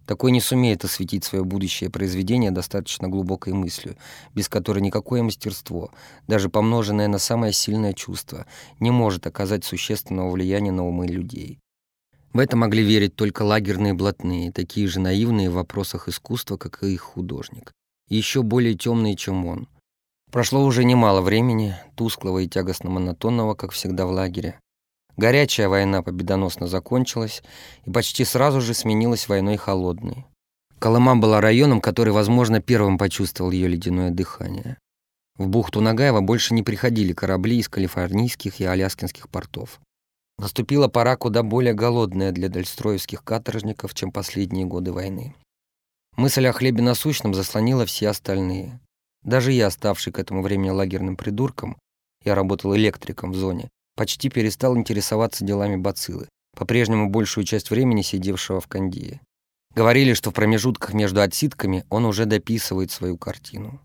Такой 0.05 0.31
не 0.31 0.41
сумеет 0.41 0.83
осветить 0.83 1.23
свое 1.23 1.45
будущее 1.45 1.89
произведение 1.89 2.51
достаточно 2.51 3.07
глубокой 3.07 3.53
мыслью, 3.53 3.95
без 4.35 4.49
которой 4.49 4.79
никакое 4.79 5.23
мастерство, 5.23 5.91
даже 6.27 6.49
помноженное 6.49 7.07
на 7.07 7.19
самое 7.19 7.53
сильное 7.53 7.93
чувство, 7.93 8.45
не 8.79 8.91
может 8.91 9.25
оказать 9.25 9.63
существенного 9.63 10.29
влияния 10.29 10.71
на 10.71 10.85
умы 10.85 11.07
людей. 11.07 11.59
В 12.33 12.39
это 12.39 12.57
могли 12.57 12.83
верить 12.83 13.15
только 13.15 13.43
лагерные 13.43 13.93
блатные, 13.93 14.51
такие 14.51 14.87
же 14.87 14.99
наивные 14.99 15.51
в 15.51 15.53
вопросах 15.53 16.07
искусства, 16.07 16.57
как 16.57 16.83
и 16.83 16.93
их 16.93 17.01
художник, 17.01 17.71
еще 18.09 18.41
более 18.41 18.73
темные, 18.73 19.15
чем 19.15 19.45
он. 19.45 19.67
Прошло 20.31 20.63
уже 20.65 20.83
немало 20.83 21.21
времени, 21.21 21.75
тусклого 21.95 22.39
и 22.39 22.47
тягостно-монотонного, 22.47 23.53
как 23.53 23.71
всегда 23.71 24.07
в 24.07 24.09
лагере. 24.09 24.59
Горячая 25.15 25.69
война 25.69 26.01
победоносно 26.01 26.65
закончилась 26.65 27.43
и 27.85 27.91
почти 27.91 28.25
сразу 28.25 28.61
же 28.61 28.73
сменилась 28.73 29.27
войной 29.27 29.57
холодной. 29.57 30.25
Колыма 30.79 31.15
была 31.15 31.39
районом, 31.39 31.81
который, 31.81 32.13
возможно, 32.13 32.61
первым 32.61 32.97
почувствовал 32.97 33.51
ее 33.51 33.67
ледяное 33.67 34.09
дыхание. 34.09 34.77
В 35.37 35.47
бухту 35.47 35.81
Нагаева 35.81 36.21
больше 36.21 36.55
не 36.55 36.63
приходили 36.63 37.13
корабли 37.13 37.59
из 37.59 37.69
калифорнийских 37.69 38.59
и 38.59 38.65
аляскинских 38.65 39.29
портов. 39.29 39.79
Наступила 40.37 40.87
пора 40.87 41.15
куда 41.15 41.43
более 41.43 41.73
голодная 41.73 42.31
для 42.31 42.49
дальстроевских 42.49 43.23
каторжников, 43.23 43.93
чем 43.93 44.11
последние 44.11 44.65
годы 44.65 44.91
войны. 44.91 45.35
Мысль 46.15 46.47
о 46.47 46.53
хлебе 46.53 46.81
насущном 46.81 47.33
заслонила 47.33 47.85
все 47.85 48.09
остальные. 48.09 48.79
Даже 49.23 49.51
я, 49.51 49.69
ставший 49.71 50.11
к 50.11 50.19
этому 50.19 50.41
времени 50.41 50.69
лагерным 50.69 51.15
придурком, 51.15 51.77
я 52.23 52.35
работал 52.35 52.75
электриком 52.75 53.31
в 53.31 53.35
зоне, 53.35 53.69
почти 53.95 54.29
перестал 54.29 54.77
интересоваться 54.77 55.45
делами 55.45 55.75
бациллы, 55.75 56.29
по-прежнему 56.55 57.09
большую 57.09 57.45
часть 57.45 57.69
времени 57.69 58.01
сидевшего 58.01 58.59
в 58.59 58.67
кондее. 58.67 59.21
Говорили, 59.75 60.13
что 60.13 60.29
в 60.29 60.33
промежутках 60.33 60.93
между 60.93 61.21
отсидками 61.21 61.85
он 61.89 62.05
уже 62.05 62.25
дописывает 62.25 62.91
свою 62.91 63.17
картину. 63.17 63.81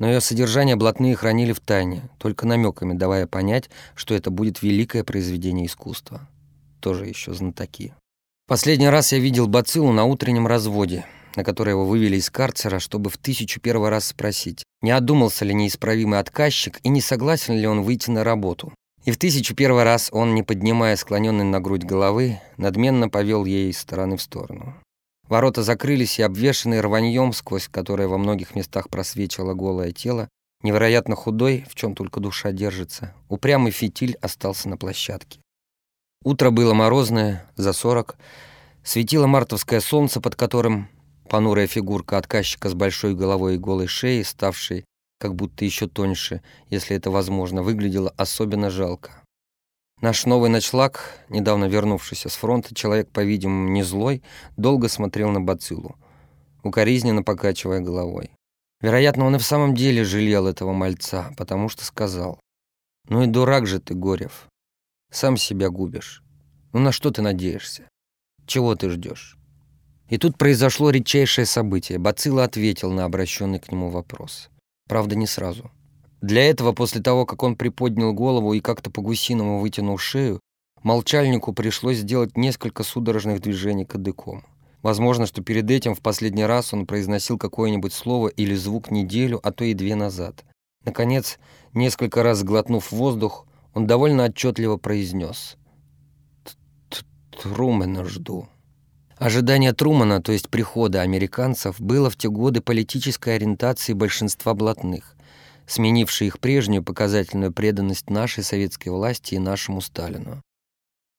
Но 0.00 0.08
ее 0.08 0.20
содержание 0.20 0.74
блатные 0.74 1.14
хранили 1.14 1.52
в 1.52 1.60
тайне, 1.60 2.10
только 2.18 2.44
намеками 2.44 2.94
давая 2.94 3.28
понять, 3.28 3.70
что 3.94 4.16
это 4.16 4.32
будет 4.32 4.62
великое 4.62 5.04
произведение 5.04 5.66
искусства. 5.66 6.28
Тоже 6.80 7.06
еще 7.06 7.32
знатоки. 7.32 7.94
Последний 8.48 8.88
раз 8.88 9.12
я 9.12 9.20
видел 9.20 9.46
бациллу 9.46 9.92
на 9.92 10.04
утреннем 10.04 10.48
разводе— 10.48 11.06
на 11.36 11.44
который 11.44 11.70
его 11.70 11.84
вывели 11.84 12.16
из 12.16 12.30
карцера, 12.30 12.78
чтобы 12.78 13.10
в 13.10 13.18
тысячу 13.18 13.60
первый 13.60 13.90
раз 13.90 14.06
спросить, 14.06 14.64
не 14.82 14.90
одумался 14.90 15.44
ли 15.44 15.54
неисправимый 15.54 16.18
отказчик 16.18 16.80
и 16.82 16.88
не 16.88 17.00
согласен 17.00 17.54
ли 17.56 17.66
он 17.66 17.82
выйти 17.82 18.10
на 18.10 18.24
работу. 18.24 18.72
И 19.04 19.12
в 19.12 19.16
тысячу 19.16 19.54
первый 19.54 19.84
раз 19.84 20.10
он, 20.12 20.34
не 20.34 20.42
поднимая 20.42 20.96
склоненной 20.96 21.44
на 21.44 21.60
грудь 21.60 21.84
головы, 21.84 22.40
надменно 22.58 23.08
повел 23.08 23.44
ей 23.44 23.70
из 23.70 23.78
стороны 23.78 24.16
в 24.16 24.22
сторону. 24.22 24.74
Ворота 25.30 25.62
закрылись, 25.62 26.18
и 26.18 26.22
обвешанный 26.22 26.82
рваньем, 26.82 27.32
сквозь 27.32 27.68
которое 27.68 28.06
во 28.06 28.18
многих 28.18 28.54
местах 28.54 28.90
просвечивало 28.90 29.54
голое 29.54 29.92
тело, 29.92 30.28
невероятно 30.62 31.16
худой, 31.16 31.64
в 31.70 31.74
чем 31.74 31.94
только 31.94 32.20
душа 32.20 32.52
держится, 32.52 33.14
упрямый 33.30 33.72
фитиль 33.72 34.18
остался 34.20 34.68
на 34.68 34.76
площадке. 34.76 35.40
Утро 36.22 36.50
было 36.50 36.74
морозное, 36.74 37.50
за 37.56 37.72
сорок, 37.72 38.16
светило 38.82 39.26
мартовское 39.26 39.80
солнце, 39.80 40.20
под 40.20 40.36
которым 40.36 40.90
Понурая 41.30 41.68
фигурка 41.68 42.18
отказчика 42.18 42.68
с 42.68 42.74
большой 42.74 43.14
головой 43.14 43.54
и 43.54 43.58
голой 43.58 43.86
шеей, 43.86 44.24
ставшей 44.24 44.84
как 45.20 45.36
будто 45.36 45.64
еще 45.64 45.86
тоньше, 45.86 46.42
если 46.70 46.96
это 46.96 47.12
возможно, 47.12 47.62
выглядела 47.62 48.12
особенно 48.16 48.68
жалко. 48.68 49.22
Наш 50.00 50.24
новый 50.24 50.48
ночлаг, 50.48 51.20
недавно 51.28 51.66
вернувшийся 51.66 52.30
с 52.30 52.34
фронта, 52.34 52.74
человек, 52.74 53.10
по-видимому, 53.10 53.68
не 53.68 53.82
злой, 53.82 54.22
долго 54.56 54.88
смотрел 54.88 55.30
на 55.30 55.42
бациллу, 55.42 55.96
укоризненно 56.62 57.22
покачивая 57.22 57.80
головой. 57.80 58.30
Вероятно, 58.80 59.26
он 59.26 59.36
и 59.36 59.38
в 59.38 59.44
самом 59.44 59.74
деле 59.74 60.04
жалел 60.04 60.46
этого 60.46 60.72
мальца, 60.72 61.34
потому 61.36 61.68
что 61.68 61.84
сказал, 61.84 62.40
«Ну 63.08 63.22
и 63.22 63.26
дурак 63.26 63.66
же 63.66 63.78
ты, 63.78 63.94
Горев. 63.94 64.48
Сам 65.10 65.36
себя 65.36 65.68
губишь. 65.68 66.22
Ну 66.72 66.80
на 66.80 66.92
что 66.92 67.10
ты 67.10 67.20
надеешься? 67.20 67.88
Чего 68.46 68.76
ты 68.76 68.88
ждешь? 68.90 69.36
И 70.08 70.18
тут 70.18 70.38
произошло 70.38 70.90
редчайшее 70.90 71.46
событие. 71.46 71.98
Бацилла 71.98 72.44
ответил 72.44 72.90
на 72.92 73.04
обращенный 73.04 73.58
к 73.58 73.70
нему 73.70 73.90
вопрос. 73.90 74.50
Правда, 74.88 75.14
не 75.14 75.26
сразу. 75.26 75.70
Для 76.20 76.48
этого, 76.48 76.72
после 76.72 77.00
того, 77.00 77.24
как 77.24 77.42
он 77.42 77.56
приподнял 77.56 78.12
голову 78.12 78.52
и 78.52 78.60
как-то 78.60 78.90
по-гусиному 78.90 79.58
вытянул 79.60 79.96
шею, 79.98 80.40
молчальнику 80.82 81.52
пришлось 81.52 81.98
сделать 81.98 82.36
несколько 82.36 82.82
судорожных 82.82 83.40
движений 83.40 83.86
кадыком. 83.86 84.44
Возможно, 84.82 85.26
что 85.26 85.42
перед 85.42 85.70
этим 85.70 85.94
в 85.94 86.00
последний 86.00 86.44
раз 86.44 86.72
он 86.72 86.86
произносил 86.86 87.38
какое-нибудь 87.38 87.92
слово 87.92 88.28
или 88.28 88.54
звук 88.54 88.90
неделю, 88.90 89.40
а 89.42 89.50
то 89.52 89.64
и 89.64 89.74
две 89.74 89.94
назад. 89.94 90.44
Наконец, 90.84 91.38
несколько 91.74 92.22
раз 92.22 92.42
глотнув 92.42 92.90
воздух, 92.90 93.46
он 93.74 93.86
довольно 93.86 94.24
отчетливо 94.24 94.76
произнес 94.78 95.56
«Трумэна 97.42 98.04
жду». 98.04 98.48
Ожидание 99.16 99.74
Трумана, 99.74 100.22
то 100.22 100.32
есть 100.32 100.48
прихода 100.48 101.02
американцев, 101.02 101.78
было 101.78 102.08
в 102.08 102.16
те 102.16 102.30
годы 102.30 102.62
политической 102.62 103.36
ориентацией 103.36 103.94
большинства 103.94 104.54
блатных, 104.54 105.14
сменившей 105.70 106.26
их 106.26 106.40
прежнюю 106.40 106.82
показательную 106.82 107.52
преданность 107.52 108.10
нашей 108.10 108.42
советской 108.42 108.88
власти 108.88 109.36
и 109.36 109.38
нашему 109.38 109.80
Сталину. 109.80 110.42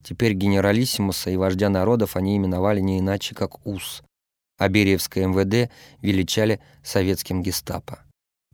Теперь 0.04 0.34
генералиссимуса 0.34 1.30
и 1.30 1.38
вождя 1.38 1.70
народов 1.70 2.18
они 2.18 2.36
именовали 2.36 2.82
не 2.82 3.00
иначе, 3.00 3.34
как 3.34 3.66
УС, 3.66 4.04
а 4.58 4.68
Бериевское 4.68 5.26
МВД 5.28 5.72
величали 6.02 6.60
советским 6.84 7.42
гестапо. 7.42 8.00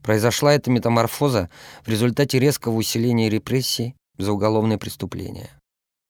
Произошла 0.03 0.53
эта 0.53 0.69
метаморфоза 0.69 1.49
в 1.83 1.89
результате 1.89 2.39
резкого 2.39 2.75
усиления 2.75 3.29
репрессий 3.29 3.95
за 4.17 4.33
уголовные 4.33 4.77
преступления. 4.77 5.49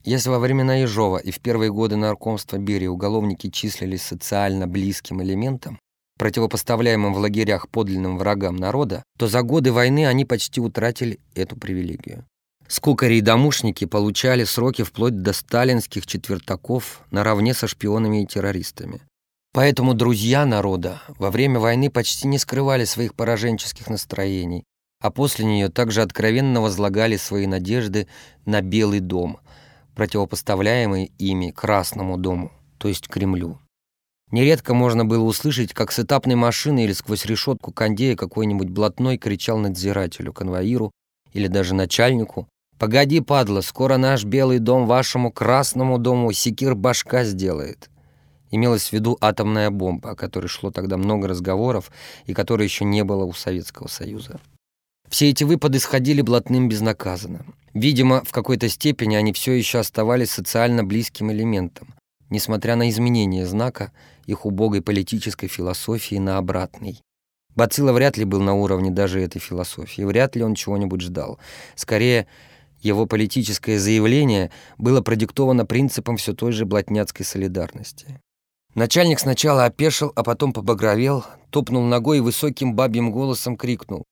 Если 0.03 0.29
во 0.29 0.39
времена 0.39 0.75
Ежова 0.75 1.17
и 1.17 1.31
в 1.31 1.39
первые 1.39 1.71
годы 1.71 1.95
наркомства 1.95 2.57
Берии 2.57 2.87
уголовники 2.87 3.49
числились 3.49 4.03
социально 4.03 4.67
близким 4.67 5.21
элементом, 5.21 5.79
противопоставляемым 6.17 7.13
в 7.13 7.17
лагерях 7.17 7.69
подлинным 7.69 8.17
врагам 8.17 8.55
народа, 8.55 9.03
то 9.17 9.27
за 9.27 9.41
годы 9.41 9.71
войны 9.71 10.05
они 10.07 10.25
почти 10.25 10.59
утратили 10.59 11.19
эту 11.35 11.55
привилегию. 11.55 12.25
Скукари 12.67 13.19
и 13.19 13.21
домушники 13.21 13.85
получали 13.85 14.43
сроки 14.43 14.83
вплоть 14.83 15.21
до 15.21 15.31
сталинских 15.31 16.05
четвертаков 16.05 17.01
наравне 17.11 17.53
со 17.53 17.67
шпионами 17.67 18.23
и 18.23 18.25
террористами. 18.25 19.01
Поэтому 19.53 19.93
друзья 19.93 20.45
народа 20.45 21.01
во 21.17 21.31
время 21.31 21.59
войны 21.59 21.89
почти 21.89 22.27
не 22.27 22.37
скрывали 22.37 22.83
своих 22.83 23.15
пораженческих 23.15 23.89
настроений, 23.89 24.65
а 25.01 25.11
после 25.11 25.45
нее 25.45 25.69
также 25.69 26.01
откровенно 26.01 26.61
возлагали 26.61 27.15
свои 27.17 27.47
надежды 27.47 28.07
на 28.45 28.61
Белый 28.61 28.99
дом, 28.99 29.39
противопоставляемый 29.95 31.11
ими 31.17 31.51
Красному 31.51 32.17
дому, 32.17 32.51
то 32.77 32.87
есть 32.87 33.07
Кремлю. 33.07 33.59
Нередко 34.31 34.73
можно 34.73 35.05
было 35.05 35.23
услышать, 35.23 35.73
как 35.73 35.91
с 35.91 35.99
этапной 35.99 36.35
машины 36.35 36.83
или 36.83 36.93
сквозь 36.93 37.25
решетку 37.25 37.71
кондея 37.71 38.15
какой-нибудь 38.15 38.69
блатной 38.69 39.17
кричал 39.17 39.57
надзирателю, 39.57 40.33
конвоиру 40.33 40.91
или 41.33 41.47
даже 41.47 41.73
начальнику, 41.73 42.47
«Погоди, 42.77 43.21
падла, 43.21 43.61
скоро 43.61 43.97
наш 43.97 44.23
белый 44.23 44.59
дом 44.59 44.85
вашему 44.85 45.31
красному 45.31 45.97
дому 45.97 46.31
секир 46.31 46.75
башка 46.75 47.23
сделает». 47.23 47.89
Имелась 48.51 48.89
в 48.89 48.93
виду 48.93 49.17
атомная 49.19 49.71
бомба, 49.71 50.11
о 50.11 50.15
которой 50.15 50.47
шло 50.47 50.71
тогда 50.71 50.97
много 50.97 51.27
разговоров 51.27 51.91
и 52.27 52.33
которой 52.33 52.63
еще 52.63 52.85
не 52.85 53.03
было 53.03 53.25
у 53.25 53.33
Советского 53.33 53.87
Союза. 53.87 54.39
Все 55.09 55.29
эти 55.29 55.43
выпады 55.43 55.79
сходили 55.79 56.21
блатным 56.21 56.69
безнаказанно. 56.69 57.45
Видимо, 57.73 58.23
в 58.23 58.31
какой-то 58.31 58.69
степени 58.69 59.15
они 59.15 59.33
все 59.33 59.53
еще 59.53 59.79
оставались 59.79 60.31
социально 60.31 60.83
близким 60.83 61.31
элементом, 61.31 61.93
несмотря 62.29 62.75
на 62.75 62.89
изменение 62.89 63.45
знака 63.45 63.91
их 64.27 64.45
убогой 64.45 64.83
политической 64.83 65.47
философии 65.47 66.17
на 66.17 66.37
обратный. 66.37 67.01
Бацилла 67.55 67.91
вряд 67.91 68.17
ли 68.17 68.25
был 68.25 68.41
на 68.41 68.53
уровне 68.53 68.91
даже 68.91 69.19
этой 69.19 69.39
философии, 69.39 70.03
вряд 70.03 70.35
ли 70.35 70.43
он 70.43 70.53
чего-нибудь 70.53 71.01
ждал. 71.01 71.39
Скорее, 71.73 72.27
его 72.81 73.07
политическое 73.07 73.79
заявление 73.79 74.51
было 74.77 75.01
продиктовано 75.01 75.65
принципом 75.65 76.17
все 76.17 76.33
той 76.33 76.51
же 76.51 76.65
блатняцкой 76.65 77.25
солидарности. 77.25 78.21
Начальник 78.75 79.19
сначала 79.19 79.65
опешил, 79.65 80.11
а 80.15 80.23
потом 80.23 80.53
побагровел, 80.53 81.25
топнул 81.49 81.83
ногой 81.83 82.19
и 82.19 82.21
высоким 82.21 82.75
бабьим 82.75 83.11
голосом 83.11 83.57
крикнул. 83.57 84.03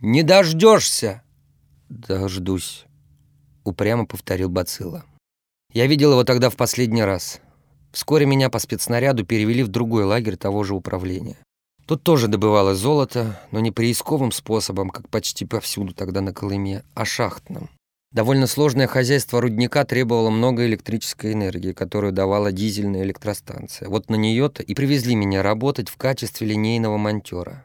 «Не 0.00 0.24
дождешься!» 0.24 1.22
«Дождусь»,— 1.88 2.86
упрямо 3.64 4.06
повторил 4.06 4.48
Бацилла. 4.48 5.04
Я 5.72 5.86
видел 5.86 6.10
его 6.12 6.24
тогда 6.24 6.50
в 6.50 6.56
последний 6.56 7.04
раз. 7.04 7.40
Вскоре 7.92 8.26
меня 8.26 8.48
по 8.48 8.58
спецснаряду 8.58 9.24
перевели 9.24 9.62
в 9.62 9.68
другой 9.68 10.04
лагерь 10.04 10.36
того 10.36 10.64
же 10.64 10.74
управления. 10.74 11.36
Тут 11.86 12.02
тоже 12.02 12.28
добывалось 12.28 12.78
золото, 12.78 13.38
но 13.50 13.60
не 13.60 13.70
приисковым 13.70 14.32
способом, 14.32 14.88
как 14.90 15.08
почти 15.08 15.44
повсюду 15.44 15.92
тогда 15.92 16.20
на 16.20 16.32
Колыме, 16.32 16.84
а 16.94 17.04
шахтным. 17.04 17.68
Довольно 18.12 18.46
сложное 18.46 18.86
хозяйство 18.86 19.40
рудника 19.40 19.84
требовало 19.84 20.30
много 20.30 20.66
электрической 20.66 21.32
энергии, 21.32 21.72
которую 21.72 22.12
давала 22.12 22.52
дизельная 22.52 23.02
электростанция. 23.04 23.88
Вот 23.88 24.10
на 24.10 24.16
нее-то 24.16 24.62
и 24.62 24.74
привезли 24.74 25.14
меня 25.14 25.42
работать 25.42 25.88
в 25.88 25.96
качестве 25.96 26.46
линейного 26.46 26.98
монтера. 26.98 27.64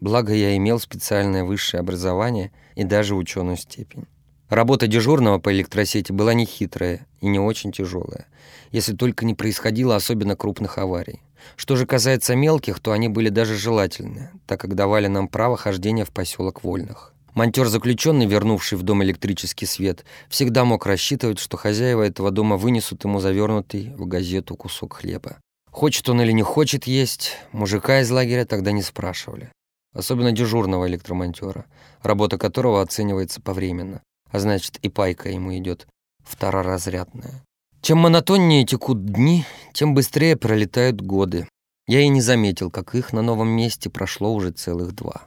Благо, 0.00 0.34
я 0.34 0.56
имел 0.56 0.78
специальное 0.78 1.44
высшее 1.44 1.80
образование 1.80 2.52
и 2.74 2.84
даже 2.84 3.14
ученую 3.14 3.56
степень. 3.56 4.06
Работа 4.48 4.86
дежурного 4.86 5.38
по 5.38 5.52
электросети 5.52 6.12
была 6.12 6.32
нехитрая 6.32 7.06
и 7.20 7.26
не 7.26 7.40
очень 7.40 7.72
тяжелая, 7.72 8.26
если 8.70 8.94
только 8.94 9.24
не 9.24 9.34
происходило 9.34 9.96
особенно 9.96 10.36
крупных 10.36 10.78
аварий. 10.78 11.20
Что 11.56 11.74
же 11.74 11.84
касается 11.84 12.36
мелких, 12.36 12.78
то 12.78 12.92
они 12.92 13.08
были 13.08 13.28
даже 13.28 13.56
желательны, 13.56 14.30
так 14.46 14.60
как 14.60 14.74
давали 14.74 15.08
нам 15.08 15.26
право 15.26 15.56
хождения 15.56 16.04
в 16.04 16.10
поселок 16.10 16.62
Вольных. 16.62 17.12
Монтер-заключенный, 17.34 18.26
вернувший 18.26 18.78
в 18.78 18.82
дом 18.82 19.02
электрический 19.02 19.66
свет, 19.66 20.04
всегда 20.28 20.64
мог 20.64 20.86
рассчитывать, 20.86 21.38
что 21.38 21.56
хозяева 21.56 22.02
этого 22.02 22.30
дома 22.30 22.56
вынесут 22.56 23.04
ему 23.04 23.18
завернутый 23.18 23.92
в 23.96 24.06
газету 24.06 24.56
кусок 24.56 24.94
хлеба. 24.94 25.36
Хочет 25.70 26.08
он 26.08 26.22
или 26.22 26.32
не 26.32 26.42
хочет 26.42 26.86
есть, 26.86 27.32
мужика 27.52 28.00
из 28.00 28.10
лагеря 28.10 28.46
тогда 28.46 28.72
не 28.72 28.82
спрашивали. 28.82 29.50
Особенно 29.92 30.32
дежурного 30.32 30.88
электромонтера, 30.88 31.66
работа 32.02 32.38
которого 32.38 32.80
оценивается 32.80 33.42
повременно, 33.42 34.00
а 34.30 34.38
значит 34.38 34.78
и 34.82 34.88
пайка 34.88 35.28
ему 35.28 35.56
идет 35.56 35.86
второразрядная. 36.24 37.44
Чем 37.80 37.98
монотоннее 37.98 38.64
текут 38.64 39.04
дни, 39.04 39.44
тем 39.72 39.94
быстрее 39.94 40.36
пролетают 40.36 41.00
годы. 41.00 41.48
Я 41.86 42.00
и 42.00 42.08
не 42.08 42.20
заметил, 42.20 42.70
как 42.70 42.94
их 42.94 43.12
на 43.12 43.22
новом 43.22 43.48
месте 43.48 43.90
прошло 43.90 44.34
уже 44.34 44.50
целых 44.50 44.92
два 44.92 45.26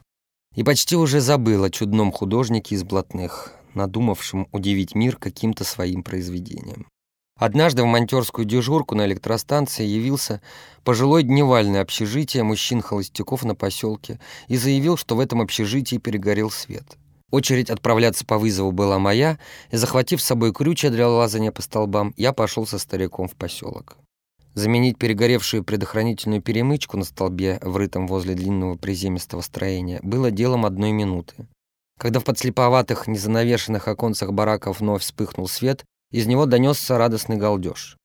и 0.55 0.63
почти 0.63 0.95
уже 0.95 1.21
забыл 1.21 1.63
о 1.63 1.69
чудном 1.69 2.11
художнике 2.11 2.75
из 2.75 2.83
блатных, 2.83 3.53
надумавшем 3.75 4.47
удивить 4.51 4.95
мир 4.95 5.15
каким-то 5.15 5.63
своим 5.63 6.03
произведением. 6.03 6.87
Однажды 7.37 7.83
в 7.83 7.85
монтерскую 7.85 8.43
дежурку 8.43 8.95
на 8.95 9.05
электростанции 9.05 9.85
явился 9.85 10.41
пожилой 10.83 11.23
дневальный 11.23 11.79
общежитие 11.79 12.43
мужчин-холостяков 12.43 13.45
на 13.45 13.55
поселке 13.55 14.19
и 14.49 14.57
заявил, 14.57 14.97
что 14.97 15.15
в 15.15 15.21
этом 15.21 15.39
общежитии 15.39 15.95
перегорел 15.95 16.51
свет. 16.51 16.97
Очередь 17.31 17.69
отправляться 17.69 18.25
по 18.25 18.37
вызову 18.37 18.71
была 18.71 18.97
моя, 18.97 19.37
и, 19.71 19.77
захватив 19.77 20.21
с 20.21 20.25
собой 20.25 20.51
крючья 20.53 20.89
для 20.89 21.07
лазания 21.07 21.51
по 21.51 21.61
столбам, 21.61 22.13
я 22.17 22.33
пошел 22.33 22.65
со 22.65 22.79
стариком 22.79 23.27
в 23.27 23.35
поселок. 23.35 23.97
Заменить 24.55 24.97
перегоревшую 24.97 25.63
предохранительную 25.63 26.41
перемычку 26.41 26.97
на 26.97 27.05
столбе, 27.05 27.59
врытом 27.61 28.07
возле 28.07 28.33
длинного 28.33 28.77
приземистого 28.77 29.41
строения, 29.41 29.99
было 30.01 30.31
делом 30.31 30.65
одной 30.65 30.91
минуты. 30.91 31.47
Когда 31.99 32.19
в 32.19 32.23
подслеповатых, 32.23 33.07
незанавешенных 33.07 33.87
оконцах 33.87 34.33
бараков 34.33 34.79
вновь 34.79 35.03
вспыхнул 35.03 35.47
свет, 35.47 35.85
из 36.11 36.25
него 36.25 36.45
донесся 36.47 36.97
радостный 36.97 37.37
галдеж. 37.37 37.97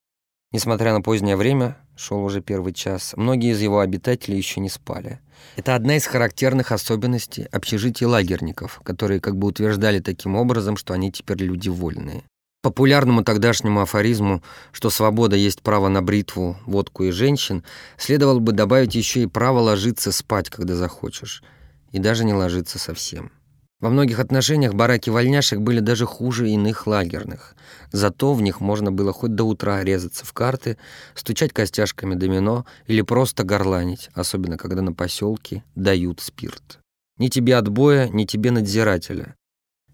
Несмотря 0.52 0.92
на 0.92 1.00
позднее 1.00 1.36
время, 1.36 1.78
шел 1.96 2.24
уже 2.24 2.40
первый 2.40 2.72
час, 2.72 3.14
многие 3.16 3.52
из 3.52 3.60
его 3.60 3.80
обитателей 3.80 4.36
еще 4.36 4.60
не 4.60 4.68
спали. 4.68 5.20
Это 5.56 5.74
одна 5.74 5.96
из 5.96 6.06
характерных 6.06 6.72
особенностей 6.72 7.44
общежитий 7.52 8.06
лагерников, 8.06 8.80
которые 8.82 9.20
как 9.20 9.36
бы 9.36 9.48
утверждали 9.48 10.00
таким 10.00 10.36
образом, 10.36 10.76
что 10.76 10.94
они 10.94 11.12
теперь 11.12 11.38
люди 11.38 11.68
вольные. 11.68 12.24
Популярному 12.62 13.22
тогдашнему 13.22 13.82
афоризму, 13.82 14.42
что 14.72 14.88
свобода 14.88 15.36
есть 15.36 15.60
право 15.60 15.88
на 15.88 16.00
бритву, 16.00 16.56
водку 16.64 17.04
и 17.04 17.10
женщин, 17.10 17.62
следовало 17.98 18.38
бы 18.38 18.52
добавить 18.52 18.94
еще 18.94 19.22
и 19.22 19.26
право 19.26 19.60
ложиться 19.60 20.12
спать, 20.12 20.48
когда 20.48 20.74
захочешь, 20.74 21.42
и 21.92 21.98
даже 21.98 22.24
не 22.24 22.32
ложиться 22.32 22.78
совсем. 22.78 23.30
Во 23.84 23.90
многих 23.90 24.18
отношениях 24.18 24.72
бараки 24.72 25.10
вольняшек 25.10 25.60
были 25.60 25.80
даже 25.80 26.06
хуже 26.06 26.48
иных 26.48 26.86
лагерных. 26.86 27.54
Зато 27.92 28.32
в 28.32 28.40
них 28.40 28.62
можно 28.62 28.90
было 28.90 29.12
хоть 29.12 29.34
до 29.34 29.44
утра 29.44 29.84
резаться 29.84 30.24
в 30.24 30.32
карты, 30.32 30.78
стучать 31.14 31.52
костяшками 31.52 32.14
домино 32.14 32.64
или 32.86 33.02
просто 33.02 33.44
горланить, 33.44 34.08
особенно 34.14 34.56
когда 34.56 34.80
на 34.80 34.94
поселке 34.94 35.64
дают 35.74 36.22
спирт. 36.22 36.78
Ни 37.18 37.28
тебе 37.28 37.56
отбоя, 37.56 38.08
ни 38.08 38.24
тебе 38.24 38.52
надзирателя. 38.52 39.34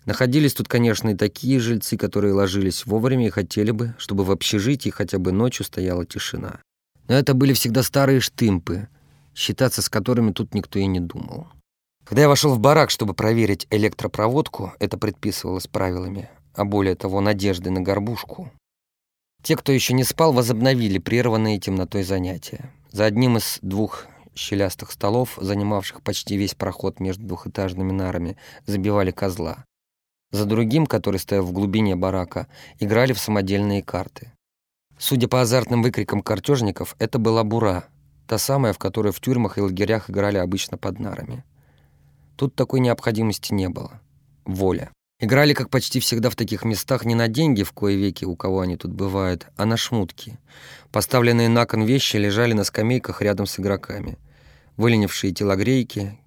Находились 0.05 0.55
тут, 0.55 0.69
конечно, 0.69 1.09
и 1.09 1.17
такие 1.17 1.59
жильцы, 1.59 1.97
которые 1.97 2.33
ложились 2.33 2.87
вовремя 2.87 3.27
и 3.27 3.31
хотели 3.31 3.73
бы, 3.73 3.97
чтобы 3.99 4.23
в 4.23 4.31
общежитии 4.31 4.91
хотя 4.91 5.19
бы 5.19 5.33
ночью 5.33 5.67
стояла 5.67 6.07
тишина. 6.07 6.61
Но 7.09 7.17
это 7.17 7.35
были 7.35 7.55
всегда 7.55 7.83
старые 7.83 8.21
штымпы, 8.21 8.87
считаться 9.35 9.83
с 9.83 9.89
которыми 9.89 10.31
тут 10.31 10.55
никто 10.55 10.79
и 10.79 10.87
не 10.87 11.01
думал. 11.01 11.49
Когда 12.11 12.23
я 12.23 12.29
вошел 12.29 12.53
в 12.53 12.59
барак, 12.59 12.91
чтобы 12.91 13.15
проверить 13.15 13.69
электропроводку, 13.71 14.73
это 14.81 14.99
предписывалось 14.99 15.69
правилами, 15.69 16.29
а 16.57 16.65
более 16.65 16.97
того, 16.97 17.21
надежды 17.21 17.71
на 17.71 17.83
горбушку, 17.83 18.51
те, 19.45 19.57
кто 19.57 19.71
еще 19.71 19.95
не 19.95 20.03
спал, 20.03 20.33
возобновили 20.33 20.99
прерванные 20.99 21.61
темнотой 21.61 22.03
занятия. 22.03 22.75
За 22.91 23.05
одним 23.05 23.37
из 23.37 23.61
двух 23.63 24.07
щелястых 24.35 24.91
столов, 24.91 25.39
занимавших 25.41 26.03
почти 26.03 26.37
весь 26.37 26.57
проход 26.57 26.99
между 26.99 27.29
двухэтажными 27.29 27.93
нарами, 27.93 28.37
забивали 28.67 29.13
козла. 29.13 29.65
За 30.33 30.47
другим, 30.47 30.87
который 30.87 31.21
стоял 31.21 31.45
в 31.45 31.53
глубине 31.53 31.95
барака, 31.95 32.49
играли 32.81 33.13
в 33.13 33.21
самодельные 33.21 33.85
карты. 33.85 34.33
Судя 34.99 35.29
по 35.29 35.43
азартным 35.43 35.81
выкрикам 35.81 36.23
картежников, 36.23 36.97
это 36.99 37.21
была 37.21 37.45
бура, 37.45 37.85
та 38.27 38.37
самая, 38.37 38.73
в 38.73 38.79
которой 38.79 39.13
в 39.13 39.21
тюрьмах 39.21 39.59
и 39.59 39.61
лагерях 39.61 40.11
играли 40.11 40.39
обычно 40.39 40.77
под 40.77 40.99
нарами. 40.99 41.45
Тут 42.41 42.55
такой 42.55 42.81
необходимости 42.81 43.53
не 43.53 43.69
было. 43.69 44.01
Воля. 44.47 44.91
Играли, 45.21 45.53
как 45.53 45.69
почти 45.69 46.01
всегда 46.01 46.31
в 46.31 46.37
таких 46.37 46.65
местах, 46.65 47.05
не 47.05 47.15
на 47.15 47.29
деньги, 47.29 47.63
в 47.63 47.73
кое 47.75 47.97
веки 47.97 48.25
у 48.25 48.35
кого 48.35 48.61
они 48.61 48.79
тут 48.79 48.95
бывают, 48.95 49.47
а 49.59 49.67
на 49.67 49.77
шмутки. 49.77 50.39
Поставленные 50.91 51.51
на 51.51 51.67
кон 51.67 51.83
вещи 51.83 52.17
лежали 52.17 52.55
на 52.55 52.65
скамейках 52.65 53.21
рядом 53.21 53.45
с 53.45 53.61
игроками. 53.61 54.17
Выленившие 54.79 55.35
телогрейки, 55.35 56.19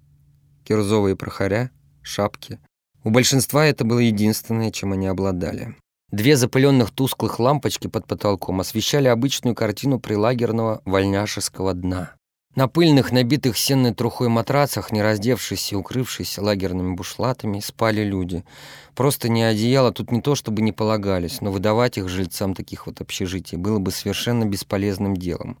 кирзовые 0.62 1.16
прохоря, 1.16 1.72
шапки. 2.00 2.60
У 3.02 3.10
большинства 3.10 3.66
это 3.66 3.84
было 3.84 3.98
единственное, 3.98 4.70
чем 4.70 4.92
они 4.92 5.08
обладали. 5.08 5.74
Две 6.12 6.36
запыленных 6.36 6.92
тусклых 6.92 7.40
лампочки 7.40 7.88
под 7.88 8.06
потолком 8.06 8.60
освещали 8.60 9.08
обычную 9.08 9.56
картину 9.56 9.98
прилагерного 9.98 10.80
вольняшеского 10.84 11.74
дна. 11.74 12.14
На 12.54 12.68
пыльных, 12.68 13.10
набитых 13.10 13.58
сенной 13.58 13.92
трухой 13.92 14.28
матрацах, 14.28 14.92
не 14.92 15.02
раздевшись 15.02 15.72
и 15.72 15.76
укрывшись 15.76 16.38
лагерными 16.38 16.94
бушлатами, 16.94 17.58
спали 17.58 18.04
люди. 18.04 18.44
Просто 18.94 19.28
не 19.28 19.42
одеяло 19.42 19.90
тут 19.90 20.12
не 20.12 20.20
то 20.20 20.36
чтобы 20.36 20.62
не 20.62 20.70
полагались, 20.70 21.40
но 21.40 21.50
выдавать 21.50 21.98
их 21.98 22.08
жильцам 22.08 22.54
таких 22.54 22.86
вот 22.86 23.00
общежитий 23.00 23.58
было 23.58 23.80
бы 23.80 23.90
совершенно 23.90 24.44
бесполезным 24.44 25.16
делом. 25.16 25.58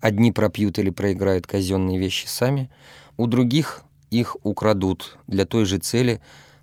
Одни 0.00 0.30
пропьют 0.30 0.78
или 0.78 0.90
проиграют 0.90 1.48
казенные 1.48 1.98
вещи 1.98 2.26
сами, 2.26 2.70
у 3.16 3.26
других 3.26 3.82
их 4.10 4.36
украдут 4.44 5.18
для 5.26 5.44
той 5.44 5.64
же 5.64 5.78
цели 5.78 6.20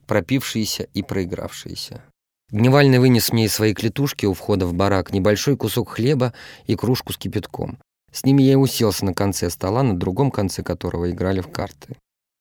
пропившиеся 0.08 0.88
и 0.94 1.04
проигравшиеся. 1.04 2.02
Дневальный 2.50 3.00
вынес 3.00 3.34
мне 3.34 3.46
из 3.46 3.54
своей 3.54 3.74
клетушки 3.74 4.26
у 4.26 4.34
входа 4.34 4.68
в 4.68 4.74
барак 4.74 5.12
небольшой 5.12 5.58
кусок 5.58 5.90
хлеба 5.90 6.34
и 6.68 6.76
кружку 6.76 7.12
с 7.12 7.18
кипятком. 7.18 7.78
С 8.16 8.24
ними 8.24 8.44
я 8.44 8.54
и 8.54 8.56
уселся 8.56 9.04
на 9.04 9.14
конце 9.14 9.50
стола, 9.50 9.84
на 9.84 9.94
другом 9.94 10.32
конце 10.32 10.64
которого 10.64 11.12
играли 11.12 11.42
в 11.42 11.50
карты. 11.50 11.98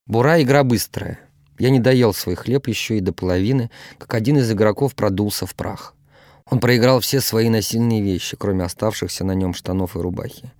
Бура— 0.06 0.40
игра 0.42 0.62
быстрая. 0.62 1.18
Я 1.58 1.70
не 1.70 1.80
доел 1.80 2.14
свой 2.14 2.36
хлеб 2.36 2.68
еще 2.68 2.96
и 2.96 3.00
до 3.00 3.12
половины, 3.12 3.72
как 3.98 4.14
один 4.14 4.38
из 4.38 4.52
игроков 4.52 4.94
продулся 4.94 5.46
в 5.46 5.54
прах. 5.56 5.96
Он 6.48 6.60
проиграл 6.60 7.00
все 7.00 7.20
свои 7.20 7.48
насильные 7.48 8.02
вещи, 8.02 8.36
кроме 8.36 8.62
оставшихся 8.62 9.24
на 9.24 9.32
нем 9.32 9.52
штанов 9.52 9.96
и 9.96 9.98
рубахи. 9.98 10.52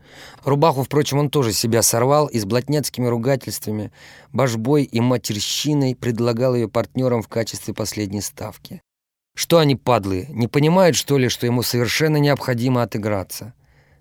Рубаху, 0.43 0.83
впрочем, 0.83 1.19
он 1.19 1.31
тоже 1.31 1.53
себя 1.53 1.83
сорвал 1.83 2.27
и 2.27 2.41
с 2.41 2.45
блатняцкими 2.45 3.07
ругательствами, 3.07 3.93
божбой 4.33 4.83
и 4.83 4.99
матерщиной 4.99 5.95
предлагал 5.95 6.57
ее 6.57 6.69
партнерам 6.69 7.23
в 7.23 7.29
качестве 7.29 7.73
последней 7.73 8.21
ставки. 8.21 8.83
Что 9.37 9.59
они, 9.59 9.77
падлы, 9.77 10.27
не 10.31 10.49
понимают, 10.49 10.97
что 10.97 11.19
ли, 11.19 11.29
что 11.29 11.47
ему 11.47 11.63
совершенно 11.63 12.17
необходимо 12.17 12.83
отыграться? 12.83 13.55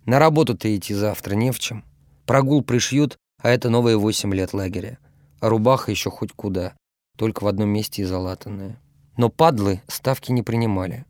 На 0.06 0.20
работу-то 0.20 0.76
идти 0.76 0.94
завтра 0.94 1.36
не 1.36 1.52
в 1.52 1.60
чем. 1.60 1.86
Прогул 2.26 2.64
пришьют, 2.64 3.18
а 3.42 3.50
это 3.50 3.70
новые 3.70 3.98
восемь 3.98 4.34
лет 4.34 4.54
лагеря. 4.54 5.00
А 5.40 5.50
рубаха 5.50 5.92
еще 5.92 6.10
хоть 6.10 6.32
куда, 6.32 6.74
только 7.18 7.44
в 7.44 7.48
одном 7.48 7.70
месте 7.70 8.02
и 8.02 8.06
залатанная. 8.06 8.80
Но 9.18 9.30
падлы 9.30 9.82
ставки 9.88 10.32
не 10.32 10.42
принимали. 10.42 11.06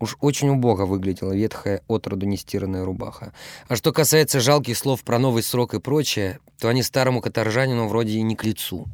Уж 0.00 0.16
очень 0.20 0.48
убого 0.48 0.84
выглядела 0.84 1.32
ветхая, 1.32 1.82
отроду 1.86 2.26
нестиранная 2.26 2.84
рубаха. 2.84 3.32
А 3.68 3.76
что 3.76 3.92
касается 3.92 4.40
жалких 4.40 4.76
слов 4.76 5.04
про 5.04 5.18
новый 5.18 5.42
срок 5.42 5.74
и 5.74 5.80
прочее, 5.80 6.40
то 6.58 6.68
они 6.68 6.82
старому 6.82 7.20
каторжанину 7.20 7.86
вроде 7.86 8.14
и 8.14 8.22
не 8.22 8.34
к 8.34 8.44
лицу. 8.44 8.88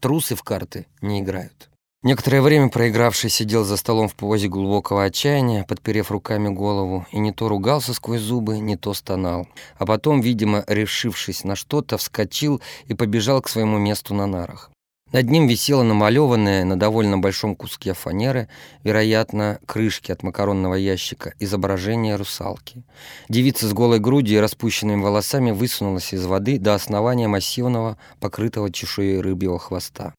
Трусы 0.00 0.34
в 0.34 0.42
карты 0.42 0.86
не 1.02 1.20
играют. 1.20 1.67
Некоторое 2.04 2.42
время 2.42 2.68
проигравший 2.68 3.28
сидел 3.28 3.64
за 3.64 3.76
столом 3.76 4.06
в 4.06 4.14
позе 4.14 4.46
глубокого 4.46 5.02
отчаяния, 5.02 5.64
подперев 5.64 6.12
руками 6.12 6.48
голову, 6.48 7.06
и 7.10 7.18
не 7.18 7.32
то 7.32 7.48
ругался 7.48 7.92
сквозь 7.92 8.20
зубы, 8.20 8.60
не 8.60 8.76
то 8.76 8.94
стонал. 8.94 9.48
А 9.78 9.84
потом, 9.84 10.20
видимо, 10.20 10.62
решившись 10.68 11.42
на 11.42 11.56
что-то, 11.56 11.98
вскочил 11.98 12.60
и 12.86 12.94
побежал 12.94 13.42
к 13.42 13.48
своему 13.48 13.78
месту 13.78 14.14
на 14.14 14.28
нарах. 14.28 14.70
Над 15.10 15.28
ним 15.28 15.48
висело 15.48 15.82
намалеванное 15.82 16.64
на 16.64 16.78
довольно 16.78 17.18
большом 17.18 17.56
куске 17.56 17.94
фанеры, 17.94 18.48
вероятно, 18.84 19.58
крышки 19.66 20.12
от 20.12 20.22
макаронного 20.22 20.74
ящика, 20.74 21.34
изображение 21.40 22.14
русалки. 22.14 22.84
Девица 23.28 23.66
с 23.66 23.72
голой 23.72 23.98
грудью 23.98 24.36
и 24.36 24.40
распущенными 24.40 25.02
волосами 25.02 25.50
высунулась 25.50 26.12
из 26.12 26.24
воды 26.26 26.60
до 26.60 26.74
основания 26.74 27.26
массивного, 27.26 27.96
покрытого 28.20 28.70
чешуей 28.70 29.20
рыбьего 29.20 29.58
хвоста. 29.58 30.14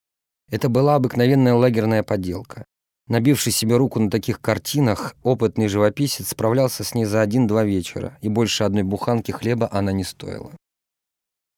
Это 0.51 0.69
была 0.69 0.95
обыкновенная 0.95 1.53
лагерная 1.53 2.03
поделка. 2.03 2.65
Набивший 3.07 3.51
себе 3.51 3.75
руку 3.75 3.99
на 3.99 4.11
таких 4.11 4.39
картинах, 4.39 5.15
опытный 5.23 5.67
живописец 5.67 6.29
справлялся 6.29 6.83
с 6.83 6.93
ней 6.93 7.05
за 7.05 7.21
один-два 7.21 7.63
вечера, 7.63 8.17
и 8.21 8.29
больше 8.29 8.63
одной 8.63 8.83
буханки 8.83 9.31
хлеба 9.31 9.67
она 9.71 9.91
не 9.91 10.03
стоила. 10.03 10.51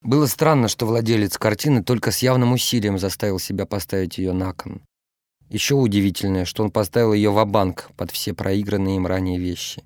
Было 0.01 0.25
странно, 0.25 0.67
что 0.67 0.85
владелец 0.85 1.37
картины 1.37 1.83
только 1.83 2.11
с 2.11 2.19
явным 2.19 2.53
усилием 2.53 2.97
заставил 2.97 3.37
себя 3.37 3.65
поставить 3.65 4.17
ее 4.17 4.31
на 4.31 4.53
кон. 4.53 4.81
Еще 5.49 5.75
удивительное, 5.75 6.45
что 6.45 6.63
он 6.63 6.71
поставил 6.71 7.13
ее 7.13 7.29
в 7.29 7.45
банк 7.45 7.91
под 7.97 8.11
все 8.11 8.33
проигранные 8.33 8.95
им 8.95 9.05
ранее 9.05 9.37
вещи. 9.37 9.83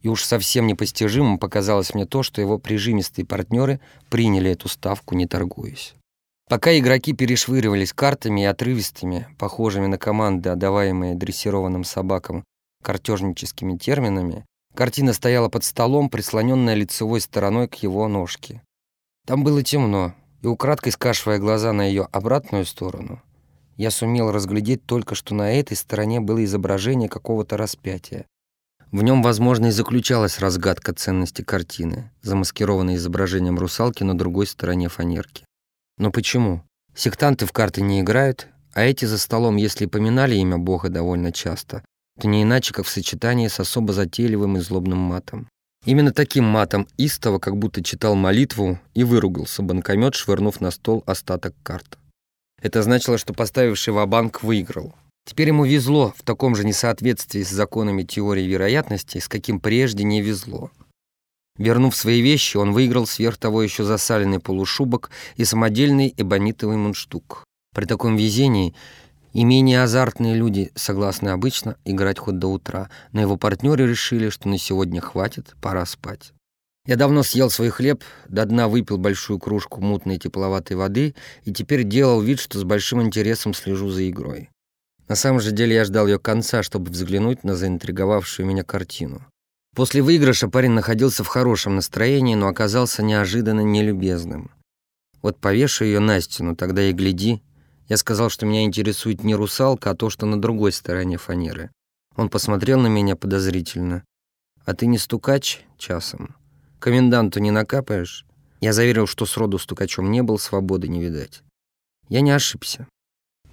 И 0.00 0.08
уж 0.08 0.24
совсем 0.24 0.66
непостижимым 0.66 1.38
показалось 1.38 1.94
мне 1.94 2.06
то, 2.06 2.22
что 2.22 2.40
его 2.40 2.58
прижимистые 2.58 3.26
партнеры 3.26 3.80
приняли 4.08 4.50
эту 4.50 4.68
ставку, 4.68 5.14
не 5.14 5.26
торгуясь. 5.26 5.94
Пока 6.48 6.76
игроки 6.78 7.12
перешвыривались 7.12 7.92
картами 7.92 8.42
и 8.42 8.44
отрывистыми, 8.44 9.28
похожими 9.38 9.86
на 9.86 9.98
команды, 9.98 10.50
отдаваемые 10.50 11.14
дрессированным 11.14 11.84
собакам, 11.84 12.44
картежническими 12.82 13.76
терминами, 13.76 14.44
картина 14.74 15.12
стояла 15.12 15.48
под 15.48 15.64
столом, 15.64 16.10
прислоненная 16.10 16.74
лицевой 16.74 17.20
стороной 17.20 17.68
к 17.68 17.76
его 17.76 18.08
ножке. 18.08 18.62
Там 19.26 19.44
было 19.44 19.62
темно, 19.62 20.14
и 20.42 20.46
украдкой 20.46 20.92
скашивая 20.92 21.38
глаза 21.38 21.72
на 21.72 21.84
ее 21.84 22.08
обратную 22.12 22.66
сторону, 22.66 23.22
я 23.76 23.90
сумел 23.90 24.30
разглядеть 24.30 24.84
только, 24.84 25.14
что 25.14 25.34
на 25.34 25.52
этой 25.52 25.76
стороне 25.76 26.20
было 26.20 26.44
изображение 26.44 27.08
какого-то 27.08 27.56
распятия. 27.56 28.26
В 28.90 29.02
нем, 29.02 29.22
возможно, 29.22 29.66
и 29.66 29.70
заключалась 29.70 30.38
разгадка 30.38 30.92
ценности 30.92 31.42
картины, 31.42 32.12
замаскированной 32.20 32.96
изображением 32.96 33.58
русалки 33.58 34.02
на 34.02 34.16
другой 34.16 34.46
стороне 34.46 34.88
фанерки. 34.88 35.46
Но 35.98 36.10
почему? 36.10 36.62
Сектанты 36.94 37.46
в 37.46 37.52
карты 37.52 37.80
не 37.82 38.00
играют, 38.00 38.48
а 38.74 38.82
эти 38.82 39.04
за 39.04 39.18
столом, 39.18 39.56
если 39.56 39.86
поминали 39.86 40.34
имя 40.36 40.58
Бога 40.58 40.88
довольно 40.88 41.32
часто, 41.32 41.84
то 42.20 42.28
не 42.28 42.42
иначе, 42.42 42.72
как 42.72 42.86
в 42.86 42.90
сочетании 42.90 43.48
с 43.48 43.60
особо 43.60 43.92
затейливым 43.92 44.56
и 44.56 44.60
злобным 44.60 44.98
матом. 44.98 45.48
Именно 45.84 46.12
таким 46.12 46.44
матом 46.44 46.86
истово 46.96 47.38
как 47.38 47.56
будто 47.56 47.82
читал 47.82 48.14
молитву 48.14 48.78
и 48.94 49.02
выругался 49.02 49.62
банкомет, 49.62 50.14
швырнув 50.14 50.60
на 50.60 50.70
стол 50.70 51.02
остаток 51.06 51.54
карт. 51.62 51.98
Это 52.60 52.82
значило, 52.82 53.18
что 53.18 53.34
поставивший 53.34 53.92
ва-банк 53.92 54.44
выиграл. 54.44 54.94
Теперь 55.24 55.48
ему 55.48 55.64
везло 55.64 56.14
в 56.16 56.22
таком 56.22 56.54
же 56.54 56.64
несоответствии 56.64 57.42
с 57.42 57.50
законами 57.50 58.04
теории 58.04 58.44
вероятности, 58.44 59.18
с 59.18 59.28
каким 59.28 59.58
прежде 59.58 60.04
не 60.04 60.22
везло. 60.22 60.70
Вернув 61.62 61.94
свои 61.94 62.20
вещи, 62.20 62.56
он 62.56 62.72
выиграл 62.72 63.06
сверх 63.06 63.36
того 63.36 63.62
еще 63.62 63.84
засаленный 63.84 64.40
полушубок 64.40 65.12
и 65.36 65.44
самодельный 65.44 66.12
эбонитовый 66.16 66.76
мундштук. 66.76 67.44
При 67.72 67.84
таком 67.84 68.16
везении 68.16 68.74
и 69.32 69.44
менее 69.44 69.84
азартные 69.84 70.34
люди 70.34 70.72
согласны 70.74 71.28
обычно 71.28 71.76
играть 71.84 72.18
хоть 72.18 72.40
до 72.40 72.48
утра, 72.48 72.90
но 73.12 73.20
его 73.20 73.36
партнеры 73.36 73.86
решили, 73.86 74.28
что 74.28 74.48
на 74.48 74.58
сегодня 74.58 75.00
хватит, 75.00 75.54
пора 75.60 75.86
спать. 75.86 76.32
Я 76.84 76.96
давно 76.96 77.22
съел 77.22 77.48
свой 77.48 77.68
хлеб, 77.68 78.02
до 78.28 78.44
дна 78.44 78.66
выпил 78.66 78.98
большую 78.98 79.38
кружку 79.38 79.80
мутной 79.80 80.18
тепловатой 80.18 80.76
воды 80.76 81.14
и 81.44 81.52
теперь 81.52 81.84
делал 81.84 82.20
вид, 82.20 82.40
что 82.40 82.58
с 82.58 82.64
большим 82.64 83.02
интересом 83.02 83.54
слежу 83.54 83.88
за 83.88 84.10
игрой. 84.10 84.50
На 85.06 85.14
самом 85.14 85.38
же 85.38 85.52
деле 85.52 85.76
я 85.76 85.84
ждал 85.84 86.08
ее 86.08 86.18
конца, 86.18 86.64
чтобы 86.64 86.90
взглянуть 86.90 87.44
на 87.44 87.54
заинтриговавшую 87.54 88.48
меня 88.48 88.64
картину. 88.64 89.24
После 89.74 90.02
выигрыша 90.02 90.48
парень 90.48 90.72
находился 90.72 91.24
в 91.24 91.28
хорошем 91.28 91.76
настроении, 91.76 92.34
но 92.34 92.48
оказался 92.48 93.02
неожиданно 93.02 93.60
нелюбезным. 93.60 94.50
Вот 95.22 95.38
повешу 95.38 95.84
ее 95.84 96.00
на 96.00 96.20
стену, 96.20 96.54
тогда 96.54 96.82
и 96.82 96.92
гляди. 96.92 97.42
Я 97.88 97.96
сказал, 97.96 98.28
что 98.28 98.44
меня 98.44 98.64
интересует 98.64 99.24
не 99.24 99.34
русалка, 99.34 99.90
а 99.90 99.94
то, 99.94 100.10
что 100.10 100.26
на 100.26 100.40
другой 100.40 100.72
стороне 100.72 101.16
фанеры. 101.16 101.70
Он 102.16 102.28
посмотрел 102.28 102.80
на 102.80 102.88
меня 102.88 103.16
подозрительно. 103.16 104.04
«А 104.64 104.74
ты 104.74 104.86
не 104.86 104.98
стукач 104.98 105.60
часом? 105.78 106.36
Коменданту 106.78 107.40
не 107.40 107.50
накапаешь?» 107.50 108.26
Я 108.60 108.72
заверил, 108.72 109.06
что 109.06 109.26
сроду 109.26 109.58
стукачом 109.58 110.12
не 110.12 110.22
был, 110.22 110.38
свободы 110.38 110.86
не 110.86 111.02
видать. 111.02 111.42
Я 112.08 112.20
не 112.20 112.30
ошибся. 112.30 112.86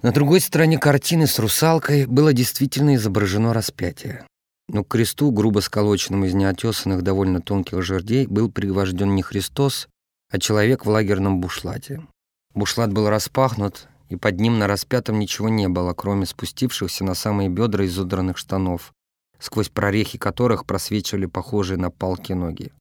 На 0.02 0.12
другой 0.12 0.40
стороне 0.40 0.78
картины 0.78 1.26
с 1.26 1.38
русалкой 1.38 2.06
было 2.06 2.32
действительно 2.32 2.94
изображено 2.94 3.52
распятие. 3.52 4.24
Но 4.72 4.84
к 4.84 4.88
кресту, 4.88 5.32
грубо 5.32 5.58
сколоченному 5.58 6.26
из 6.26 6.34
неотесанных 6.34 7.02
довольно 7.02 7.40
тонких 7.40 7.82
жердей, 7.82 8.26
был 8.26 8.48
пригвожден 8.48 9.16
не 9.16 9.22
Христос, 9.22 9.88
а 10.30 10.38
человек 10.38 10.86
в 10.86 10.88
лагерном 10.88 11.40
бушлате. 11.40 12.06
Бушлат 12.54 12.92
был 12.92 13.08
распахнут, 13.08 13.88
и 14.08 14.16
под 14.16 14.38
ним 14.38 14.60
на 14.60 14.68
распятом 14.68 15.18
ничего 15.18 15.48
не 15.48 15.68
было, 15.68 15.92
кроме 15.92 16.24
спустившихся 16.24 17.02
на 17.04 17.14
самые 17.14 17.48
бедра 17.48 17.84
изодранных 17.84 18.38
штанов, 18.38 18.92
сквозь 19.40 19.70
прорехи 19.70 20.18
которых 20.18 20.66
просвечивали 20.66 21.26
похожие 21.26 21.76
на 21.76 21.90
палки 21.90 22.32
ноги. 22.32 22.72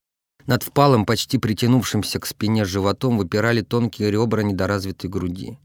Над 0.45 0.61
впалым, 0.61 1.05
почти 1.05 1.39
притянувшимся 1.39 2.19
к 2.19 2.27
спине 2.27 2.65
животом 2.65 3.17
выпирали 3.17 3.61
тонкие 3.61 4.11
ребра 4.11 4.43
недоразвитой 4.43 5.09
груди. 5.09 5.57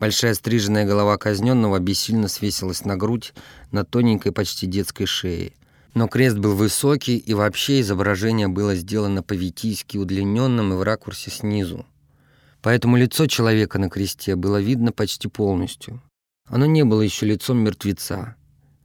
Большая 0.00 0.32
стриженная 0.32 0.86
голова 0.86 1.18
казненного 1.18 1.78
бессильно 1.78 2.26
свесилась 2.28 2.86
на 2.86 2.96
грудь 2.96 3.34
на 3.70 3.84
тоненькой, 3.84 4.32
почти 4.32 4.66
детской 4.66 5.04
шее. 5.04 5.52
Но 5.92 6.08
крест 6.08 6.38
был 6.38 6.56
высокий, 6.56 7.18
и 7.18 7.34
вообще 7.34 7.80
изображение 7.80 8.48
было 8.48 8.74
сделано 8.74 9.22
по-витийски 9.22 9.98
удлиненным 9.98 10.72
и 10.72 10.76
в 10.76 10.82
ракурсе 10.82 11.30
снизу. 11.30 11.84
Поэтому 12.62 12.96
лицо 12.96 13.26
человека 13.26 13.78
на 13.78 13.90
кресте 13.90 14.36
было 14.36 14.58
видно 14.58 14.90
почти 14.90 15.28
полностью. 15.28 16.02
Оно 16.48 16.64
не 16.64 16.82
было 16.84 17.02
еще 17.02 17.26
лицом 17.26 17.58
мертвеца. 17.58 18.36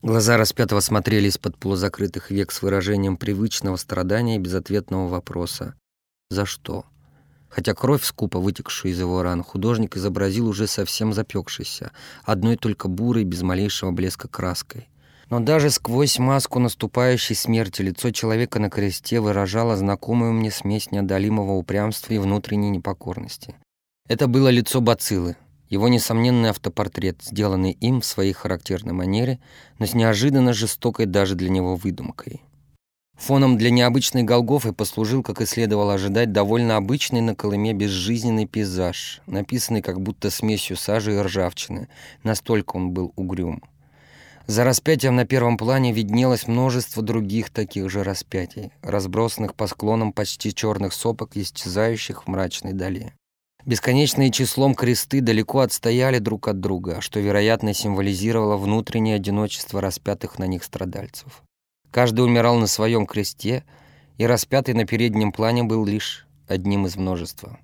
Глаза 0.01 0.36
распятого 0.36 0.82
смотрели 0.82 1.30
из-под 1.30 1.57
полузакрытых 1.57 2.30
век 2.30 2.51
с 2.51 2.61
выражением 2.61 3.16
привычного 3.16 3.78
страдания 3.78 4.36
и 4.36 4.39
безответного 4.39 5.07
вопроса 5.07 5.76
«За 6.30 6.45
что?». 6.45 6.86
Хотя 7.56 7.74
кровь, 7.74 8.03
скупо 8.03 8.39
вытекшую 8.39 8.91
из 8.91 8.99
его 8.99 9.24
ран, 9.24 9.41
художник 9.41 9.95
изобразил 9.95 10.49
уже 10.49 10.68
совсем 10.68 11.14
запекшейся, 11.14 11.93
одной 12.26 12.58
только 12.58 12.89
бурой, 12.89 13.24
без 13.24 13.43
малейшего 13.43 13.91
блеска 13.91 14.28
краской. 14.28 14.89
Но 15.30 15.39
даже 15.39 15.70
сквозь 15.70 16.20
маску 16.20 16.60
наступающей 16.60 17.34
смерти 17.34 17.82
лицо 17.82 18.12
человека 18.12 18.60
на 18.60 18.70
кресте 18.70 19.22
выражало 19.22 19.78
знакомую 19.78 20.34
мне 20.34 20.51
смесь 20.51 20.91
неодолимого 20.91 21.53
упрямства 21.53 22.14
и 22.14 22.18
внутренней 22.18 22.72
непокорности. 22.72 23.56
Это 24.10 24.28
было 24.28 24.49
лицо 24.49 24.82
Бацилы, 24.82 25.38
его 25.70 25.88
несомненный 25.88 26.49
автопортрет, 26.49 27.22
сделанный 27.24 27.72
им 27.72 28.01
в 28.01 28.06
своей 28.06 28.34
характерной 28.34 28.91
манере, 28.91 29.39
но 29.80 29.86
с 29.86 29.93
неожиданно 29.93 30.51
жестокой 30.51 31.06
даже 31.06 31.36
для 31.36 31.49
него 31.49 31.78
выдумкой. 31.78 32.41
Фоном 33.18 33.57
для 33.57 33.70
необычной 33.70 34.24
Голгофы 34.24 34.74
послужил, 34.74 35.24
как 35.24 35.41
и 35.41 35.45
следовало 35.45 35.93
ожидать, 35.93 36.32
довольно 36.32 36.76
обычный 36.76 37.22
на 37.22 37.34
Колыме 37.34 37.74
безжизненный 37.74 38.45
пейзаж, 38.45 39.22
написанный 39.26 39.82
как 39.82 40.01
будто 40.01 40.30
смесью 40.30 40.76
сажи 40.76 41.16
и 41.16 41.20
ржавчины, 41.20 41.88
настолько 42.24 42.76
он 42.76 42.91
был 42.91 43.13
угрюм. 43.16 43.63
За 44.47 44.63
распятием 44.63 45.16
на 45.16 45.26
первом 45.26 45.57
плане 45.57 45.91
виднелось 45.91 46.47
множество 46.47 47.01
других 47.01 47.49
таких 47.49 47.89
же 47.89 48.03
распятий, 48.03 48.72
разбросанных 48.84 49.55
по 49.55 49.66
склонам 49.66 50.13
почти 50.13 50.53
черных 50.53 50.93
сопок, 50.93 51.32
исчезающих 51.36 52.24
в 52.24 52.28
мрачной 52.28 52.74
дали. 52.74 53.13
Бесконечные 53.66 54.30
числом 54.30 54.76
кресты 54.76 55.22
далеко 55.22 55.61
отстояли 55.61 56.20
друг 56.20 56.47
от 56.47 56.59
друга, 56.59 57.01
что, 57.01 57.20
вероятно, 57.20 57.74
символизировало 57.74 58.57
внутреннее 58.57 59.16
одиночество 59.16 59.82
распятых 59.82 60.38
на 60.38 60.45
них 60.45 60.63
страдальцев. 60.63 61.41
Каждый 61.96 62.26
умирал 62.26 62.58
на 62.58 62.68
своем 62.68 63.06
кресте, 63.06 63.64
и 64.18 64.26
распятый 64.26 64.74
на 64.74 64.86
переднем 64.86 65.32
плане 65.32 65.64
был 65.64 65.86
лишь 65.86 66.28
одним 66.46 66.86
из 66.88 66.98
множества. 66.98 67.58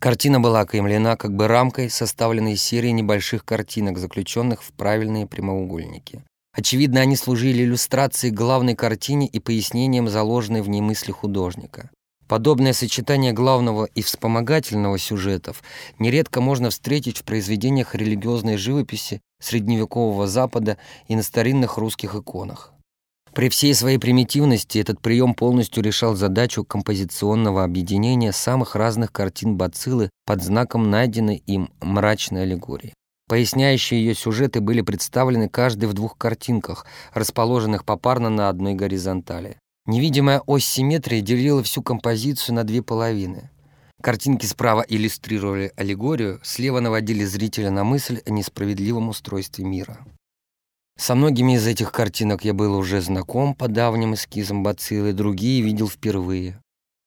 Картина 0.00 0.40
была 0.40 0.60
окаймлена 0.60 1.16
как 1.16 1.36
бы 1.36 1.48
рамкой, 1.48 1.90
составленной 1.90 2.54
из 2.54 2.62
серии 2.62 2.88
небольших 2.88 3.44
картинок, 3.44 3.98
заключенных 3.98 4.62
в 4.62 4.72
правильные 4.72 5.26
прямоугольники. 5.26 6.24
Очевидно, 6.56 7.02
они 7.02 7.14
служили 7.14 7.62
иллюстрацией 7.62 8.32
главной 8.32 8.74
картине 8.74 9.26
и 9.26 9.38
пояснением 9.38 10.08
заложенной 10.08 10.62
в 10.62 10.68
ней 10.70 10.80
мысли 10.80 11.12
художника. 11.12 11.90
Подобное 12.26 12.72
сочетание 12.72 13.32
главного 13.34 13.84
и 13.84 14.00
вспомогательного 14.00 14.96
сюжетов 14.96 15.62
нередко 15.98 16.40
можно 16.40 16.70
встретить 16.70 17.18
в 17.18 17.24
произведениях 17.24 17.94
религиозной 17.94 18.56
живописи 18.56 19.20
средневекового 19.42 20.26
Запада 20.26 20.78
и 21.06 21.16
на 21.16 21.22
старинных 21.22 21.76
русских 21.76 22.14
иконах. 22.14 22.73
При 23.34 23.48
всей 23.48 23.74
своей 23.74 23.98
примитивности 23.98 24.78
этот 24.78 25.00
прием 25.00 25.34
полностью 25.34 25.82
решал 25.82 26.14
задачу 26.14 26.62
композиционного 26.64 27.64
объединения 27.64 28.30
самых 28.30 28.76
разных 28.76 29.10
картин 29.10 29.56
Бациллы 29.56 30.08
под 30.24 30.40
знаком 30.40 30.88
найденной 30.88 31.42
им 31.46 31.70
мрачной 31.80 32.44
аллегории. 32.44 32.94
Поясняющие 33.28 34.04
ее 34.04 34.14
сюжеты 34.14 34.60
были 34.60 34.82
представлены 34.82 35.48
каждый 35.48 35.86
в 35.86 35.94
двух 35.94 36.16
картинках, 36.16 36.86
расположенных 37.12 37.84
попарно 37.84 38.28
на 38.28 38.48
одной 38.48 38.74
горизонтали. 38.74 39.58
Невидимая 39.86 40.40
ось 40.46 40.64
симметрии 40.64 41.20
делила 41.20 41.62
всю 41.64 41.82
композицию 41.82 42.54
на 42.54 42.62
две 42.62 42.82
половины. 42.82 43.50
Картинки 44.00 44.46
справа 44.46 44.84
иллюстрировали 44.86 45.72
аллегорию, 45.76 46.38
слева 46.44 46.78
наводили 46.78 47.24
зрителя 47.24 47.70
на 47.70 47.82
мысль 47.82 48.20
о 48.26 48.30
несправедливом 48.30 49.08
устройстве 49.08 49.64
мира. 49.64 50.06
Со 50.96 51.14
многими 51.14 51.56
из 51.56 51.66
этих 51.66 51.90
картинок 51.92 52.44
я 52.44 52.54
был 52.54 52.76
уже 52.76 53.00
знаком 53.00 53.54
по 53.54 53.68
давним 53.68 54.14
эскизам 54.14 54.62
бациллы, 54.62 55.12
другие 55.12 55.60
видел 55.60 55.88
впервые. 55.88 56.60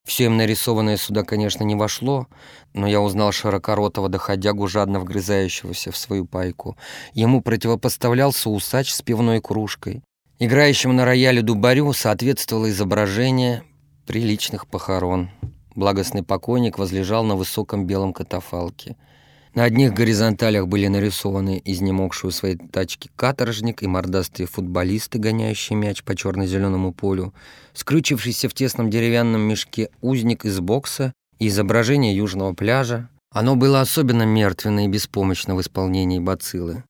Все 0.05 0.25
им 0.25 0.37
нарисованное 0.37 0.95
сюда, 0.95 1.23
конечно, 1.23 1.63
не 1.63 1.75
вошло, 1.75 2.27
но 2.73 2.87
я 2.87 3.01
узнал 3.01 3.33
широкоротого 3.33 4.07
доходягу, 4.07 4.67
жадно 4.67 5.01
вгрызающегося 5.01 5.91
в 5.91 5.97
свою 5.97 6.25
пайку. 6.25 6.77
Ему 7.13 7.41
противопоставлялся 7.41 8.49
усач 8.49 8.91
с 8.93 9.01
пивной 9.01 9.41
кружкой. 9.41 10.01
Играющему 10.39 10.93
на 10.93 11.03
рояле 11.03 11.41
дубарю 11.41 11.91
соответствовало 11.91 12.69
изображение 12.69 13.63
приличных 14.05 14.67
похорон. 14.67 15.29
Благостный 15.75 16.23
покойник 16.23 16.77
возлежал 16.77 17.23
на 17.23 17.35
высоком 17.35 17.85
белом 17.85 18.13
катафалке. 18.13 18.95
На 19.57 19.63
одних 19.63 19.95
горизонталях 19.95 20.67
были 20.67 20.85
нарисованы 20.85 21.59
изнемогшие 21.65 22.27
у 22.27 22.31
своей 22.31 22.57
тачки 22.57 23.09
каторжник 23.15 23.81
и 23.81 23.87
мордастые 23.87 24.45
футболисты, 24.45 25.17
гоняющие 25.17 25.75
мяч 25.75 26.03
по 26.03 26.15
черно-зеленому 26.15 26.93
полю, 26.93 27.33
скрючившийся 27.73 28.49
в 28.49 28.53
тесном 28.53 28.91
деревянном 28.91 29.41
мешке 29.41 29.89
узник 29.99 30.45
из 30.45 30.59
бокса 30.59 31.11
и 31.39 31.47
изображение 31.47 32.15
южного 32.15 32.53
пляжа. 32.53 33.09
Оно 33.31 33.55
было 33.55 33.81
особенно 33.81 34.27
мертвенно 34.27 34.85
и 34.85 34.89
беспомощно 34.89 35.55
в 35.55 35.61
исполнении 35.61 36.19
бациллы. 36.19 36.83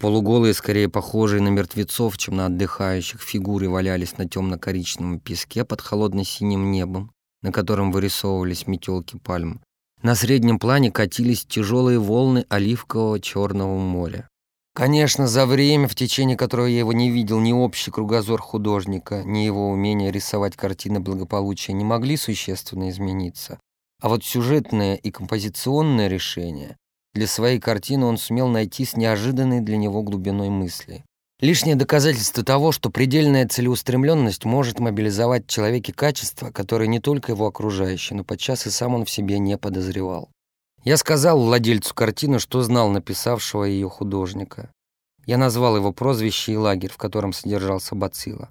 Полуголые, 0.00 0.54
скорее 0.54 0.88
похожие 0.88 1.42
на 1.42 1.48
мертвецов, 1.48 2.16
чем 2.16 2.36
на 2.36 2.46
отдыхающих, 2.46 3.20
фигуры 3.20 3.68
валялись 3.68 4.16
на 4.16 4.26
темно-коричневом 4.26 5.20
песке 5.20 5.66
под 5.66 5.82
холодно-синим 5.82 6.70
небом, 6.70 7.12
на 7.42 7.52
котором 7.52 7.92
вырисовывались 7.92 8.66
метелки 8.66 9.18
пальм. 9.18 9.60
На 10.04 10.14
среднем 10.14 10.58
плане 10.58 10.92
катились 10.92 11.46
тяжелые 11.46 11.98
волны 11.98 12.44
оливкового 12.50 13.18
Черного 13.18 13.78
моря. 13.78 14.28
Конечно, 14.74 15.26
за 15.26 15.46
время, 15.46 15.88
в 15.88 15.94
течение 15.94 16.36
которого 16.36 16.66
я 16.66 16.80
его 16.80 16.92
не 16.92 17.10
видел, 17.10 17.40
ни 17.40 17.54
общий 17.54 17.90
кругозор 17.90 18.42
художника, 18.42 19.22
ни 19.24 19.38
его 19.38 19.70
умение 19.70 20.12
рисовать 20.12 20.56
картины 20.56 21.00
благополучия 21.00 21.72
не 21.72 21.84
могли 21.84 22.18
существенно 22.18 22.90
измениться. 22.90 23.58
А 24.02 24.10
вот 24.10 24.22
сюжетное 24.22 24.96
и 24.96 25.10
композиционное 25.10 26.08
решение 26.08 26.76
для 27.14 27.26
своей 27.26 27.58
картины 27.58 28.04
он 28.04 28.18
сумел 28.18 28.48
найти 28.48 28.84
с 28.84 28.98
неожиданной 28.98 29.62
для 29.62 29.78
него 29.78 30.02
глубиной 30.02 30.50
мысли. 30.50 31.02
Лишнее 31.40 31.74
доказательство 31.74 32.44
того, 32.44 32.70
что 32.70 32.90
предельная 32.90 33.46
целеустремленность 33.48 34.44
может 34.44 34.78
мобилизовать 34.78 35.46
в 35.46 35.50
человеке 35.50 35.92
качества, 35.92 36.50
которые 36.50 36.88
не 36.88 37.00
только 37.00 37.32
его 37.32 37.46
окружающие, 37.46 38.16
но 38.16 38.24
подчас 38.24 38.66
и 38.66 38.70
сам 38.70 38.94
он 38.94 39.04
в 39.04 39.10
себе 39.10 39.38
не 39.38 39.58
подозревал. 39.58 40.30
Я 40.84 40.96
сказал 40.96 41.40
владельцу 41.40 41.94
картины, 41.94 42.38
что 42.38 42.62
знал 42.62 42.88
написавшего 42.90 43.64
ее 43.64 43.88
художника. 43.88 44.70
Я 45.26 45.38
назвал 45.38 45.76
его 45.76 45.92
прозвище 45.92 46.52
и 46.52 46.56
лагерь, 46.56 46.90
в 46.90 46.98
котором 46.98 47.32
содержался 47.32 47.94
Бацила. 47.94 48.50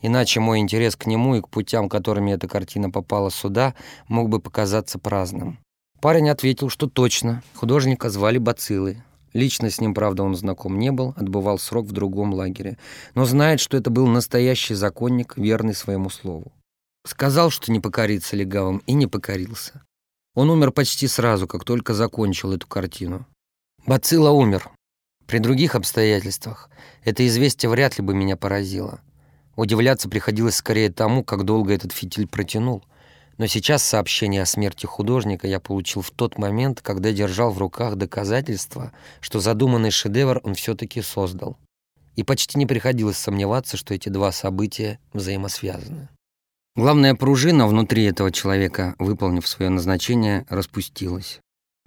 Иначе 0.00 0.40
мой 0.40 0.58
интерес 0.58 0.96
к 0.96 1.06
нему 1.06 1.36
и 1.36 1.40
к 1.40 1.48
путям, 1.48 1.88
которыми 1.88 2.32
эта 2.32 2.48
картина 2.48 2.90
попала 2.90 3.30
сюда, 3.30 3.74
мог 4.08 4.28
бы 4.28 4.40
показаться 4.40 4.98
праздным. 4.98 5.58
Парень 6.00 6.30
ответил, 6.30 6.68
что 6.68 6.88
точно. 6.88 7.42
Художника 7.54 8.10
звали 8.10 8.38
Бацилой. 8.38 9.02
Лично 9.32 9.70
с 9.70 9.80
ним, 9.80 9.94
правда, 9.94 10.22
он 10.22 10.34
знаком 10.34 10.78
не 10.78 10.92
был, 10.92 11.14
отбывал 11.16 11.58
срок 11.58 11.86
в 11.86 11.92
другом 11.92 12.34
лагере, 12.34 12.78
но 13.14 13.24
знает, 13.24 13.60
что 13.60 13.76
это 13.76 13.90
был 13.90 14.06
настоящий 14.06 14.74
законник, 14.74 15.36
верный 15.36 15.74
своему 15.74 16.10
слову. 16.10 16.52
Сказал, 17.06 17.50
что 17.50 17.72
не 17.72 17.80
покорится 17.80 18.36
легавым, 18.36 18.82
и 18.86 18.92
не 18.92 19.06
покорился. 19.06 19.82
Он 20.34 20.50
умер 20.50 20.70
почти 20.72 21.08
сразу, 21.08 21.46
как 21.46 21.64
только 21.64 21.94
закончил 21.94 22.52
эту 22.52 22.66
картину. 22.66 23.26
Бацилла 23.86 24.30
умер, 24.30 24.70
При 25.26 25.38
других 25.38 25.74
обстоятельствах 25.74 26.68
это 27.04 27.26
известие 27.26 27.70
вряд 27.70 27.98
ли 27.98 28.04
бы 28.04 28.14
меня 28.14 28.36
поразило. 28.36 29.00
Удивляться 29.56 30.08
приходилось 30.08 30.56
скорее 30.56 30.90
тому, 30.90 31.24
как 31.24 31.44
долго 31.44 31.72
этот 31.72 31.92
фитиль 31.92 32.26
протянул. 32.26 32.84
Но 33.38 33.46
сейчас 33.46 33.82
сообщение 33.82 34.42
о 34.42 34.46
смерти 34.46 34.86
художника 34.86 35.46
я 35.46 35.60
получил 35.60 36.02
в 36.02 36.10
тот 36.10 36.38
момент, 36.38 36.80
когда 36.80 37.12
держал 37.12 37.50
в 37.50 37.58
руках 37.58 37.96
доказательства, 37.96 38.92
что 39.20 39.40
задуманный 39.40 39.90
шедевр 39.90 40.40
он 40.44 40.54
все-таки 40.54 41.00
создал. 41.02 41.56
И 42.14 42.24
почти 42.24 42.58
не 42.58 42.66
приходилось 42.66 43.16
сомневаться, 43.16 43.76
что 43.76 43.94
эти 43.94 44.08
два 44.08 44.32
события 44.32 44.98
взаимосвязаны. 45.12 46.08
Главная 46.74 47.14
пружина 47.14 47.66
внутри 47.66 48.04
этого 48.04 48.30
человека, 48.32 48.94
выполнив 48.98 49.46
свое 49.46 49.70
назначение, 49.70 50.46
распустилась. 50.48 51.40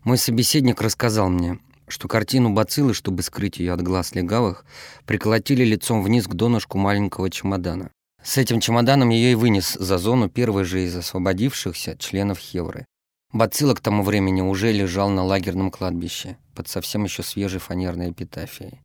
Мой 0.04 0.20
собеседник 0.20 0.82
рассказал 0.82 1.30
мне, 1.30 1.60
что 1.88 2.08
картину 2.08 2.52
бациллы, 2.54 2.94
чтобы 2.94 3.24
скрыть 3.24 3.58
ее 3.58 3.74
от 3.74 3.82
глаз 3.82 4.14
легавых, 4.14 4.66
приколотили 5.06 5.64
лицом 5.64 6.04
вниз 6.04 6.28
к 6.28 6.34
донышку 6.34 6.78
маленького 6.78 7.30
чемодана. 7.30 7.90
С 8.26 8.38
этим 8.38 8.60
чемоданом 8.60 9.10
ее 9.10 9.34
и 9.34 9.36
вынес 9.36 9.74
за 9.74 10.00
зону 10.00 10.30
первый 10.30 10.64
же 10.64 10.84
из 10.84 10.96
освободившихся 10.96 11.96
членов 11.96 12.40
Хевры. 12.40 12.88
Бацилла 13.32 13.76
к 13.76 13.82
тому 13.82 14.02
времени 14.02 14.42
уже 14.42 14.72
лежал 14.72 15.10
на 15.10 15.24
лагерном 15.24 15.70
кладбище 15.70 16.38
под 16.56 16.68
совсем 16.68 17.04
еще 17.04 17.22
свежей 17.22 17.60
фанерной 17.60 18.10
эпитафией. 18.10 18.82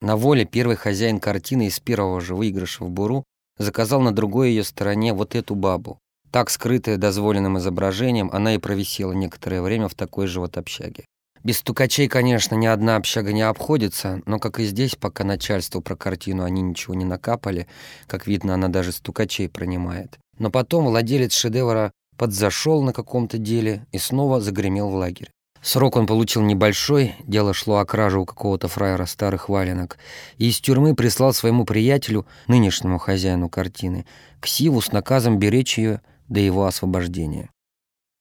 На 0.00 0.16
воле 0.16 0.46
первый 0.46 0.76
хозяин 0.76 1.20
картины 1.20 1.66
из 1.66 1.80
первого 1.80 2.22
же 2.22 2.34
выигрыша 2.34 2.84
в 2.84 2.88
Буру 2.88 3.24
заказал 3.58 4.00
на 4.00 4.10
другой 4.10 4.48
ее 4.48 4.64
стороне 4.64 5.12
вот 5.12 5.34
эту 5.34 5.54
бабу. 5.54 5.98
Так, 6.30 6.48
скрытая 6.48 6.96
дозволенным 6.96 7.58
изображением, 7.58 8.30
она 8.32 8.54
и 8.54 8.58
провисела 8.58 9.12
некоторое 9.12 9.60
время 9.60 9.88
в 9.88 9.94
такой 9.94 10.26
же 10.26 10.40
вот 10.40 10.56
общаге. 10.56 11.04
Без 11.44 11.58
стукачей, 11.58 12.06
конечно, 12.06 12.54
ни 12.54 12.66
одна 12.66 12.96
общага 12.96 13.32
не 13.32 13.42
обходится, 13.42 14.22
но, 14.26 14.38
как 14.38 14.60
и 14.60 14.64
здесь, 14.64 14.94
пока 14.94 15.24
начальству 15.24 15.80
про 15.80 15.96
картину 15.96 16.44
они 16.44 16.62
ничего 16.62 16.94
не 16.94 17.04
накапали, 17.04 17.66
как 18.06 18.26
видно, 18.26 18.54
она 18.54 18.68
даже 18.68 18.92
стукачей 18.92 19.48
пронимает. 19.48 20.18
Но 20.38 20.50
потом 20.50 20.86
владелец 20.86 21.34
шедевра 21.34 21.92
подзашел 22.16 22.82
на 22.82 22.92
каком-то 22.92 23.38
деле 23.38 23.86
и 23.90 23.98
снова 23.98 24.40
загремел 24.40 24.88
в 24.88 24.94
лагерь. 24.94 25.30
Срок 25.62 25.96
он 25.96 26.06
получил 26.06 26.42
небольшой, 26.42 27.14
дело 27.24 27.54
шло 27.54 27.78
о 27.78 27.86
краже 27.86 28.18
у 28.18 28.24
какого-то 28.24 28.66
фраера 28.66 29.06
старых 29.06 29.48
валенок, 29.48 29.98
и 30.36 30.48
из 30.48 30.60
тюрьмы 30.60 30.94
прислал 30.94 31.32
своему 31.32 31.64
приятелю, 31.64 32.26
нынешнему 32.48 32.98
хозяину 32.98 33.48
картины, 33.48 34.04
ксиву 34.40 34.80
с 34.80 34.90
наказом 34.90 35.38
беречь 35.38 35.78
ее 35.78 36.00
до 36.28 36.40
его 36.40 36.66
освобождения. 36.66 37.50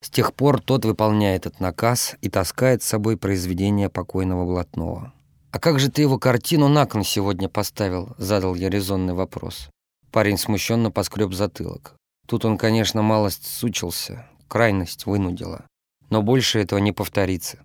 С 0.04 0.10
тех 0.10 0.34
пор 0.34 0.60
тот 0.60 0.84
выполняет 0.86 1.46
этот 1.46 1.60
наказ 1.60 2.16
и 2.22 2.30
таскает 2.30 2.82
с 2.82 2.88
собой 2.88 3.18
произведение 3.18 3.90
покойного 3.90 4.46
блатного. 4.46 5.14
«А 5.52 5.60
как 5.60 5.80
же 5.80 5.92
ты 5.92 6.02
его 6.02 6.18
картину 6.18 6.68
на 6.70 6.86
кон 6.86 7.04
сегодня 7.04 7.50
поставил?»— 7.50 8.16
задал 8.18 8.56
я 8.56 8.70
резонный 8.70 9.14
вопрос. 9.14 9.70
Парень 10.12 10.38
смущенно 10.38 10.92
поскреб 10.92 11.34
затылок. 11.34 11.96
Тут 12.28 12.46
он, 12.46 12.58
конечно, 12.58 13.02
малость 13.02 13.46
сучился, 13.46 14.28
крайность 14.48 15.06
вынудила. 15.06 15.66
Но 16.10 16.22
больше 16.22 16.60
этого 16.60 16.80
не 16.80 16.92
повторится. 16.92 17.60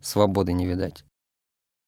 Свободы 0.00 0.52
не 0.52 0.66
видать. 0.66 1.04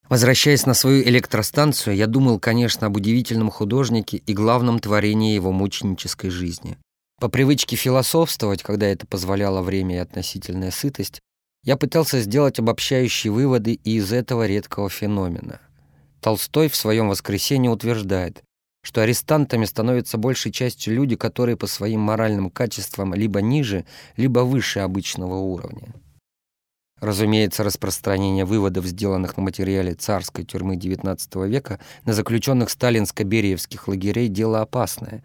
Возвращаясь 0.09 0.65
на 0.65 0.73
свою 0.73 1.03
электростанцию, 1.03 1.95
я 1.95 2.07
думал, 2.07 2.39
конечно, 2.39 2.87
об 2.87 2.97
удивительном 2.97 3.49
художнике 3.49 4.17
и 4.17 4.33
главном 4.33 4.79
творении 4.79 5.33
его 5.33 5.53
мученической 5.53 6.29
жизни. 6.29 6.77
По 7.21 7.29
привычке 7.29 7.75
философствовать, 7.75 8.63
когда 8.63 8.87
это 8.87 9.05
позволяло 9.05 9.61
время 9.61 9.97
и 9.97 9.99
относительная 9.99 10.71
сытость, 10.71 11.19
я 11.63 11.77
пытался 11.77 12.19
сделать 12.19 12.57
обобщающие 12.57 13.31
выводы 13.31 13.73
и 13.73 13.97
из 13.97 14.11
этого 14.11 14.47
редкого 14.47 14.89
феномена. 14.89 15.61
Толстой 16.19 16.67
в 16.67 16.75
своем 16.75 17.09
«Воскресенье» 17.09 17.69
утверждает, 17.69 18.41
что 18.83 19.01
арестантами 19.01 19.65
становятся 19.65 20.17
большей 20.17 20.51
частью 20.51 20.95
люди, 20.95 21.15
которые 21.15 21.57
по 21.57 21.67
своим 21.67 21.99
моральным 21.99 22.49
качествам 22.49 23.13
либо 23.13 23.39
ниже, 23.39 23.85
либо 24.17 24.39
выше 24.39 24.79
обычного 24.79 25.35
уровня. 25.35 25.93
Разумеется, 26.99 27.63
распространение 27.63 28.45
выводов, 28.45 28.85
сделанных 28.85 29.37
на 29.37 29.43
материале 29.43 29.93
царской 29.93 30.43
тюрьмы 30.43 30.75
XIX 30.75 31.47
века 31.47 31.79
на 32.03 32.13
заключенных 32.13 32.69
сталинско-бериевских 32.69 33.83
лагерей, 33.85 34.27
дело 34.27 34.61
опасное. 34.61 35.23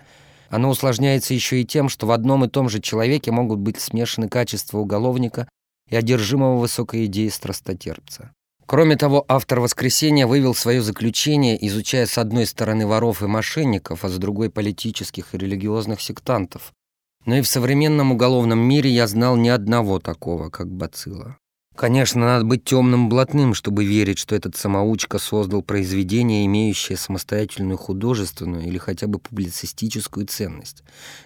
Оно 0.49 0.71
усложняется 0.71 1.35
еще 1.35 1.61
и 1.61 1.65
тем, 1.65 1.89
что 1.89 2.07
в 2.07 2.13
одном 2.13 2.45
и 2.45 2.49
том 2.49 2.69
же 2.69 2.81
человеке 2.81 3.31
могут 3.31 3.59
быть 3.59 3.81
смешаны 3.81 4.29
качества 4.29 4.79
уголовника 4.79 5.49
и 5.89 5.97
одержимого 5.97 6.59
высокой 6.59 7.07
идеей 7.07 7.31
страстотерпца. 7.31 8.33
Кроме 8.67 8.97
того, 8.97 9.25
автор 9.29 9.61
«Воскресения» 9.61 10.27
вывел 10.27 10.53
свое 10.53 10.83
заключение, 10.83 11.57
изучая 11.69 12.07
с 12.07 12.19
одной 12.19 12.47
стороны 12.47 12.85
воров 12.87 13.23
и 13.23 13.27
мошенников, 13.27 14.05
а 14.05 14.09
с 14.09 14.19
другой 14.19 14.51
политических 14.51 15.35
и 15.35 15.39
религиозных 15.39 16.01
сектантов. 16.01 16.73
Но 17.27 17.37
и 17.37 17.43
в 17.43 17.49
современном 17.49 18.13
уголовном 18.13 18.59
мире 18.59 18.91
я 18.91 19.07
знал 19.07 19.37
ни 19.37 19.49
одного 19.49 20.01
такого, 20.01 20.51
как 20.51 20.69
Бацилла. 20.69 21.39
Конечно, 21.77 22.23
надо 22.23 22.45
быть 22.47 22.65
темным 22.65 23.11
блатным, 23.11 23.53
чтобы 23.53 23.85
верить, 23.85 24.19
что 24.19 24.35
этот 24.35 24.57
самоучка 24.57 25.19
создал 25.19 25.63
произведение, 25.63 26.47
имеющее 26.47 26.97
самостоятельную 26.97 27.77
художественную 27.77 28.65
или 28.65 28.79
хотя 28.79 29.07
бы 29.07 29.19
публицистическую 29.19 30.27
ценность. 30.27 30.83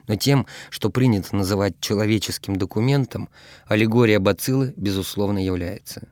Но 0.08 0.16
тем, 0.16 0.46
что 0.68 0.90
принято 0.90 1.36
называть 1.36 1.78
человеческим 1.80 2.56
документом, 2.56 3.28
аллегория 3.66 4.18
бациллы, 4.18 4.74
безусловно, 4.76 5.38
является. 5.38 6.08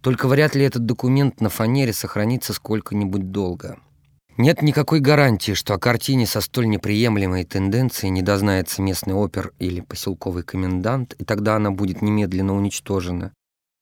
Только 0.00 0.26
вряд 0.26 0.56
ли 0.56 0.64
этот 0.64 0.84
документ 0.84 1.40
на 1.40 1.48
фанере 1.48 1.92
сохранится 1.92 2.52
сколько-нибудь 2.52 3.30
долго. 3.30 3.78
Нет 4.36 4.60
никакой 4.60 4.98
гарантии, 4.98 5.52
что 5.52 5.74
о 5.74 5.78
картине 5.78 6.26
со 6.26 6.40
столь 6.40 6.68
неприемлемой 6.68 7.44
тенденцией 7.44 8.10
не 8.10 8.22
дознается 8.22 8.82
местный 8.82 9.14
опер 9.14 9.52
или 9.60 9.80
поселковый 9.80 10.42
комендант, 10.42 11.14
и 11.18 11.24
тогда 11.24 11.56
она 11.56 11.70
будет 11.70 12.02
немедленно 12.02 12.56
уничтожена. 12.56 13.32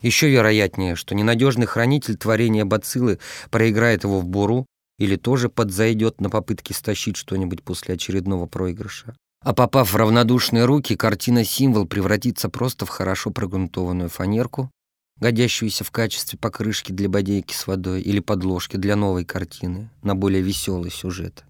Еще 0.03 0.29
вероятнее, 0.29 0.95
что 0.95 1.15
ненадежный 1.15 1.67
хранитель 1.67 2.17
творения 2.17 2.65
бациллы 2.65 3.19
проиграет 3.51 4.05
его 4.05 4.21
в 4.21 4.27
буру 4.27 4.67
или 4.99 5.17
тоже 5.17 5.49
подзайдет 5.49 6.21
на 6.21 6.31
попытки 6.31 6.73
стащить 6.73 7.17
что-нибудь 7.17 7.63
после 7.63 7.95
очередного 7.95 8.47
проигрыша. 8.47 9.15
А 9.43 9.55
попав 9.55 9.93
в 9.93 9.97
равнодушные 9.97 10.65
руки, 10.65 10.97
картина-символ 10.97 11.87
превратится 11.87 12.49
просто 12.49 12.85
в 12.85 12.89
хорошо 12.89 13.31
прогрунтованную 13.31 14.09
фанерку, 14.09 14.71
годящуюся 15.19 15.85
в 15.85 15.91
качестве 15.91 16.39
покрышки 16.39 16.93
для 16.93 17.09
бодейки 17.09 17.55
с 17.55 17.67
водой 17.67 18.03
или 18.03 18.21
подложки 18.21 18.77
для 18.77 18.97
новой 18.97 19.25
картины 19.25 19.91
на 20.03 20.15
более 20.15 20.43
веселый 20.43 20.91
сюжет. 20.91 21.45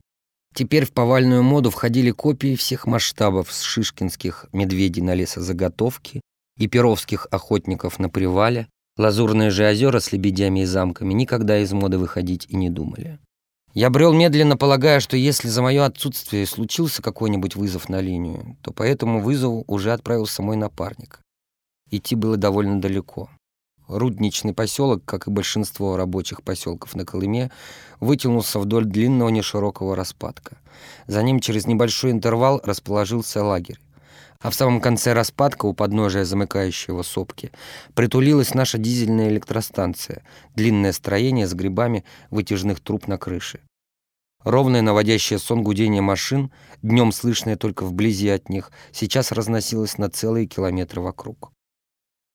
Теперь 0.54 0.86
в 0.86 0.92
повальную 0.92 1.42
моду 1.42 1.70
входили 1.70 2.10
копии 2.10 2.56
всех 2.56 2.86
масштабов 2.86 3.52
с 3.52 3.62
шишкинских 3.62 4.46
«Медведей 4.52 5.02
на 5.02 5.14
лесозаготовки» 5.14 6.20
и 6.56 6.66
перовских 6.66 7.26
«Охотников 7.30 7.98
на 7.98 8.08
привале», 8.08 8.68
лазурные 8.96 9.50
же 9.50 9.68
озера 9.68 10.00
с 10.00 10.12
лебедями 10.12 10.60
и 10.60 10.64
замками 10.64 11.12
никогда 11.12 11.58
из 11.58 11.72
моды 11.72 11.98
выходить 11.98 12.46
и 12.48 12.56
не 12.56 12.70
думали. 12.70 13.18
Я 13.74 13.90
брел 13.90 14.14
медленно, 14.14 14.56
полагая, 14.56 15.00
что 15.00 15.18
если 15.18 15.48
за 15.48 15.60
мое 15.60 15.84
отсутствие 15.84 16.46
случился 16.46 17.02
какой-нибудь 17.02 17.56
вызов 17.56 17.90
на 17.90 18.00
линию, 18.00 18.56
то 18.62 18.72
по 18.72 18.82
этому 18.82 19.20
вызову 19.20 19.64
уже 19.66 19.92
отправился 19.92 20.42
мой 20.42 20.56
напарник. 20.56 21.20
Идти 21.90 22.14
было 22.14 22.38
довольно 22.38 22.80
далеко. 22.80 23.28
Рудничный 23.86 24.54
поселок, 24.54 25.04
как 25.04 25.28
и 25.28 25.30
большинство 25.30 25.96
рабочих 25.96 26.42
поселков 26.42 26.96
на 26.96 27.04
Колыме, 27.04 27.50
вытянулся 28.00 28.58
вдоль 28.58 28.86
длинного 28.86 29.28
неширокого 29.28 29.94
распадка. 29.94 30.56
За 31.06 31.22
ним 31.22 31.40
через 31.40 31.66
небольшой 31.66 32.10
интервал 32.12 32.62
расположился 32.64 33.44
лагерь. 33.44 33.78
А 34.46 34.50
в 34.50 34.54
самом 34.54 34.80
конце 34.80 35.12
распадка, 35.12 35.66
у 35.66 35.74
подножия 35.74 36.24
замыкающего 36.24 37.02
сопки, 37.02 37.50
притулилась 37.94 38.54
наша 38.54 38.78
дизельная 38.78 39.28
электростанция, 39.28 40.22
длинное 40.54 40.92
строение 40.92 41.48
с 41.48 41.52
грибами 41.52 42.04
вытяжных 42.30 42.78
труб 42.78 43.08
на 43.08 43.18
крыше. 43.18 43.58
Ровное 44.44 44.82
наводящее 44.82 45.40
сон 45.40 45.64
гудение 45.64 46.00
машин, 46.00 46.52
днем 46.80 47.10
слышное 47.10 47.56
только 47.56 47.84
вблизи 47.84 48.28
от 48.28 48.48
них, 48.48 48.70
сейчас 48.92 49.32
разносилось 49.32 49.98
на 49.98 50.10
целые 50.10 50.46
километры 50.46 51.00
вокруг. 51.00 51.50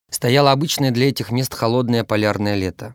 Стояло 0.10 0.52
обычное 0.52 0.92
для 0.92 1.08
этих 1.08 1.32
мест 1.32 1.54
холодное 1.54 2.04
полярное 2.04 2.56
лето. 2.56 2.94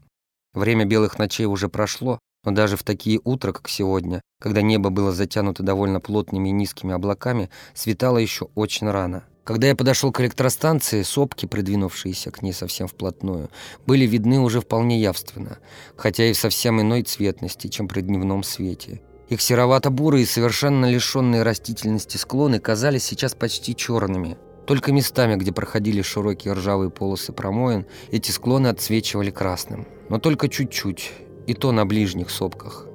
Время 0.52 0.84
белых 0.84 1.18
ночей 1.18 1.46
уже 1.46 1.70
прошло, 1.70 2.18
но 2.46 2.52
даже 2.52 2.76
в 2.76 2.84
такие 2.84 3.20
утра, 3.24 3.52
как 3.52 3.68
сегодня, 3.68 4.22
когда 4.40 4.62
небо 4.62 4.88
было 4.90 5.12
затянуто 5.12 5.64
довольно 5.64 6.00
плотными 6.00 6.48
и 6.48 6.52
низкими 6.52 6.94
облаками, 6.94 7.50
светало 7.74 8.18
еще 8.18 8.48
очень 8.54 8.88
рано. 8.88 9.24
Когда 9.42 9.66
я 9.66 9.76
подошел 9.76 10.12
к 10.12 10.20
электростанции, 10.20 11.02
сопки, 11.02 11.46
придвинувшиеся 11.46 12.30
к 12.30 12.42
ней 12.42 12.52
совсем 12.52 12.86
вплотную, 12.86 13.50
были 13.86 14.06
видны 14.06 14.38
уже 14.40 14.60
вполне 14.60 15.00
явственно, 15.00 15.58
хотя 15.96 16.24
и 16.24 16.32
в 16.32 16.38
совсем 16.38 16.80
иной 16.80 17.02
цветности, 17.02 17.66
чем 17.66 17.88
при 17.88 18.00
дневном 18.00 18.42
свете. 18.44 19.02
Их 19.28 19.40
серовато-бурые 19.40 20.24
совершенно 20.24 20.86
лишенные 20.86 21.42
растительности 21.42 22.16
склоны 22.16 22.60
казались 22.60 23.04
сейчас 23.04 23.34
почти 23.34 23.74
черными. 23.74 24.36
Только 24.66 24.92
местами, 24.92 25.34
где 25.34 25.52
проходили 25.52 26.02
широкие 26.02 26.54
ржавые 26.54 26.90
полосы 26.90 27.32
промоин, 27.32 27.86
эти 28.10 28.30
склоны 28.30 28.68
отсвечивали 28.68 29.30
красным. 29.30 29.86
Но 30.08 30.18
только 30.18 30.48
чуть-чуть, 30.48 31.12
и 31.46 31.54
то 31.54 31.72
на 31.72 31.86
ближних 31.86 32.30
сопках. 32.30 32.86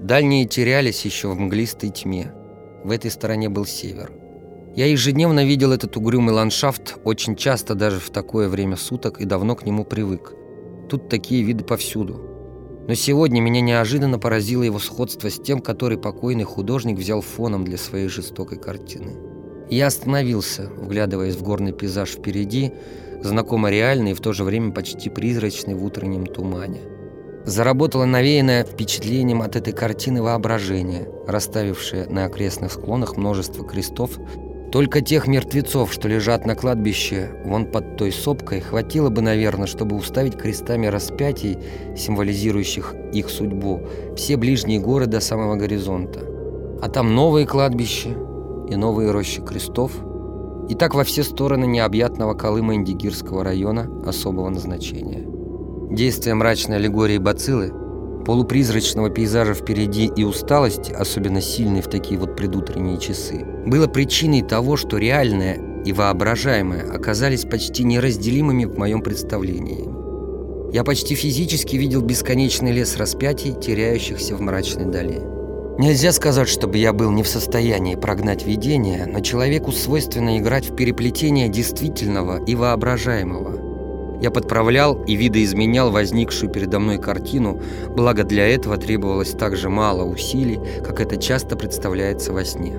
Дальние 0.00 0.46
терялись 0.46 1.04
еще 1.04 1.28
в 1.28 1.38
мглистой 1.38 1.90
тьме. 1.90 2.32
В 2.84 2.90
этой 2.90 3.10
стороне 3.10 3.48
был 3.48 3.66
север. 3.66 4.12
Я 4.74 4.86
ежедневно 4.86 5.44
видел 5.44 5.72
этот 5.72 5.96
угрюмый 5.96 6.34
ландшафт, 6.34 6.98
очень 7.04 7.36
часто 7.36 7.74
даже 7.74 7.98
в 7.98 8.10
такое 8.10 8.48
время 8.48 8.76
суток, 8.76 9.20
и 9.20 9.24
давно 9.24 9.56
к 9.56 9.66
нему 9.66 9.84
привык. 9.84 10.32
Тут 10.88 11.08
такие 11.08 11.42
виды 11.42 11.64
повсюду. 11.64 12.20
Но 12.88 12.94
сегодня 12.94 13.40
меня 13.40 13.60
неожиданно 13.60 14.18
поразило 14.18 14.62
его 14.62 14.78
сходство 14.78 15.28
с 15.28 15.38
тем, 15.38 15.60
который 15.60 15.98
покойный 15.98 16.44
художник 16.44 16.98
взял 16.98 17.20
фоном 17.20 17.64
для 17.64 17.76
своей 17.76 18.08
жестокой 18.08 18.58
картины. 18.58 19.12
Я 19.68 19.88
остановился, 19.88 20.68
вглядываясь 20.76 21.36
в 21.36 21.42
горный 21.42 21.72
пейзаж 21.72 22.10
впереди, 22.10 22.72
знакомо 23.22 23.70
реальный 23.70 24.12
и 24.12 24.14
в 24.14 24.20
то 24.20 24.32
же 24.32 24.44
время 24.44 24.72
почти 24.72 25.10
призрачный 25.10 25.74
в 25.74 25.84
утреннем 25.84 26.26
тумане. 26.26 26.80
Заработало 27.44 28.04
навеянное 28.04 28.64
впечатлением 28.64 29.42
от 29.42 29.56
этой 29.56 29.72
картины 29.72 30.22
воображение, 30.22 31.08
расставившее 31.26 32.06
на 32.06 32.26
окрестных 32.26 32.72
склонах 32.72 33.16
множество 33.16 33.66
крестов 33.66 34.18
только 34.70 35.00
тех 35.00 35.26
мертвецов, 35.26 35.92
что 35.92 36.06
лежат 36.06 36.46
на 36.46 36.54
кладбище, 36.54 37.30
вон 37.44 37.66
под 37.66 37.96
той 37.96 38.12
сопкой, 38.12 38.60
хватило 38.60 39.10
бы, 39.10 39.20
наверное, 39.20 39.66
чтобы 39.66 39.96
уставить 39.96 40.36
крестами 40.36 40.86
распятий, 40.86 41.58
символизирующих 41.96 42.94
их 43.12 43.30
судьбу, 43.30 43.80
все 44.16 44.36
ближние 44.36 44.78
горы 44.78 45.06
до 45.06 45.18
самого 45.18 45.56
горизонта. 45.56 46.20
А 46.80 46.88
там 46.88 47.14
новые 47.14 47.46
кладбища 47.46 48.10
и 48.68 48.76
новые 48.76 49.10
рощи 49.10 49.42
крестов, 49.42 49.92
и 50.68 50.76
так 50.76 50.94
во 50.94 51.02
все 51.02 51.24
стороны 51.24 51.64
необъятного 51.64 52.34
Колыма 52.34 52.76
Индигирского 52.76 53.42
района 53.42 53.90
особого 54.06 54.50
назначения. 54.50 55.29
Действие 55.90 56.36
мрачной 56.36 56.76
аллегории 56.76 57.18
бациллы 57.18 57.72
полупризрачного 58.24 59.10
пейзажа 59.10 59.54
впереди 59.54 60.06
и 60.14 60.22
усталости, 60.22 60.92
особенно 60.92 61.40
сильной 61.40 61.80
в 61.80 61.88
такие 61.88 62.20
вот 62.20 62.36
предутренние 62.36 62.98
часы, 62.98 63.44
было 63.66 63.88
причиной 63.88 64.42
того, 64.42 64.76
что 64.76 64.98
реальное 64.98 65.58
и 65.84 65.92
воображаемое 65.92 66.88
оказались 66.92 67.44
почти 67.44 67.82
неразделимыми 67.82 68.66
в 68.66 68.78
моем 68.78 69.02
представлении. 69.02 69.88
Я 70.72 70.84
почти 70.84 71.16
физически 71.16 71.74
видел 71.74 72.02
бесконечный 72.02 72.70
лес 72.70 72.96
распятий, 72.96 73.52
теряющихся 73.60 74.36
в 74.36 74.40
мрачной 74.40 74.84
дали. 74.84 75.20
Нельзя 75.78 76.12
сказать, 76.12 76.48
чтобы 76.48 76.78
я 76.78 76.92
был 76.92 77.10
не 77.10 77.24
в 77.24 77.28
состоянии 77.28 77.96
прогнать 77.96 78.46
видение, 78.46 79.06
но 79.06 79.20
человеку 79.20 79.72
свойственно 79.72 80.38
играть 80.38 80.70
в 80.70 80.76
переплетение 80.76 81.48
действительного 81.48 82.44
и 82.44 82.54
воображаемого– 82.54 83.59
я 84.20 84.30
подправлял 84.30 85.02
и 85.04 85.16
видоизменял 85.16 85.90
возникшую 85.90 86.50
передо 86.50 86.78
мной 86.78 86.98
картину, 86.98 87.62
благо 87.88 88.24
для 88.24 88.46
этого 88.46 88.76
требовалось 88.76 89.30
так 89.30 89.56
же 89.56 89.68
мало 89.68 90.04
усилий, 90.04 90.60
как 90.84 91.00
это 91.00 91.16
часто 91.16 91.56
представляется 91.56 92.32
во 92.32 92.44
сне. 92.44 92.78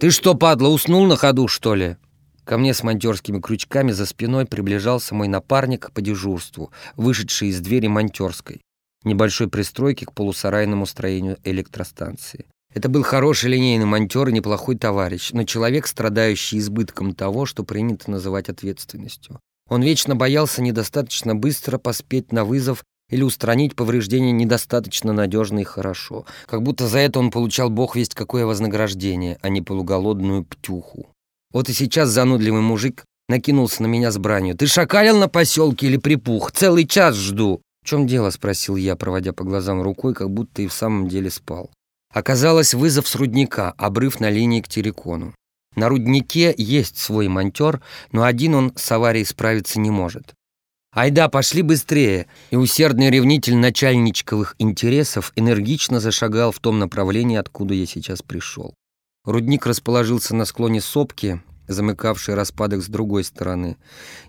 «Ты 0.00 0.10
что, 0.10 0.34
падла, 0.34 0.68
уснул 0.68 1.06
на 1.06 1.16
ходу, 1.16 1.48
что 1.48 1.74
ли?» 1.74 1.96
Ко 2.44 2.56
мне 2.56 2.72
с 2.72 2.82
монтерскими 2.82 3.40
крючками 3.40 3.92
за 3.92 4.06
спиной 4.06 4.46
приближался 4.46 5.14
мой 5.14 5.28
напарник 5.28 5.92
по 5.92 6.00
дежурству, 6.00 6.72
вышедший 6.96 7.48
из 7.48 7.60
двери 7.60 7.88
монтерской, 7.88 8.62
небольшой 9.04 9.48
пристройки 9.48 10.04
к 10.04 10.14
полусарайному 10.14 10.86
строению 10.86 11.36
электростанции. 11.44 12.46
Это 12.74 12.88
был 12.88 13.02
хороший 13.02 13.50
линейный 13.50 13.86
монтер 13.86 14.28
и 14.28 14.32
неплохой 14.32 14.76
товарищ, 14.76 15.30
но 15.32 15.44
человек, 15.44 15.86
страдающий 15.86 16.58
избытком 16.58 17.14
того, 17.14 17.46
что 17.46 17.64
принято 17.64 18.10
называть 18.10 18.48
ответственностью. 18.48 19.40
Он 19.68 19.82
вечно 19.82 20.16
боялся 20.16 20.62
недостаточно 20.62 21.34
быстро 21.34 21.78
поспеть 21.78 22.32
на 22.32 22.44
вызов 22.44 22.84
или 23.10 23.22
устранить 23.22 23.74
повреждения 23.74 24.32
недостаточно 24.32 25.12
надежно 25.12 25.60
и 25.60 25.64
хорошо, 25.64 26.26
как 26.46 26.62
будто 26.62 26.86
за 26.86 26.98
это 26.98 27.18
он 27.18 27.30
получал 27.30 27.70
бог 27.70 27.96
весть 27.96 28.14
какое 28.14 28.44
вознаграждение, 28.44 29.38
а 29.40 29.48
не 29.48 29.62
полуголодную 29.62 30.44
птюху. 30.44 31.08
Вот 31.52 31.68
и 31.70 31.72
сейчас 31.72 32.10
занудливый 32.10 32.60
мужик 32.60 33.04
накинулся 33.28 33.82
на 33.82 33.86
меня 33.86 34.10
с 34.10 34.18
бранью. 34.18 34.56
«Ты 34.56 34.66
шакалил 34.66 35.18
на 35.18 35.28
поселке 35.28 35.86
или 35.86 35.96
припух? 35.96 36.52
Целый 36.52 36.86
час 36.86 37.16
жду!» 37.16 37.62
«В 37.82 37.88
чем 37.88 38.06
дело?»— 38.06 38.28
спросил 38.30 38.76
я, 38.76 38.96
проводя 38.96 39.32
по 39.32 39.44
глазам 39.44 39.80
рукой, 39.80 40.12
как 40.14 40.30
будто 40.30 40.60
и 40.60 40.66
в 40.66 40.72
самом 40.72 41.08
деле 41.08 41.30
спал. 41.30 41.70
Оказалось, 42.12 42.74
вызов 42.74 43.06
с 43.06 43.14
рудника, 43.14 43.72
обрыв 43.72 44.20
на 44.20 44.30
линии 44.30 44.60
к 44.60 44.68
Терекону. 44.68 45.34
На 45.76 45.88
руднике 45.88 46.54
есть 46.56 46.98
свой 46.98 47.28
монтер, 47.28 47.80
но 48.10 48.24
один 48.24 48.54
он 48.54 48.72
с 48.76 48.90
аварией 48.90 49.26
справиться 49.26 49.78
не 49.78 49.90
может. 49.90 50.34
«Айда, 50.90 51.28
пошли 51.28 51.62
быстрее!» 51.62 52.26
И 52.50 52.56
усердный 52.56 53.10
ревнитель 53.10 53.56
начальничковых 53.56 54.56
интересов 54.58 55.32
энергично 55.36 56.00
зашагал 56.00 56.50
в 56.50 56.58
том 56.60 56.78
направлении, 56.78 57.36
откуда 57.36 57.74
я 57.74 57.86
сейчас 57.86 58.22
пришел. 58.22 58.74
Рудник 59.24 59.66
расположился 59.66 60.34
на 60.34 60.46
склоне 60.46 60.80
сопки, 60.80 61.42
замыкавший 61.68 62.34
распадок 62.34 62.82
с 62.82 62.88
другой 62.88 63.22
стороны. 63.24 63.76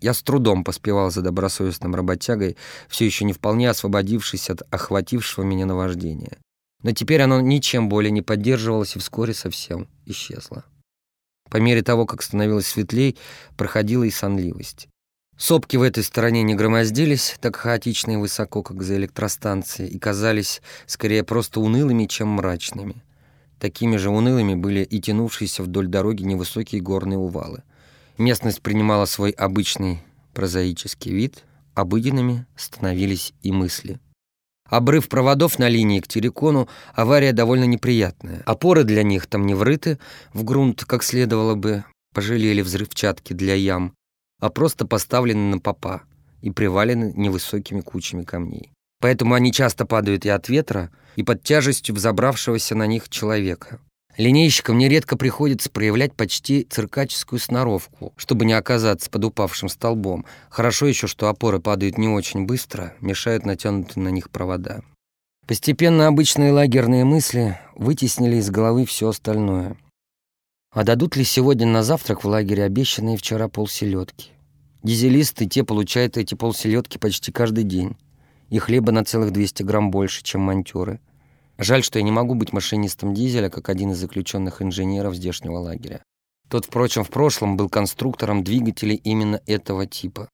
Я 0.02 0.14
с 0.14 0.22
трудом 0.22 0.66
поспевал 0.66 1.10
за 1.10 1.22
добросовестным 1.22 1.96
работягой, 1.96 2.58
все 2.90 3.06
еще 3.06 3.24
не 3.24 3.32
вполне 3.34 3.70
освободившись 3.70 4.50
от 4.50 4.62
охватившего 4.70 5.46
меня 5.46 5.66
наваждения. 5.66 6.38
Но 6.82 6.92
теперь 6.92 7.22
оно 7.22 7.42
ничем 7.42 7.90
более 7.90 8.12
не 8.12 8.22
поддерживалось 8.22 8.96
и 8.96 9.00
вскоре 9.00 9.34
совсем 9.34 9.88
исчезло. 10.06 10.64
По 11.50 11.58
мере 11.58 11.82
того, 11.82 12.06
как 12.06 12.22
становилось 12.22 12.68
светлей, 12.68 13.18
проходила 13.58 14.04
и 14.04 14.12
сонливость. 14.12 14.88
Сопки 15.38 15.78
в 15.78 15.82
этой 15.82 16.04
стороне 16.04 16.44
не 16.44 16.54
громоздились 16.54 17.38
так 17.40 17.56
хаотично 17.56 18.12
и 18.12 18.16
высоко, 18.18 18.62
как 18.62 18.84
за 18.84 18.98
электростанцией, 18.98 19.90
и 19.90 19.98
казались 19.98 20.62
скорее 20.86 21.24
просто 21.24 21.60
унылыми, 21.60 22.06
чем 22.06 22.30
мрачными. 22.30 23.04
Такими 23.58 23.98
же 23.98 24.10
унылыми 24.10 24.56
были 24.56 24.84
и 24.84 25.02
тянувшиеся 25.02 25.64
вдоль 25.64 25.88
дороги 25.88 26.24
невысокие 26.24 26.82
горные 26.82 27.18
увалы. 27.18 27.64
Местность 28.18 28.62
принимала 28.62 29.06
свой 29.06 29.32
обычный 29.32 30.02
прозаический 30.34 31.14
вид, 31.14 31.44
обыденными 31.74 32.46
становились 32.56 33.34
и 33.42 33.52
мысли— 33.52 34.00
Обрыв 34.70 35.10
проводов 35.10 35.58
на 35.58 35.68
линии 35.68 36.00
к 36.00 36.08
Терекону– 36.08 36.70
авария 36.94 37.34
довольно 37.34 37.64
неприятная. 37.64 38.44
Опоры 38.46 38.84
для 38.84 39.04
них 39.04 39.26
там 39.26 39.46
не 39.46 39.56
врыты 39.56 39.98
в 40.34 40.44
грунт, 40.44 40.86
как 40.86 41.04
следовало 41.04 41.56
бы, 41.56 41.84
пожалели 42.14 42.62
взрывчатки 42.62 43.34
для 43.34 43.56
ям, 43.56 43.94
а 44.40 44.50
просто 44.50 44.86
поставлены 44.86 45.56
на 45.56 45.60
попа 45.60 46.04
и 46.42 46.52
привалены 46.52 47.14
невысокими 47.16 47.82
кучами 47.82 48.24
камней. 48.24 48.72
Поэтому 49.02 49.34
они 49.34 49.52
часто 49.52 49.86
падают 49.86 50.26
и 50.26 50.30
от 50.30 50.50
ветра, 50.50 50.92
и 51.16 51.24
под 51.24 51.44
тяжестью 51.44 51.96
взобравшегося 51.96 52.76
на 52.76 52.86
них 52.86 53.10
человека. 53.10 53.80
Линейщикам 54.20 54.78
нередко 54.78 55.16
приходится 55.16 55.70
проявлять 55.70 56.14
почти 56.14 56.66
циркаческую 56.70 57.40
сноровку, 57.40 58.12
чтобы 58.18 58.44
не 58.44 58.52
оказаться 58.52 59.10
под 59.10 59.24
упавшим 59.24 59.70
столбом. 59.70 60.26
Хорошо 60.50 60.88
еще, 60.88 61.08
что 61.08 61.30
опоры 61.30 61.62
падают 61.62 61.98
не 61.98 62.10
очень 62.10 62.46
быстро, 62.46 62.94
мешают 63.00 63.46
натянутые 63.46 64.04
на 64.04 64.10
них 64.10 64.30
провода. 64.30 64.82
Постепенно 65.48 66.08
обычные 66.08 66.52
лагерные 66.52 67.06
мысли 67.06 67.58
вытеснили 67.76 68.36
из 68.36 68.50
головы 68.50 68.86
все 68.86 69.08
остальное. 69.08 69.78
А 70.74 70.84
дадут 70.84 71.16
ли 71.16 71.24
сегодня 71.24 71.66
на 71.66 71.82
завтрак 71.82 72.26
в 72.26 72.28
лагере 72.28 72.66
обещанные 72.66 73.16
вчера 73.16 73.48
полселедки? 73.48 74.32
Дизелисты 74.84 75.46
те 75.46 75.64
получают 75.64 76.18
эти 76.18 76.36
полселедки 76.36 76.98
почти 76.98 77.32
каждый 77.32 77.64
день. 77.64 77.96
И 78.50 78.60
хлеба 78.60 78.92
на 78.92 79.06
целых 79.06 79.32
200 79.32 79.64
грамм 79.64 79.92
больше, 79.92 80.24
чем 80.24 80.42
монтеры. 80.42 81.00
Жаль, 81.60 81.84
что 81.84 82.00
я 82.00 82.04
не 82.04 82.12
могу 82.12 82.36
быть 82.36 82.54
машинистом 82.54 83.14
дизеля, 83.14 83.50
как 83.50 83.68
один 83.68 83.92
из 83.92 83.98
заключенных 83.98 84.62
инженеров 84.62 85.16
здешнего 85.16 85.58
лагеря. 85.58 86.02
Тот, 86.48 86.66
впрочем, 86.66 87.04
в 87.04 87.10
прошлом 87.10 87.58
был 87.58 87.68
конструктором 87.68 88.46
двигателей 88.46 88.96
именно 88.96 89.42
этого 89.46 89.86
типа. 89.86 90.30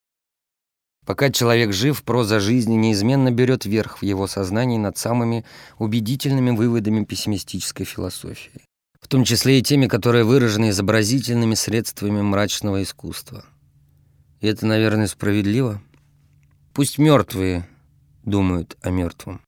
Пока 1.04 1.32
человек 1.32 1.74
жив, 1.74 2.04
проза 2.04 2.40
жизни 2.40 2.76
неизменно 2.76 3.32
берет 3.32 3.66
верх 3.66 4.00
в 4.00 4.04
его 4.04 4.28
сознании 4.28 4.78
над 4.78 5.00
самыми 5.00 5.46
убедительными 5.80 6.52
выводами 6.52 7.04
пессимистической 7.04 7.88
философии, 7.88 8.62
в 9.02 9.08
том 9.08 9.24
числе 9.24 9.60
и 9.60 9.64
теми, 9.64 9.88
которые 9.88 10.24
выражены 10.24 10.70
изобразительными 10.70 11.56
средствами 11.56 12.22
мрачного 12.22 12.84
искусства. 12.84 13.46
И 14.42 14.48
это, 14.48 14.68
наверное, 14.68 15.08
справедливо. 15.08 15.82
Пусть 16.74 17.00
мертвые 17.00 17.68
думают 18.24 18.78
о 18.82 18.92
мертвом. 18.92 19.42